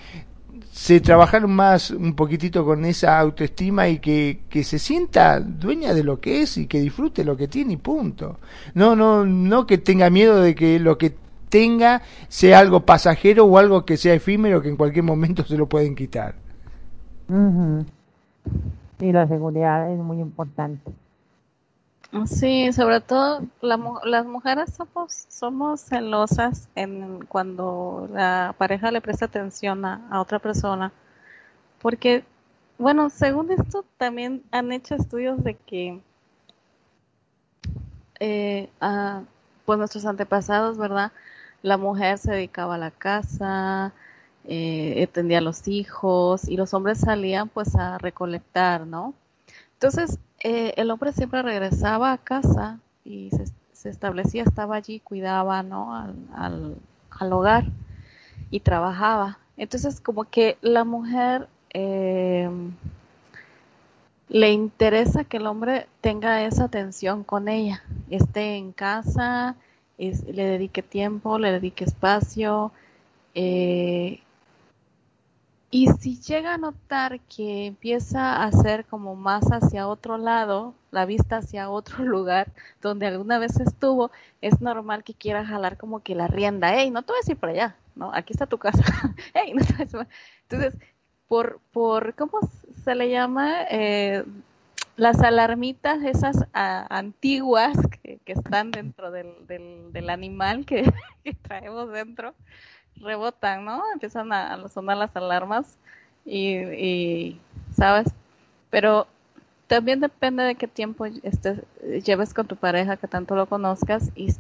[0.72, 6.02] se trabajaron más un poquitito con esa autoestima y que, que, se sienta dueña de
[6.02, 8.38] lo que es y que disfrute lo que tiene y punto.
[8.74, 11.14] No, no, no que tenga miedo de que lo que
[11.50, 15.68] tenga sea algo pasajero o algo que sea efímero que en cualquier momento se lo
[15.68, 16.36] pueden quitar.
[19.02, 20.92] Y la seguridad es muy importante.
[22.24, 29.84] Sí, sobre todo las mujeres somos, somos celosas en cuando la pareja le presta atención
[29.84, 30.92] a, otra persona,
[31.80, 32.24] porque,
[32.78, 36.00] bueno, según esto también han hecho estudios de que,
[38.20, 38.68] eh,
[39.66, 41.10] pues nuestros antepasados, ¿verdad?
[41.62, 43.92] La mujer se dedicaba a la casa,
[44.46, 49.14] eh, atendía a los hijos y los hombres salían pues a recolectar, ¿no?
[49.74, 53.30] Entonces, eh, el hombre siempre regresaba a casa y
[53.72, 55.94] se, establecía, estaba allí, cuidaba, ¿no?
[55.94, 56.76] Al,
[57.18, 57.64] al, hogar
[58.50, 59.38] y trabajaba.
[59.56, 62.48] Entonces, como que la mujer eh,
[64.28, 69.56] le interesa que el hombre tenga esa atención con ella, esté en casa,
[69.98, 72.72] le dedique tiempo, le dedique espacio,
[73.34, 74.20] eh,
[75.74, 81.06] y si llega a notar que empieza a hacer como más hacia otro lado, la
[81.06, 84.12] vista hacia otro lugar donde alguna vez estuvo,
[84.42, 86.74] es normal que quiera jalar como que la rienda.
[86.76, 88.12] Hey, no te voy a ir para allá, ¿no?
[88.14, 88.84] Aquí está tu casa.
[89.34, 90.08] hey, no te voy a
[90.42, 90.78] Entonces,
[91.26, 92.40] por, por, ¿cómo
[92.84, 93.62] se le llama?
[93.70, 94.24] Eh,
[94.96, 100.84] las alarmitas esas antiguas que, están dentro del, del, animal que
[101.40, 102.34] traemos dentro,
[102.96, 103.82] rebotan, ¿no?
[103.92, 105.76] Empiezan a, sonar las alarmas
[106.24, 107.38] y,
[107.76, 108.08] ¿sabes?
[108.70, 109.06] Pero
[109.66, 111.60] también depende de qué tiempo estés,
[112.04, 114.34] lleves con tu pareja, que tanto lo conozcas y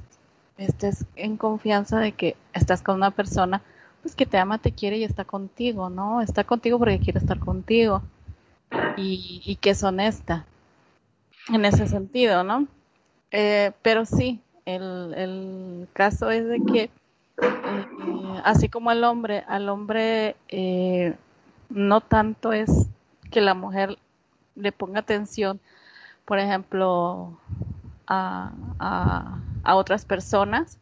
[0.58, 3.62] estés en confianza de que estás con una persona
[4.02, 6.20] pues que te ama, te quiere y está contigo, ¿no?
[6.20, 8.02] Está contigo porque quiere estar contigo
[8.96, 10.44] y, que es honesta
[11.52, 12.66] en ese sentido, ¿no?
[13.30, 16.90] Eh, pero sí, el, el, caso es de que
[17.42, 21.16] eh, así como al hombre, al hombre eh,
[21.68, 22.88] no tanto es
[23.30, 23.98] que la mujer
[24.54, 25.60] le ponga atención,
[26.24, 27.38] por ejemplo,
[28.06, 30.78] a, a, otras personas,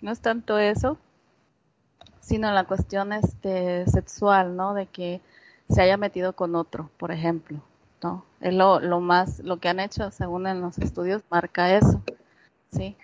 [0.00, 0.98] no es tanto eso,
[2.20, 4.74] sino la cuestión este, sexual, ¿no?
[4.74, 5.20] De que
[5.70, 7.60] se haya metido con otro, por ejemplo,
[8.02, 8.24] ¿no?
[8.40, 12.02] Es lo, lo más, lo que han hecho, según en los estudios, marca eso,
[12.70, 12.96] ¿sí?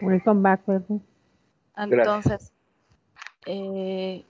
[1.76, 2.51] Entonces,
[3.46, 4.24] eh,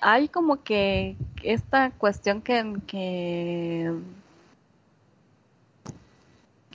[0.00, 3.92] hay como que esta cuestión que, que,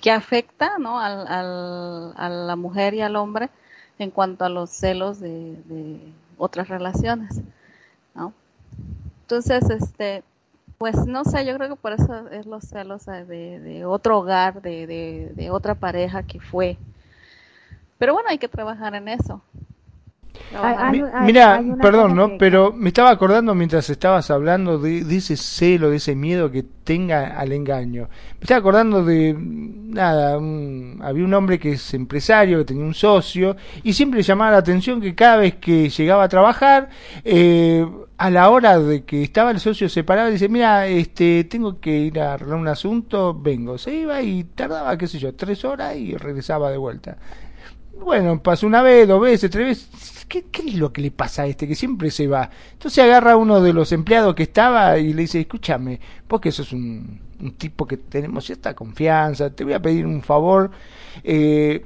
[0.02, 1.00] que afecta ¿no?
[1.00, 1.26] al,
[2.16, 3.50] a la mujer y al hombre
[4.00, 6.00] en cuanto a los celos de, de
[6.38, 7.42] otras relaciones.
[8.16, 8.34] ¿no?
[9.24, 10.24] Entonces, este,
[10.78, 14.62] pues no sé, yo creo que por eso es los celos de, de otro hogar,
[14.62, 14.88] de,
[15.36, 16.78] de otra pareja que fue.
[17.98, 19.42] Pero bueno, hay que trabajar en eso.
[21.24, 22.38] Mira, perdón, ¿no?
[22.38, 27.40] Pero me estaba acordando mientras estabas hablando de, ese celo, de ese miedo que tenga
[27.40, 28.10] al engaño.
[28.40, 33.56] Me estaba acordando de, nada, había un hombre que es empresario, que tenía un socio,
[33.84, 36.90] y siempre le llamaba la atención que cada vez que llegaba a trabajar,
[37.24, 37.86] eh,
[38.18, 42.20] a la hora de que estaba el socio separado, dice, mira, este, tengo que ir
[42.20, 43.78] a arreglar un asunto, vengo.
[43.78, 47.18] Se iba y tardaba, qué sé yo, tres horas y regresaba de vuelta.
[48.00, 50.13] Bueno, pasó una vez, dos veces, tres veces.
[50.28, 51.68] ¿Qué, es lo que le pasa a este?
[51.68, 52.50] Que siempre se va.
[52.74, 56.62] Entonces agarra a uno de los empleados que estaba y le dice, escúchame, porque eso
[56.64, 57.20] es un,
[57.58, 60.72] tipo que tenemos cierta confianza, te voy a pedir un favor.
[61.24, 61.86] Eh,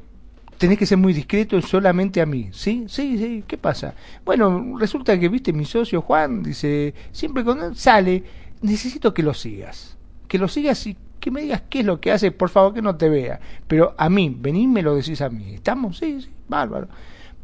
[0.57, 2.85] tenés que ser muy discreto solamente a mí, ¿sí?
[2.87, 3.93] Sí, sí, ¿qué pasa?
[4.25, 8.23] Bueno, resulta que, viste, mi socio Juan, dice, siempre cuando sale,
[8.61, 9.97] necesito que lo sigas.
[10.27, 12.81] Que lo sigas y que me digas qué es lo que hace, por favor que
[12.81, 13.39] no te vea.
[13.67, 15.53] Pero a mí, vení me lo decís a mí.
[15.53, 15.97] ¿Estamos?
[15.97, 16.87] Sí, sí, bárbaro.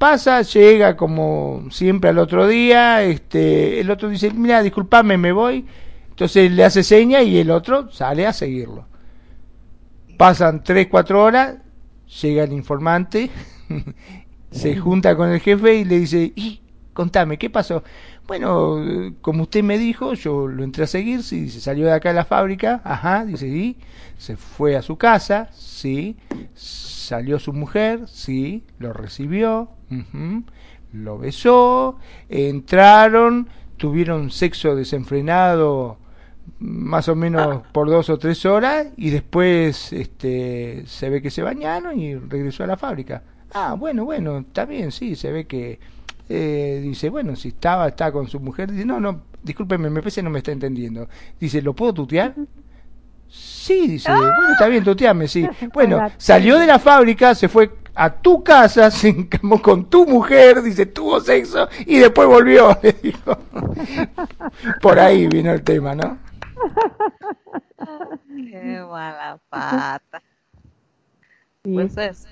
[0.04, 5.66] Pasa, llega como siempre al otro día, este, el otro dice, mira, disculpame, me voy.
[6.10, 8.86] Entonces le hace seña y el otro sale a seguirlo.
[10.18, 11.56] Pasan tres, cuatro horas,
[12.22, 13.32] llega el informante,
[14.52, 16.60] se junta con el jefe y le dice, y
[16.92, 17.82] contame, ¿qué pasó?
[18.28, 18.84] Bueno,
[19.22, 22.16] como usted me dijo, yo lo entré a seguir, sí, se salió de acá de
[22.16, 23.78] la fábrica, ajá, dice, sí,
[24.18, 26.18] se fue a su casa, sí,
[27.04, 29.70] salió su mujer, sí, lo recibió,
[30.92, 31.98] lo besó,
[32.30, 35.98] entraron, tuvieron sexo desenfrenado
[36.60, 41.42] más o menos por dos o tres horas y después este, se ve que se
[41.42, 43.24] bañaron y regresó a la fábrica.
[43.54, 45.80] Ah, bueno, bueno, está bien, sí, se ve que
[46.30, 50.24] eh, dice, bueno, si estaba, está con su mujer, dice, no, no, discúlpeme, me parece
[50.24, 51.08] no me está entendiendo.
[51.40, 52.34] Dice, ¿lo puedo tutear?
[53.34, 55.48] Sí, dice, bueno, está bien, tuteame, sí.
[55.74, 60.62] Bueno, salió de la fábrica, se fue a tu casa, se encamó con tu mujer,
[60.62, 63.38] dice, tuvo sexo y después volvió, le dijo.
[64.82, 66.20] Por ahí vino el tema, ¿no?
[68.36, 70.22] Qué mala pata.
[71.64, 72.28] Pues es.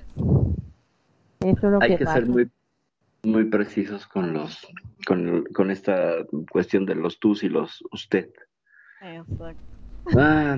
[1.39, 2.51] Eso lo Hay que, ser muy
[3.23, 4.67] muy precisos con los
[5.05, 8.29] con, con esta cuestión de los tus y los usted.
[9.01, 9.63] Exacto.
[10.17, 10.57] Ah,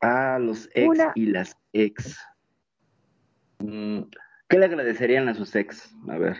[0.00, 2.18] ah los ex y las ex.
[3.58, 4.02] Mm,
[4.48, 5.94] ¿Qué le agradecerían a sus ex?
[6.08, 6.36] A ver.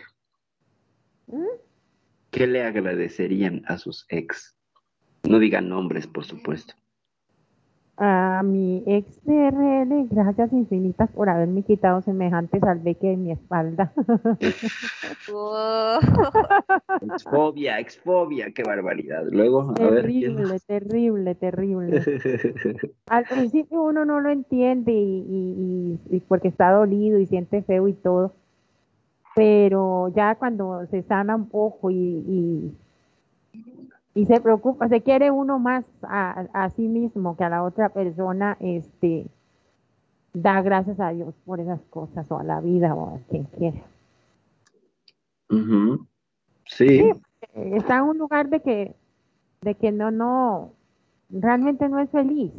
[1.27, 1.45] ¿Mm?
[2.31, 4.57] ¿Qué le agradecerían a sus ex?
[5.25, 6.75] No digan nombres, por supuesto
[8.03, 13.93] a mi ex DRL, gracias infinitas por haberme quitado semejante salveque de mi espalda.
[17.15, 19.25] exfobia, exfobia, qué barbaridad.
[19.31, 22.03] Luego, terrible, terrible, terrible.
[23.09, 27.93] Al principio uno no lo entiende y, y, porque está dolido y siente feo y
[27.93, 28.33] todo,
[29.37, 32.73] pero ya cuando se sana un poco y y
[34.15, 39.27] se preocupa, se quiere uno más a, sí mismo que a la otra persona, este,
[40.33, 43.83] da gracias a Dios por esas cosas o a la vida o a quien quiera.
[46.67, 47.13] sí.
[47.55, 48.95] Está en un lugar de que,
[49.63, 50.73] de que no, no,
[51.31, 52.53] realmente no es feliz.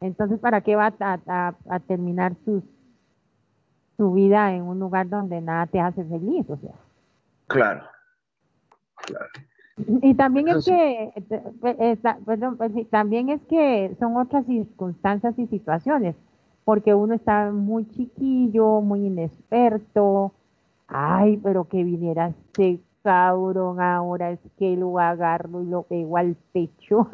[0.00, 2.62] Entonces, ¿para qué va a, a, terminar su,
[3.96, 6.50] su vida en un lugar donde nada te hace feliz?
[6.50, 6.74] O sea.
[7.46, 7.84] Claro,
[8.96, 9.30] claro.
[9.76, 11.12] Y también es que,
[12.26, 16.14] perdón, pues también es que son otras circunstancias y situaciones.
[16.64, 20.32] porque uno está muy chiquillo, muy inexperto.
[20.86, 26.36] Ay, pero que viniera este cabrón ahora es que lo agarro y lo pego al
[26.52, 27.08] pecho.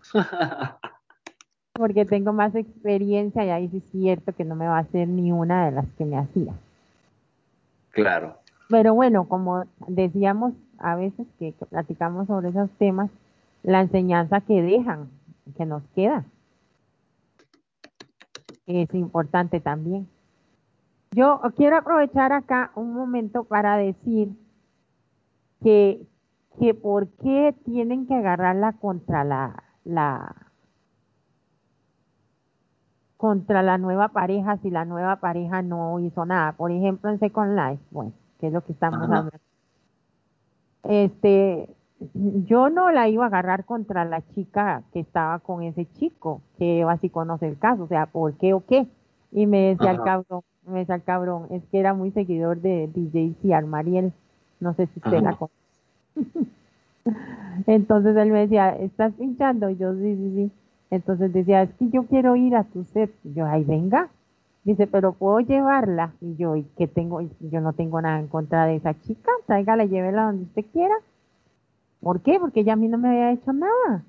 [1.72, 5.08] porque tengo más experiencia y ahí sí es cierto que no me va a hacer
[5.08, 6.52] ni una de las que me hacía.
[7.90, 8.36] Claro.
[8.68, 13.10] Pero bueno, como decíamos a veces que, platicamos sobre esos temas,
[13.62, 15.10] la enseñanza que dejan,
[15.56, 16.24] que nos queda,
[18.66, 20.08] es importante también.
[21.12, 24.30] Yo quiero aprovechar acá un momento para decir
[25.62, 26.06] que,
[26.58, 30.34] que por qué tienen que agarrarla contra la, la
[33.20, 36.52] contra la nueva pareja si la nueva pareja no hizo nada.
[36.52, 39.30] Por ejemplo, en Second Life, bueno, que es lo que estamos hablando.
[40.84, 41.68] Este,
[42.14, 46.82] yo no la iba a agarrar contra la chica que estaba con ese chico, que
[46.88, 48.86] así conoce el caso, o sea, ¿por qué o qué?
[49.32, 52.88] Y me decía el cabrón, me decía el cabrón, es que era muy seguidor de
[52.94, 54.12] DJ Ciar Mariel,
[54.60, 55.54] no sé si usted la conoce.
[57.66, 59.70] Entonces él me decía, ¿estás pinchando?
[59.70, 60.52] Y yo, sí, sí, sí.
[60.90, 63.12] Entonces decía, es que yo quiero ir a tu set.
[63.24, 64.08] Y yo, ay, venga.
[64.64, 66.12] Dice, pero puedo llevarla.
[66.20, 67.22] Y yo, ¿y qué tengo?
[67.40, 69.30] Yo no tengo nada en contra de esa chica.
[69.46, 70.94] Tráigala, llévela donde usted quiera.
[72.00, 72.38] ¿Por qué?
[72.38, 74.04] Porque ella a mí no me había hecho nada.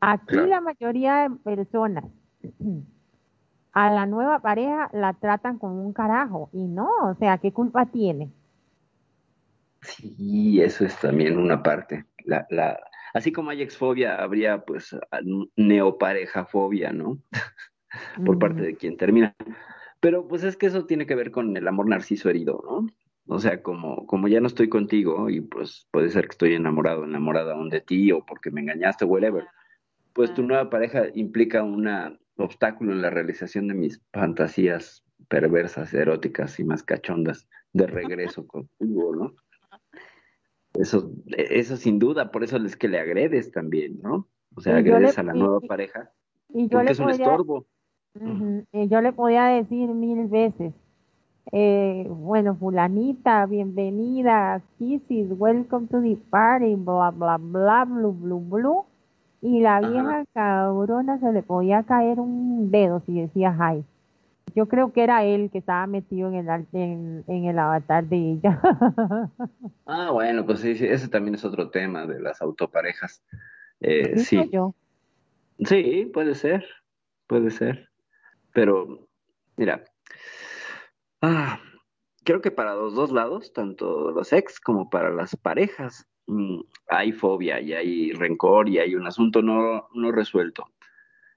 [0.00, 2.04] Aquí la mayoría de personas
[3.72, 6.50] a la nueva pareja la tratan como un carajo.
[6.52, 8.30] Y no, o sea, ¿qué culpa tiene?
[9.82, 12.04] Sí, eso es también una parte.
[12.24, 12.78] La, la,
[13.14, 14.94] así como hay exfobia, habría pues
[15.56, 17.18] neoparejafobia, ¿no?
[18.24, 19.34] Por parte de quien termina.
[20.00, 22.86] Pero pues es que eso tiene que ver con el amor narciso herido, ¿no?
[23.26, 27.04] O sea, como, como ya no estoy contigo y pues puede ser que estoy enamorado,
[27.04, 29.46] enamorada aún de ti o porque me engañaste, whatever,
[30.12, 31.88] pues tu nueva pareja implica un
[32.36, 39.14] obstáculo en la realización de mis fantasías perversas, eróticas y más cachondas de regreso contigo,
[39.14, 39.34] ¿no?
[40.74, 44.28] Eso, eso sin duda, por eso es que le agredes también, ¿no?
[44.54, 46.10] O sea, agredes a la nueva pareja.
[46.48, 47.66] Y yo porque es un estorbo.
[48.14, 50.74] Y yo le podía decir mil veces,
[51.50, 58.84] eh, bueno, fulanita, bienvenida, kisses, welcome to the party, bla, bla, bla, blu, blu, blu.
[59.40, 63.84] Y la vieja cabrona se le podía caer un dedo si decía hi.
[64.54, 68.32] Yo creo que era él que estaba metido en el, en, en el avatar de
[68.32, 68.60] ella.
[69.86, 73.22] ah, bueno, pues sí, ese también es otro tema de las autoparejas.
[73.80, 74.48] Eh, sí.
[75.58, 76.64] Sí, puede ser,
[77.26, 77.91] puede ser.
[78.52, 79.08] Pero,
[79.56, 79.84] mira,
[81.20, 81.60] ah,
[82.24, 87.12] creo que para los dos lados, tanto los ex como para las parejas, mm, hay
[87.12, 90.66] fobia y hay rencor y hay un asunto no, no resuelto.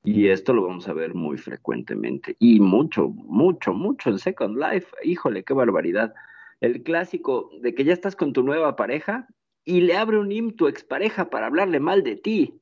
[0.04, 2.36] Y esto lo vamos a ver muy frecuentemente.
[2.38, 4.96] Y mucho, mucho, mucho en Second Life.
[5.04, 6.14] Híjole, qué barbaridad.
[6.62, 9.28] El clásico de que ya estás con tu nueva pareja
[9.66, 12.62] y le abre un IM tu expareja para hablarle mal de ti.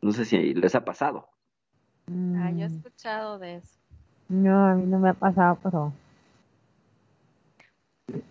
[0.00, 1.28] No sé si les ha pasado.
[2.08, 2.76] Ah, yo he mm.
[2.76, 3.81] escuchado de eso.
[4.32, 5.92] No, a mí no me ha pasado, pero...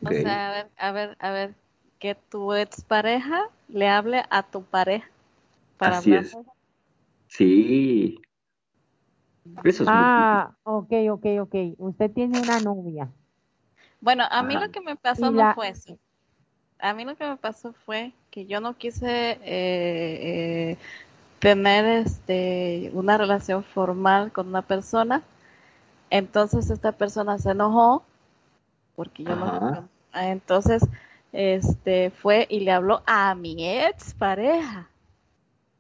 [0.04, 1.56] O sea, a ver, a ver, a ver,
[2.00, 5.08] que tu expareja le hable a tu pareja
[5.78, 6.36] para Así es.
[7.28, 8.20] Sí,
[9.88, 11.56] ah, ok, ok, ok.
[11.78, 13.08] Usted tiene una novia.
[14.02, 16.00] Bueno, a mí lo que me pasó no fue eso.
[16.80, 20.78] A mí lo que me pasó fue que yo no quise eh, eh,
[21.38, 25.22] tener este una relación formal con una persona.
[26.12, 28.04] Entonces esta persona se enojó
[28.96, 29.90] porque yo no.
[30.14, 30.84] Entonces
[31.32, 34.88] este fue y le habló a mi ex pareja.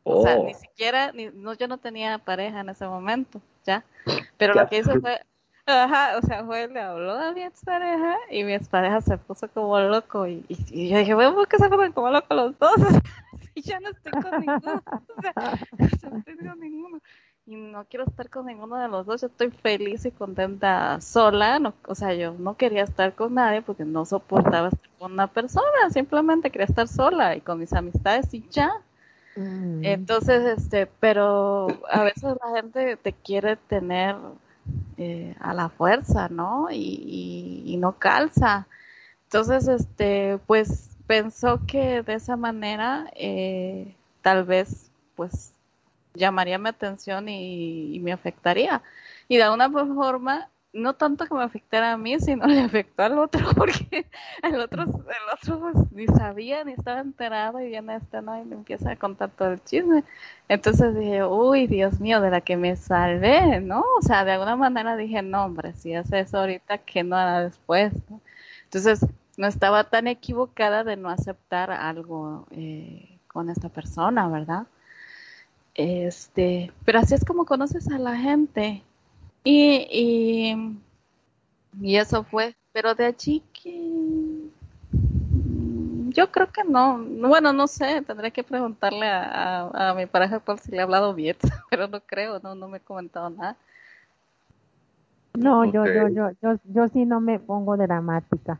[0.03, 0.57] O sea, ni oh.
[0.57, 3.83] siquiera, ni, no, yo no tenía pareja en ese momento ya.
[4.37, 5.19] Pero lo que hizo fue,
[5.65, 9.79] ajá, o sea, fue, le habló a mi expareja y mi expareja se puso como
[9.79, 12.75] loco y, y, yo dije, bueno, ¿por qué se ponen como locos los dos?
[13.55, 15.33] y yo no estoy con ninguno, o sea,
[15.77, 16.99] no estoy con ninguno.
[17.45, 21.57] Y no quiero estar con ninguno de los dos, yo estoy feliz y contenta sola,
[21.57, 25.25] no, o sea, yo no quería estar con nadie porque no soportaba estar con una
[25.27, 28.71] persona, simplemente quería estar sola y con mis amistades y ya.
[29.35, 29.83] Mm.
[29.83, 34.15] Entonces, este, pero a veces la gente te quiere tener
[34.97, 36.67] eh, a la fuerza, ¿no?
[36.71, 38.67] Y, no calza.
[39.23, 45.53] Entonces, este, pues pensó que de esa manera eh, tal vez, pues,
[46.13, 48.81] llamaría mi atención y, me afectaría.
[49.27, 53.17] Y de alguna forma, no tanto que me afectara a mí, sino le afectó al
[53.19, 54.05] otro, porque
[54.43, 54.89] el otro, el
[55.33, 58.39] otro pues, ni sabía, ni estaba enterado, y viene este, ¿no?
[58.39, 60.03] Y me empieza a contar todo el chisme.
[60.47, 63.83] Entonces dije, uy, Dios mío, de la que me salvé, ¿no?
[63.99, 67.43] O sea, de alguna manera dije, no, hombre, si hace eso ahorita, ¿qué no hará
[67.43, 67.93] después?
[68.65, 69.05] Entonces,
[69.37, 74.67] no estaba tan equivocada de no aceptar algo eh, con esta persona, ¿verdad?
[75.75, 78.83] Este, pero así es como conoces a la gente.
[79.43, 80.77] Y, y,
[81.81, 83.71] y eso fue, pero de allí que
[84.91, 90.39] mm, yo creo que no, bueno, no sé, tendré que preguntarle a, a, mi pareja
[90.39, 91.37] por si le he hablado bien,
[91.69, 93.55] pero no creo, no, no me he comentado nada.
[95.33, 98.59] No, yo, yo, yo, yo, yo sí no me pongo dramática.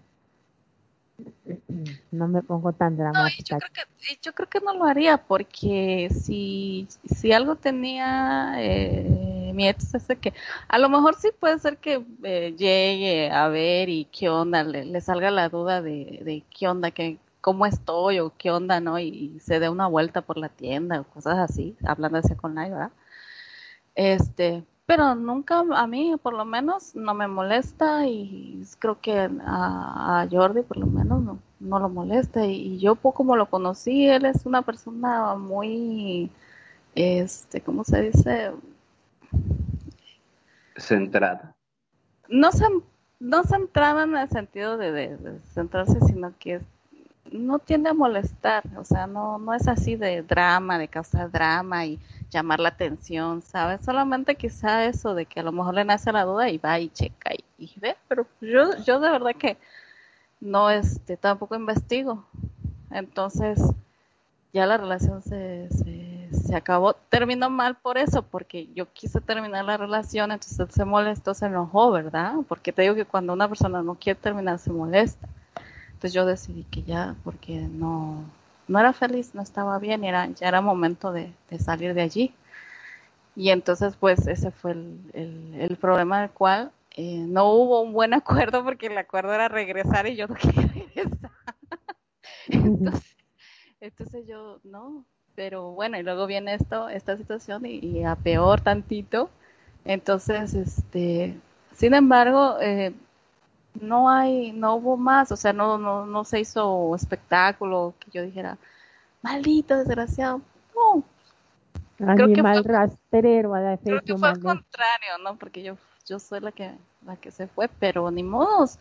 [2.12, 3.56] No me pongo tan dramática.
[3.56, 9.52] yo, creo que, yo creo que no lo haría porque si, si algo tenía eh,
[9.54, 10.34] mi ex es que
[10.68, 15.02] a lo mejor sí puede ser que eh, llegue a ver y qué onda, le,
[15.02, 19.00] salga la duda de, de qué onda, que, cómo estoy o qué onda, ¿no?
[19.00, 22.72] Y, se dé una vuelta por la tienda o cosas así, hablando así con nadie,
[22.72, 22.92] ¿verdad?
[23.96, 30.28] Este, pero nunca a mí por lo menos no me molesta y creo que a,
[30.30, 32.46] Jordi por lo menos no, no lo molesta.
[32.46, 36.30] Y, yo poco como lo conocí él es una persona muy
[36.96, 38.52] este cómo se dice
[40.78, 41.56] centrada.
[42.28, 42.50] No
[43.20, 46.64] no centrada en el sentido de, de centrarse sino que es
[47.32, 51.86] no tiende a molestar, o sea, no, no es así de drama, de causar drama
[51.86, 52.00] y
[52.30, 53.82] llamar la atención, ¿sabes?
[53.86, 56.90] Solamente quizá eso de que a lo mejor le nace la duda y va y
[56.90, 59.58] checa y, ve, pero yo, yo de verdad que
[60.40, 62.26] no, este, tampoco investigo.
[62.90, 63.62] Entonces,
[64.54, 66.94] ya la relación se, se, se, acabó.
[67.10, 71.46] Terminó mal por eso, porque yo quise terminar la relación, entonces él se molestó, se
[71.46, 72.36] enojó, ¿verdad?
[72.48, 75.30] Porque te digo que cuando una persona no quiere terminar, se molesta.
[76.02, 78.26] Entonces yo decidí que ya, porque no,
[78.68, 82.34] no era feliz, no estaba bien, era, ya era momento de, salir de allí.
[83.36, 88.16] Y entonces pues ese fue el, el, problema del cual eh, no hubo un buen
[88.16, 91.32] acuerdo porque el acuerdo era regresar y yo no quería regresar.
[92.48, 93.16] entonces,
[93.80, 95.06] entonces yo no,
[95.36, 99.30] pero bueno, y luego viene esto, esta situación y, y a peor tantito.
[99.86, 101.38] Entonces, este,
[101.76, 102.92] sin embargo, eh,
[103.80, 108.24] no hay, no hubo más, o sea, no, no, no se hizo espectáculo que yo
[108.24, 108.58] dijera,
[109.22, 110.42] maldito desgraciado,
[110.76, 111.04] no.
[112.06, 115.36] Animal fue, rastrero a la Creo que fue al contrario, ¿no?
[115.36, 115.78] Porque yo,
[116.08, 116.72] yo soy la que,
[117.06, 118.80] la que se fue, pero ni modos,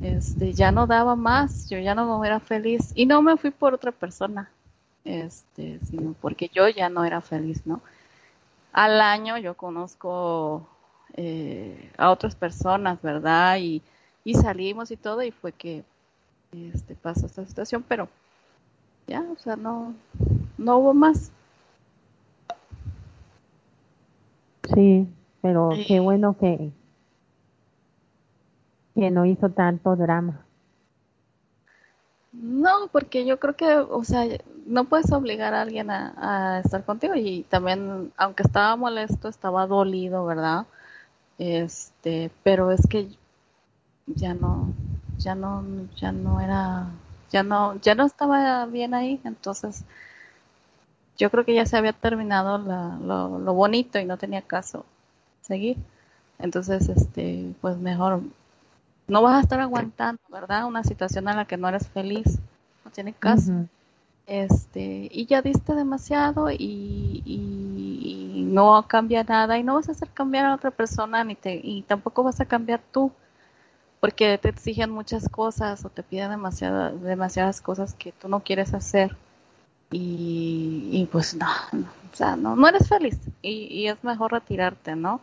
[0.00, 3.74] este, ya no daba más, yo ya no era feliz, y no me fui por
[3.74, 4.48] otra persona,
[5.04, 7.80] este, sino porque yo ya no era feliz, ¿no?
[8.72, 10.66] Al año yo conozco
[11.14, 13.58] eh, a otras personas, ¿verdad?
[13.58, 13.82] Y
[14.24, 15.84] y salimos y todo y fue que
[16.52, 18.08] este pasó esta situación, pero
[19.06, 19.94] ya, o sea, no
[20.58, 21.32] no hubo más.
[24.74, 25.08] Sí,
[25.40, 26.70] pero qué bueno que
[28.94, 30.44] que no hizo tanto drama.
[32.32, 34.24] No, porque yo creo que, o sea,
[34.66, 36.14] no puedes obligar a alguien a,
[36.56, 40.66] a, estar contigo y también, aunque estaba molesto, estaba dolido, ¿verdad?
[41.38, 43.08] Este, pero es que
[44.06, 44.72] ya no,
[45.18, 45.64] ya no,
[45.96, 46.88] ya no era,
[47.30, 49.84] ya no, ya no estaba bien ahí, entonces
[51.18, 54.84] yo creo que ya se había terminado la, lo, lo bonito y no tenía caso
[55.42, 55.76] seguir.
[56.38, 58.22] Entonces, este, pues mejor
[59.06, 60.66] no vas a estar aguantando, ¿verdad?
[60.66, 62.38] Una situación en la que no eres feliz,
[62.84, 63.52] no tiene caso.
[64.26, 70.08] Este, y ya diste demasiado y, y, no cambia nada y no vas a hacer
[70.10, 73.10] cambiar a otra persona ni te, y tampoco vas a cambiar tú
[74.02, 78.74] porque te exigen muchas cosas o te piden demasiadas demasiadas cosas que tú no quieres
[78.74, 79.16] hacer
[79.92, 85.20] y, pues no, o sea, no, no eres feliz y, es mejor retirarte, ¿no?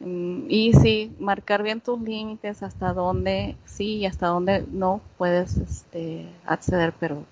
[0.00, 5.56] Mm, y sí, marcar bien tus límites, hasta dónde sí y hasta dónde no puedes
[5.56, 7.24] este, acceder, pero,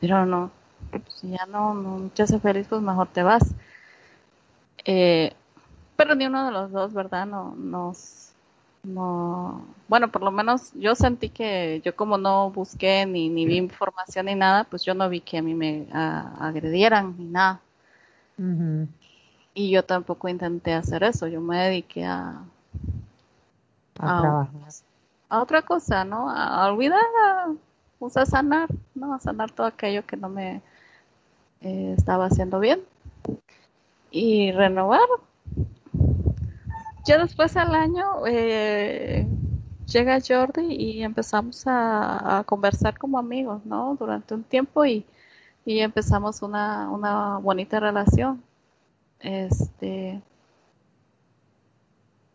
[0.00, 0.50] pero no,
[1.08, 3.54] si ya no, no te hace feliz, pues mejor te vas.
[4.84, 5.32] Eh,
[5.96, 7.26] pero ni uno de los dos, ¿verdad?
[7.26, 8.27] No, nos
[8.82, 13.56] no, bueno, por lo menos yo sentí que yo como no busqué ni, ni vi
[13.56, 17.60] información ni nada, pues yo no vi que a mí me agredieran ni nada.
[19.54, 22.44] Y yo tampoco intenté hacer eso, yo me dediqué a,
[23.98, 24.48] a,
[25.28, 26.30] a, otra cosa, ¿no?
[26.30, 27.52] A, olvidar, a,
[27.98, 29.14] pues, a sanar, ¿no?
[29.14, 30.62] A sanar todo aquello que no me
[31.62, 32.80] eh, estaba haciendo bien.
[34.12, 35.00] Y renovar
[37.08, 39.26] ya después al año eh,
[39.86, 43.96] llega Jordi y empezamos a, conversar como amigos, ¿no?
[43.98, 45.06] Durante un tiempo y,
[45.64, 48.42] y empezamos una, una bonita relación.
[49.20, 50.20] Este,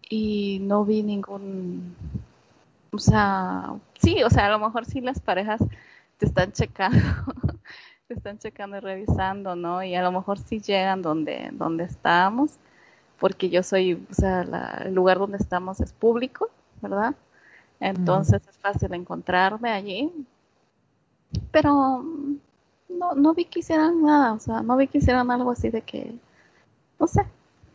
[0.10, 1.96] y no vi ningún,
[2.92, 5.62] o sea, sí, o sea, a lo mejor sí las parejas
[6.18, 7.00] te están checando,
[8.08, 9.84] te están checando y revisando, ¿no?
[9.84, 12.58] Y a lo mejor sí llegan donde, donde estamos,
[13.20, 14.42] porque yo soy, o sea,
[14.86, 16.50] el lugar donde estamos es público,
[16.82, 17.16] ¿verdad?
[17.80, 20.12] Entonces es fácil encontrarme allí,
[21.52, 22.04] pero
[22.90, 25.82] no, no vi que hicieran nada, o sea, no vi que hicieran algo así de
[25.82, 26.16] que,
[27.00, 27.26] no sé,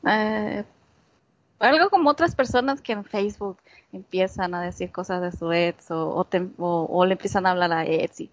[0.06, 0.64] eh,
[1.58, 3.58] algo como otras personas que en Facebook
[3.92, 6.26] empiezan a decir cosas de su ex o,
[6.58, 8.30] o, le empiezan a hablar a ex y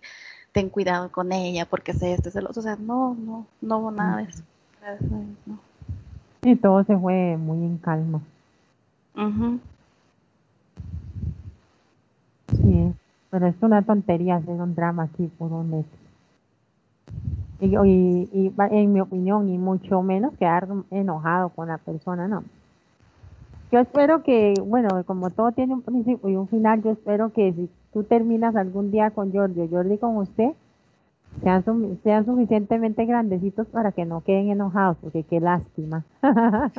[0.52, 2.60] ten cuidado con ella porque sé esto, es el otro.
[2.60, 4.44] O sea, no, no, no hubo nada de eso.
[6.46, 8.22] Y todo se fue muy en calma.
[12.48, 12.94] Sí,
[13.30, 15.88] pero es una tontería hacer un drama aquí por un ex.
[17.60, 22.44] Y, y, y, en mi opinión, y mucho menos quedar enojado con la persona, no
[23.72, 27.52] yo espero que, bueno, como todo tiene un principio y un final, yo espero que
[27.52, 30.52] si tú terminas algún día con Jordi o Jordi con usted,
[31.42, 36.04] sean, sean suficientemente grandecitos para que no queden enojados, porque qué lástima.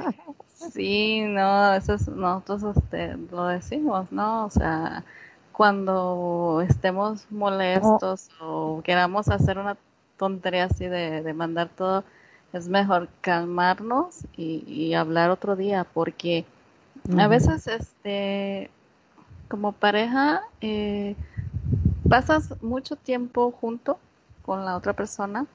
[0.72, 4.46] sí, no, eso es, nosotros este, lo decimos, ¿no?
[4.46, 5.04] O sea,
[5.52, 9.76] cuando estemos molestos o queramos hacer una
[10.16, 12.04] tontería así de, de mandar todo,
[12.52, 16.44] es mejor calmarnos y, y hablar otro día, porque
[17.18, 18.70] a veces, este,
[19.48, 21.14] como pareja, eh,
[22.08, 23.98] pasas mucho tiempo junto
[24.46, 25.46] con la otra persona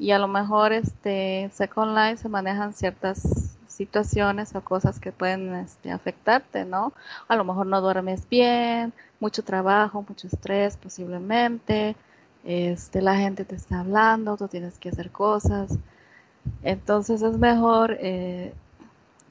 [0.00, 5.54] y a lo mejor, este, Second Life se manejan ciertas situaciones o cosas que pueden
[5.54, 6.94] este, afectarte, ¿no?
[7.28, 11.96] A lo mejor no duermes bien, mucho trabajo, mucho estrés posiblemente,
[12.44, 15.76] este, la gente te está hablando, tú tienes que hacer cosas.
[16.62, 18.54] Entonces es mejor eh,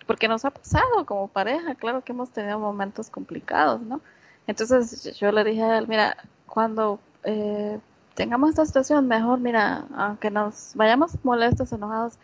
[0.05, 4.01] porque nos ha pasado como pareja, claro que hemos tenido momentos complicados, ¿no?
[4.45, 6.15] Entonces yo le dije a él, mira,
[6.45, 7.79] cuando eh,
[8.19, 12.15] tengamos esta situación, mejor, mira, aunque nos vayamos molestos, enojados,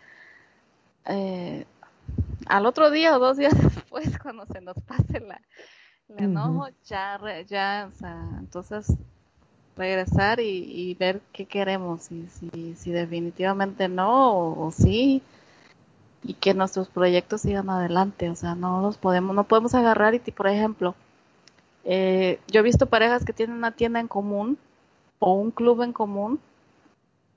[1.06, 1.64] eh,
[2.44, 5.40] al otro día o dos días después, cuando se nos pase la,
[6.10, 7.18] el enojo, ya,
[7.48, 8.92] ya, o sea, entonces
[9.74, 15.22] regresar y, ver qué queremos, y si, si definitivamente no o, o sí,
[16.22, 20.18] y que nuestros proyectos sigan adelante, o sea, no los podemos, no podemos agarrar y,
[20.18, 20.94] por ejemplo,
[21.84, 24.58] eh, yo he visto parejas que tienen una tienda en común
[25.18, 26.40] o un club en común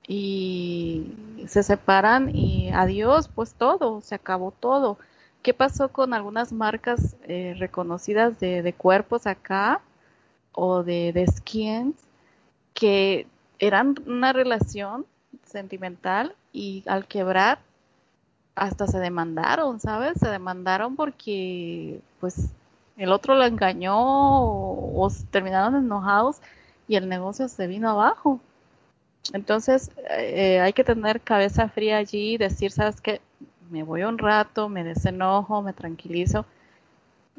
[0.06, 1.14] y
[1.46, 4.98] se separan y adiós, pues todo, se acabó todo.
[5.42, 9.80] ¿Qué pasó con algunas marcas eh, reconocidas de, cuerpos acá
[10.52, 11.96] o de, de skins
[12.74, 13.26] que
[13.58, 15.06] eran una relación
[15.44, 17.60] sentimental y al quebrar
[18.54, 20.18] hasta se demandaron, ¿sabes?
[20.18, 22.50] Se demandaron porque pues
[22.96, 26.36] el otro la engañó o, terminaron enojados
[26.90, 28.40] y el negocio se vino abajo.
[29.32, 33.20] Entonces eh, hay que tener cabeza fría allí y decir, ¿sabes qué?
[33.70, 36.44] Me voy un rato, me desenojo, me tranquilizo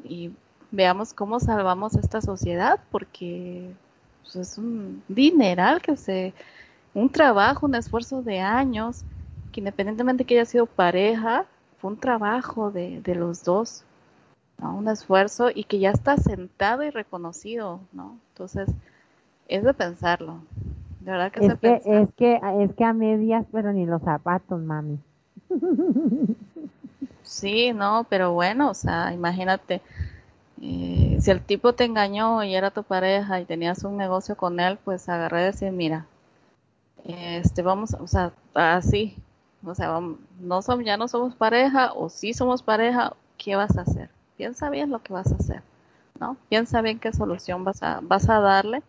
[0.02, 0.30] y
[0.70, 3.70] veamos cómo salvamos esta sociedad porque
[4.22, 6.32] pues, es un dineral que se,
[6.94, 9.02] un trabajo, un esfuerzo de años
[9.52, 11.44] que independientemente que haya sido pareja,
[11.78, 13.84] fue un trabajo de, de los dos,
[14.56, 14.76] ¿no?
[14.76, 18.18] un esfuerzo y que ya está sentado y reconocido, ¿no?
[18.30, 18.70] Entonces,
[19.56, 20.40] es de pensarlo.
[21.00, 24.60] De verdad que es, que, es que es que a medias, pero ni los zapatos,
[24.60, 24.98] mami.
[27.22, 29.80] Sí, no, pero bueno, o sea, imagínate,
[30.60, 34.60] eh, si el tipo te engañó y era tu pareja y tenías un negocio con
[34.60, 36.04] él, pues agarré y decir, mira,
[37.04, 39.16] este, vamos, o sea, así,
[39.64, 39.98] o sea,
[40.40, 44.10] no somos, ya no somos pareja o sí somos pareja, ¿qué vas a hacer?
[44.36, 45.62] Piensa bien lo que vas a hacer,
[46.20, 46.36] ¿no?
[46.48, 48.82] Piensa bien qué solución vas a, vas a darle,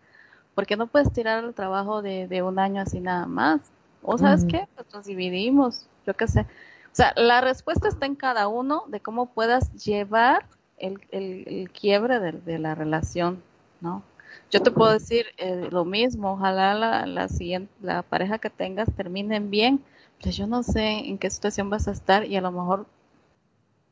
[0.54, 3.60] porque no puedes tirar el trabajo de, de un año así nada más.
[4.02, 4.68] ¿O sabes qué?
[4.74, 6.40] Pues nos dividimos, yo qué sé.
[6.40, 12.20] O sea, la respuesta está en cada uno de cómo puedas llevar el, el, quiebre
[12.20, 13.42] de, de, la relación,
[13.80, 14.02] ¿no?
[14.50, 18.88] Yo te puedo decir eh, lo mismo, ojalá la, la, siguiente, la pareja que tengas
[18.94, 19.82] terminen bien,
[20.20, 22.86] pues yo no sé en qué situación vas a estar y a lo mejor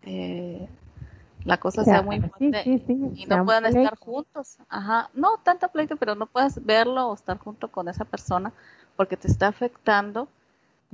[0.02, 0.68] eh,
[1.44, 2.80] la cosa sea muy fuerte
[3.14, 4.58] y no puedan estar juntos.
[4.68, 8.52] Ajá, no tanto pleito, pero no puedes verlo o estar junto con esa persona
[8.96, 10.28] porque te está afectando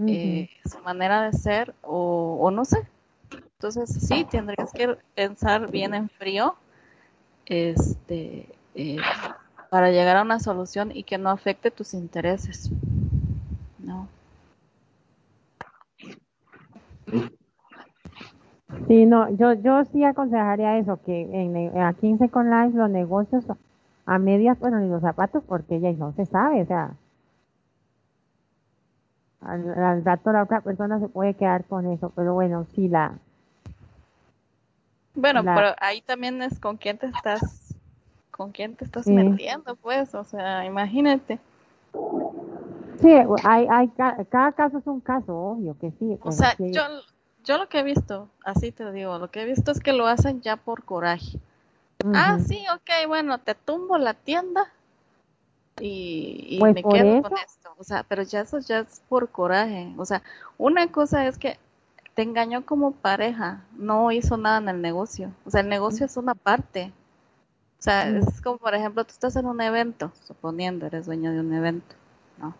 [0.07, 2.87] eh, su manera de ser o, no sé.
[3.31, 6.55] Entonces sí, tendrías que pensar bien en frío,
[7.47, 8.99] este, eh,
[9.71, 12.71] para llegar a una solución y que no afecte tus intereses.
[13.79, 14.09] No.
[18.87, 23.45] Sí, no, yo, yo sí aconsejaría eso, que en, aquí en Second Life los negocios
[24.07, 26.93] a medias, bueno, ni los zapatos, porque ya no se sabe, o sea,
[29.41, 33.19] al, rato la otra persona se puede quedar con eso, pero bueno, sí la...
[35.15, 37.75] Bueno, pero ahí también es con quién te estás,
[38.31, 41.41] con quién te estás metiendo, pues, o sea, imagínate.
[43.01, 43.11] Sí,
[43.45, 46.19] hay, hay, cada caso es un caso, obvio que sí.
[46.23, 46.83] O sea, yo,
[47.49, 50.07] yo lo que he visto, así te digo, lo que he visto es que lo
[50.07, 51.39] hacen ya por coraje.
[52.15, 54.71] Ah, sí, ok, bueno, te tumbo la tienda
[55.81, 57.75] y, pues me quedo con esto.
[57.79, 59.93] O sea, pero ya eso ya es por coraje.
[59.97, 60.23] O sea,
[60.59, 61.59] una cosa es que
[62.15, 65.33] te engañó como pareja, no hizo nada en el negocio.
[65.47, 66.93] O sea, el negocio es una parte.
[67.79, 71.41] O sea, es como, por ejemplo, tú estás en un evento, suponiendo eres dueño de
[71.41, 71.97] un evento,
[72.37, 72.55] ¿no?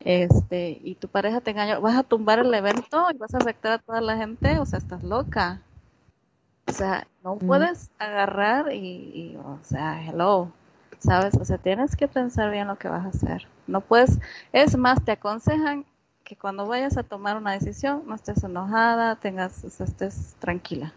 [0.00, 3.72] Este, y tu pareja te engañó, vas a tumbar el evento y vas a afectar
[3.72, 5.60] a toda la gente, o sea, estás loca.
[6.66, 10.52] O sea, no puedes agarrar y, o sea, hello,
[10.98, 11.34] ¿sabes?
[11.36, 13.46] O sea, tienes que pensar bien lo que vas a hacer.
[13.66, 14.18] No puedes,
[14.52, 15.84] es más, te aconsejan
[16.24, 20.94] que cuando vayas a tomar una decisión no estés enojada, tengas, o sea, estés tranquila.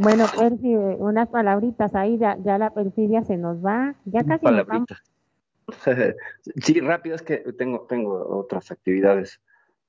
[0.00, 4.66] Bueno, Percy, unas palabritas ahí, ya, ya, la perfidia se nos va, ya casi nos
[4.66, 4.88] vamos.
[6.62, 9.40] sí, rápido, es que tengo, tengo otras actividades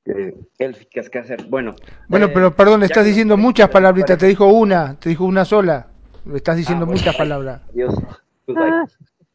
[0.06, 1.46] eh, élficas que hacer.
[1.48, 1.76] Bueno,
[2.08, 5.88] bueno, eh, pero perdón, estás diciendo muchas palabritas, te dijo una, te dijo una sola,
[6.26, 7.62] le estás diciendo ah, muchas palabras.
[7.74, 7.94] Dios,
[8.46, 8.86] pues, ah.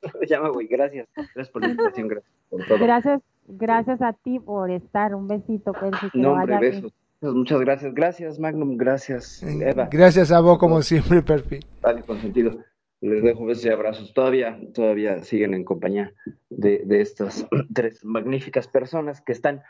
[0.28, 2.78] ya me voy, gracias, gracias por la invitación, gracias por todo.
[2.78, 6.10] Gracias, gracias a ti por estar, un besito, Percy.
[6.14, 6.92] no, hombre, besos.
[7.22, 9.88] Muchas gracias, gracias Magnum, gracias Eva.
[9.90, 11.60] Gracias a vos como siempre, Perfi.
[11.80, 12.58] Vale, consentido.
[13.00, 14.12] Les dejo besos y abrazos.
[14.12, 16.12] Todavía, todavía siguen en compañía
[16.50, 19.62] de, de estas tres magníficas personas que están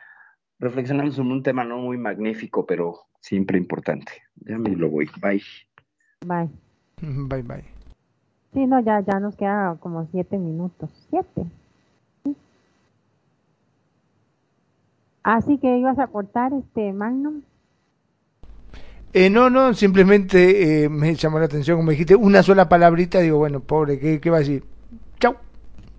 [0.58, 4.12] reflexionando sobre un tema no muy magnífico, pero siempre importante.
[4.36, 5.08] Ya me lo voy.
[5.20, 5.42] Bye.
[6.26, 6.50] Bye.
[7.00, 7.64] Bye, bye.
[8.52, 10.90] Sí, no, ya, ya nos queda como siete minutos.
[11.10, 11.46] Siete.
[15.22, 17.42] Así que ibas a aportar este Magnum.
[19.14, 23.36] Eh, no, no, simplemente eh, me llamó la atención, como dijiste, una sola palabrita, digo,
[23.36, 24.64] bueno, pobre, ¿qué, qué va a decir?
[25.20, 25.36] Chau,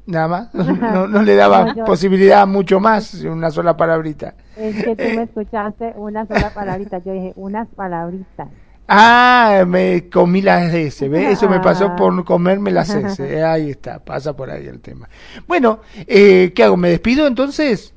[0.08, 4.34] nada más, no, no le daba posibilidad mucho más, una sola palabrita.
[4.58, 8.48] Es que tú me escuchaste una sola palabrita, yo dije, unas palabritas.
[8.88, 11.34] Ah, me comí las S, ¿ves?
[11.34, 15.08] Eso me pasó por comerme las S, ahí está, pasa por ahí el tema.
[15.48, 16.78] Bueno, eh, ¿qué hago?
[16.78, 17.93] ¿Me despido entonces?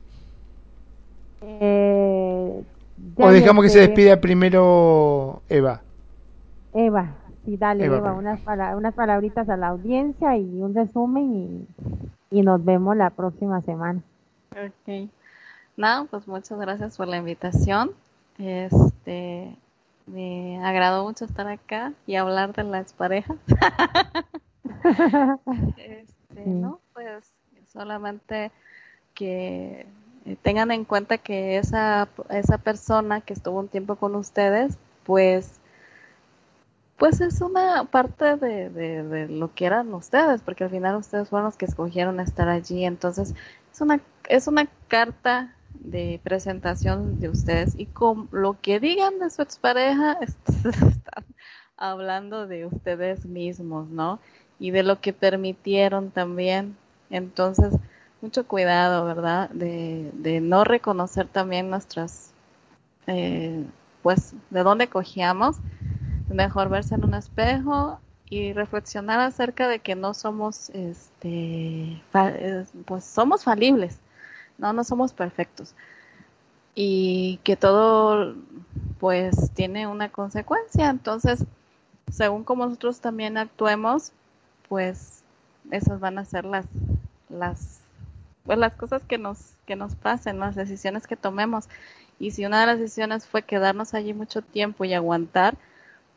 [1.60, 2.62] Eh,
[3.16, 5.80] o dejamos que se despida primero Eva.
[6.74, 7.14] Eva,
[7.44, 8.40] sí, dale, Eva, unas,
[8.76, 11.66] unas palabritas a la audiencia y un resumen
[12.30, 14.02] y, nos vemos la próxima semana.
[14.52, 15.08] Ok.
[15.76, 17.90] No, pues muchas gracias por la invitación.
[18.38, 19.56] Este,
[20.06, 23.38] me agradó mucho estar acá y hablar de las parejas.
[25.78, 26.80] este, ¿no?
[26.92, 27.32] Pues
[27.72, 28.50] solamente
[29.14, 29.86] que
[30.42, 35.60] tengan en cuenta que esa, esa persona que estuvo un tiempo con ustedes, pues,
[36.96, 41.46] pues es una parte de, de, lo que eran ustedes, porque al final ustedes fueron
[41.46, 42.84] los que escogieron estar allí.
[42.84, 43.34] Entonces,
[43.72, 49.30] es una, es una carta de presentación de ustedes y con lo que digan de
[49.30, 50.18] su expareja,
[50.64, 51.24] están
[51.76, 54.18] hablando de ustedes mismos, ¿no?
[54.58, 56.76] Y de lo que permitieron también.
[57.10, 57.74] Entonces,
[58.26, 59.48] mucho cuidado, ¿verdad?
[59.50, 62.32] De, de no reconocer también nuestras,
[63.06, 63.64] eh,
[64.02, 65.58] pues, de dónde cogíamos.
[66.28, 72.02] Mejor verse en un espejo y reflexionar acerca de que no somos, este,
[72.84, 74.00] pues, somos falibles,
[74.58, 75.76] no, no somos perfectos.
[76.74, 78.34] Y que todo,
[78.98, 80.90] pues, tiene una consecuencia.
[80.90, 81.44] Entonces,
[82.10, 84.10] según como nosotros también actuemos,
[84.68, 85.22] pues,
[85.70, 86.66] esas van a ser las,
[87.28, 87.85] las
[88.46, 91.68] pues las cosas que nos, que nos pasen, las decisiones que tomemos.
[92.18, 95.56] Y si una de las decisiones fue quedarnos allí mucho tiempo y aguantar,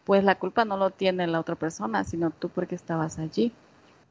[0.06, 3.52] pues la culpa no lo tiene la otra persona, sino tú porque estabas allí.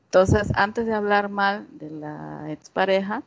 [0.06, 3.22] Entonces, antes de hablar mal de la expareja,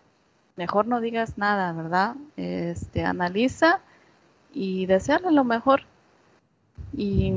[0.55, 2.15] mejor no digas nada, ¿verdad?
[2.37, 3.79] Este, analiza
[4.53, 5.83] y desearle lo mejor.
[6.93, 7.33] Y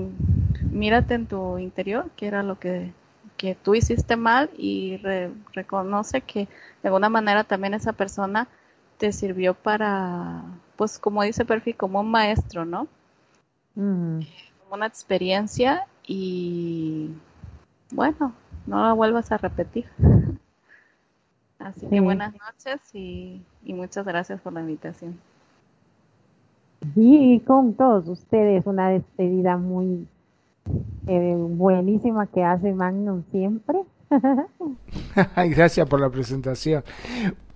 [0.71, 2.93] mírate en tu interior, qué era lo que
[3.45, 4.97] que tú hiciste mal y
[5.53, 6.49] reconoce que
[6.83, 8.49] de alguna manera también esa persona
[8.97, 10.45] te sirvió para,
[10.77, 12.89] pues como dice Perfi, como un maestro, ¿no?
[13.75, 14.25] Como
[14.73, 17.11] una experiencia y
[17.93, 18.33] bueno,
[18.67, 19.85] no la vuelvas a repetir.
[21.59, 25.19] Así que buenas noches y, muchas gracias por la invitación.
[26.97, 30.07] Y con todos ustedes, una despedida muy
[31.07, 33.81] eh, buenísima que hace Magnum siempre.
[35.51, 36.85] gracias por la presentación.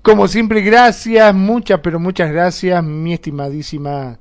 [0.03, 4.19] Como siempre, gracias, muchas, pero muchas gracias, mi estimadísima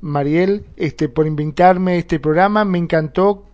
[0.00, 2.64] Mariel, este, por invitarme a este programa.
[2.64, 3.44] Me encantó.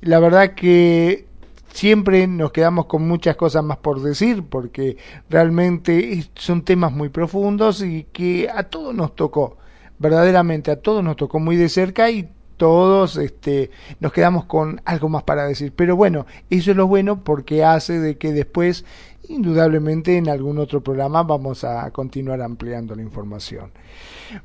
[0.00, 1.26] La verdad que
[1.72, 4.96] siempre nos quedamos con muchas cosas más por decir, porque
[5.28, 9.58] realmente son temas muy profundos y que a todos nos tocó,
[9.98, 12.30] verdaderamente a todos nos tocó muy de cerca y
[12.60, 13.70] todos este,
[14.00, 15.72] nos quedamos con algo más para decir.
[15.74, 18.84] Pero bueno, eso es lo bueno porque hace de que después,
[19.30, 23.70] indudablemente, en algún otro programa vamos a continuar ampliando la información.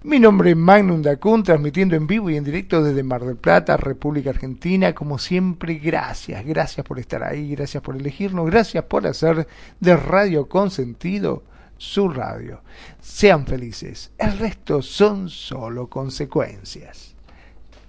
[0.01, 3.75] Mi nombre es Magnum Dacun, transmitiendo en vivo y en directo desde Mar del Plata,
[3.75, 4.95] República Argentina.
[4.95, 9.45] Como siempre, gracias, gracias por estar ahí, gracias por elegirnos, gracias por hacer
[9.81, 11.43] de Radio Consentido
[11.77, 12.61] su radio.
[13.01, 17.14] Sean felices, el resto son solo consecuencias.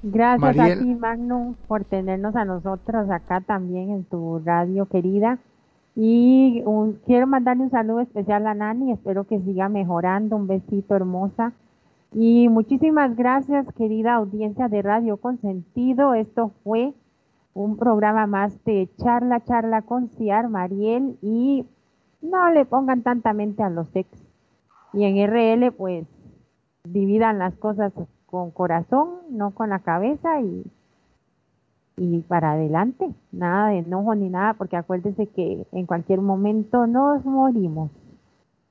[0.08, 5.40] Gracias a ti, Magnum, por tenernos a nosotros acá también en tu radio querida.
[5.96, 6.62] Y
[7.06, 11.54] quiero mandarle un saludo especial a Nani, espero que siga mejorando, un besito hermosa.
[12.12, 16.14] Y muchísimas gracias, querida audiencia de Radio Consentido.
[16.14, 16.94] Esto fue
[17.52, 21.66] un programa más de charla, charla con Ciar Mariel y
[22.22, 24.08] no le pongan tanta mente a los ex.
[24.92, 26.06] Y en RL, pues,
[26.84, 27.92] dividan las cosas
[28.26, 30.64] con corazón, no con la cabeza y,
[31.96, 37.24] y para adelante, nada de enojo ni nada, porque acuérdense que en cualquier momento nos
[37.24, 37.90] morimos.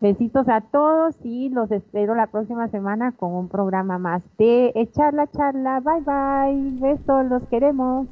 [0.01, 5.13] Besitos a todos y los espero la próxima semana con un programa más de Echar
[5.13, 5.79] la Charla.
[5.79, 6.79] Bye bye.
[6.79, 8.07] Besos, los queremos.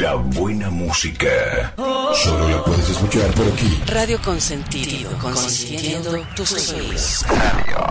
[0.00, 1.74] La buena música.
[2.14, 3.82] Solo la puedes escuchar por aquí.
[3.86, 5.10] Radio Consentido.
[5.18, 7.24] Consintiendo tus sueños.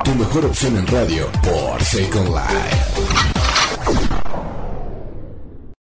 [0.05, 3.36] Tu mejor opción en radio por Second Life.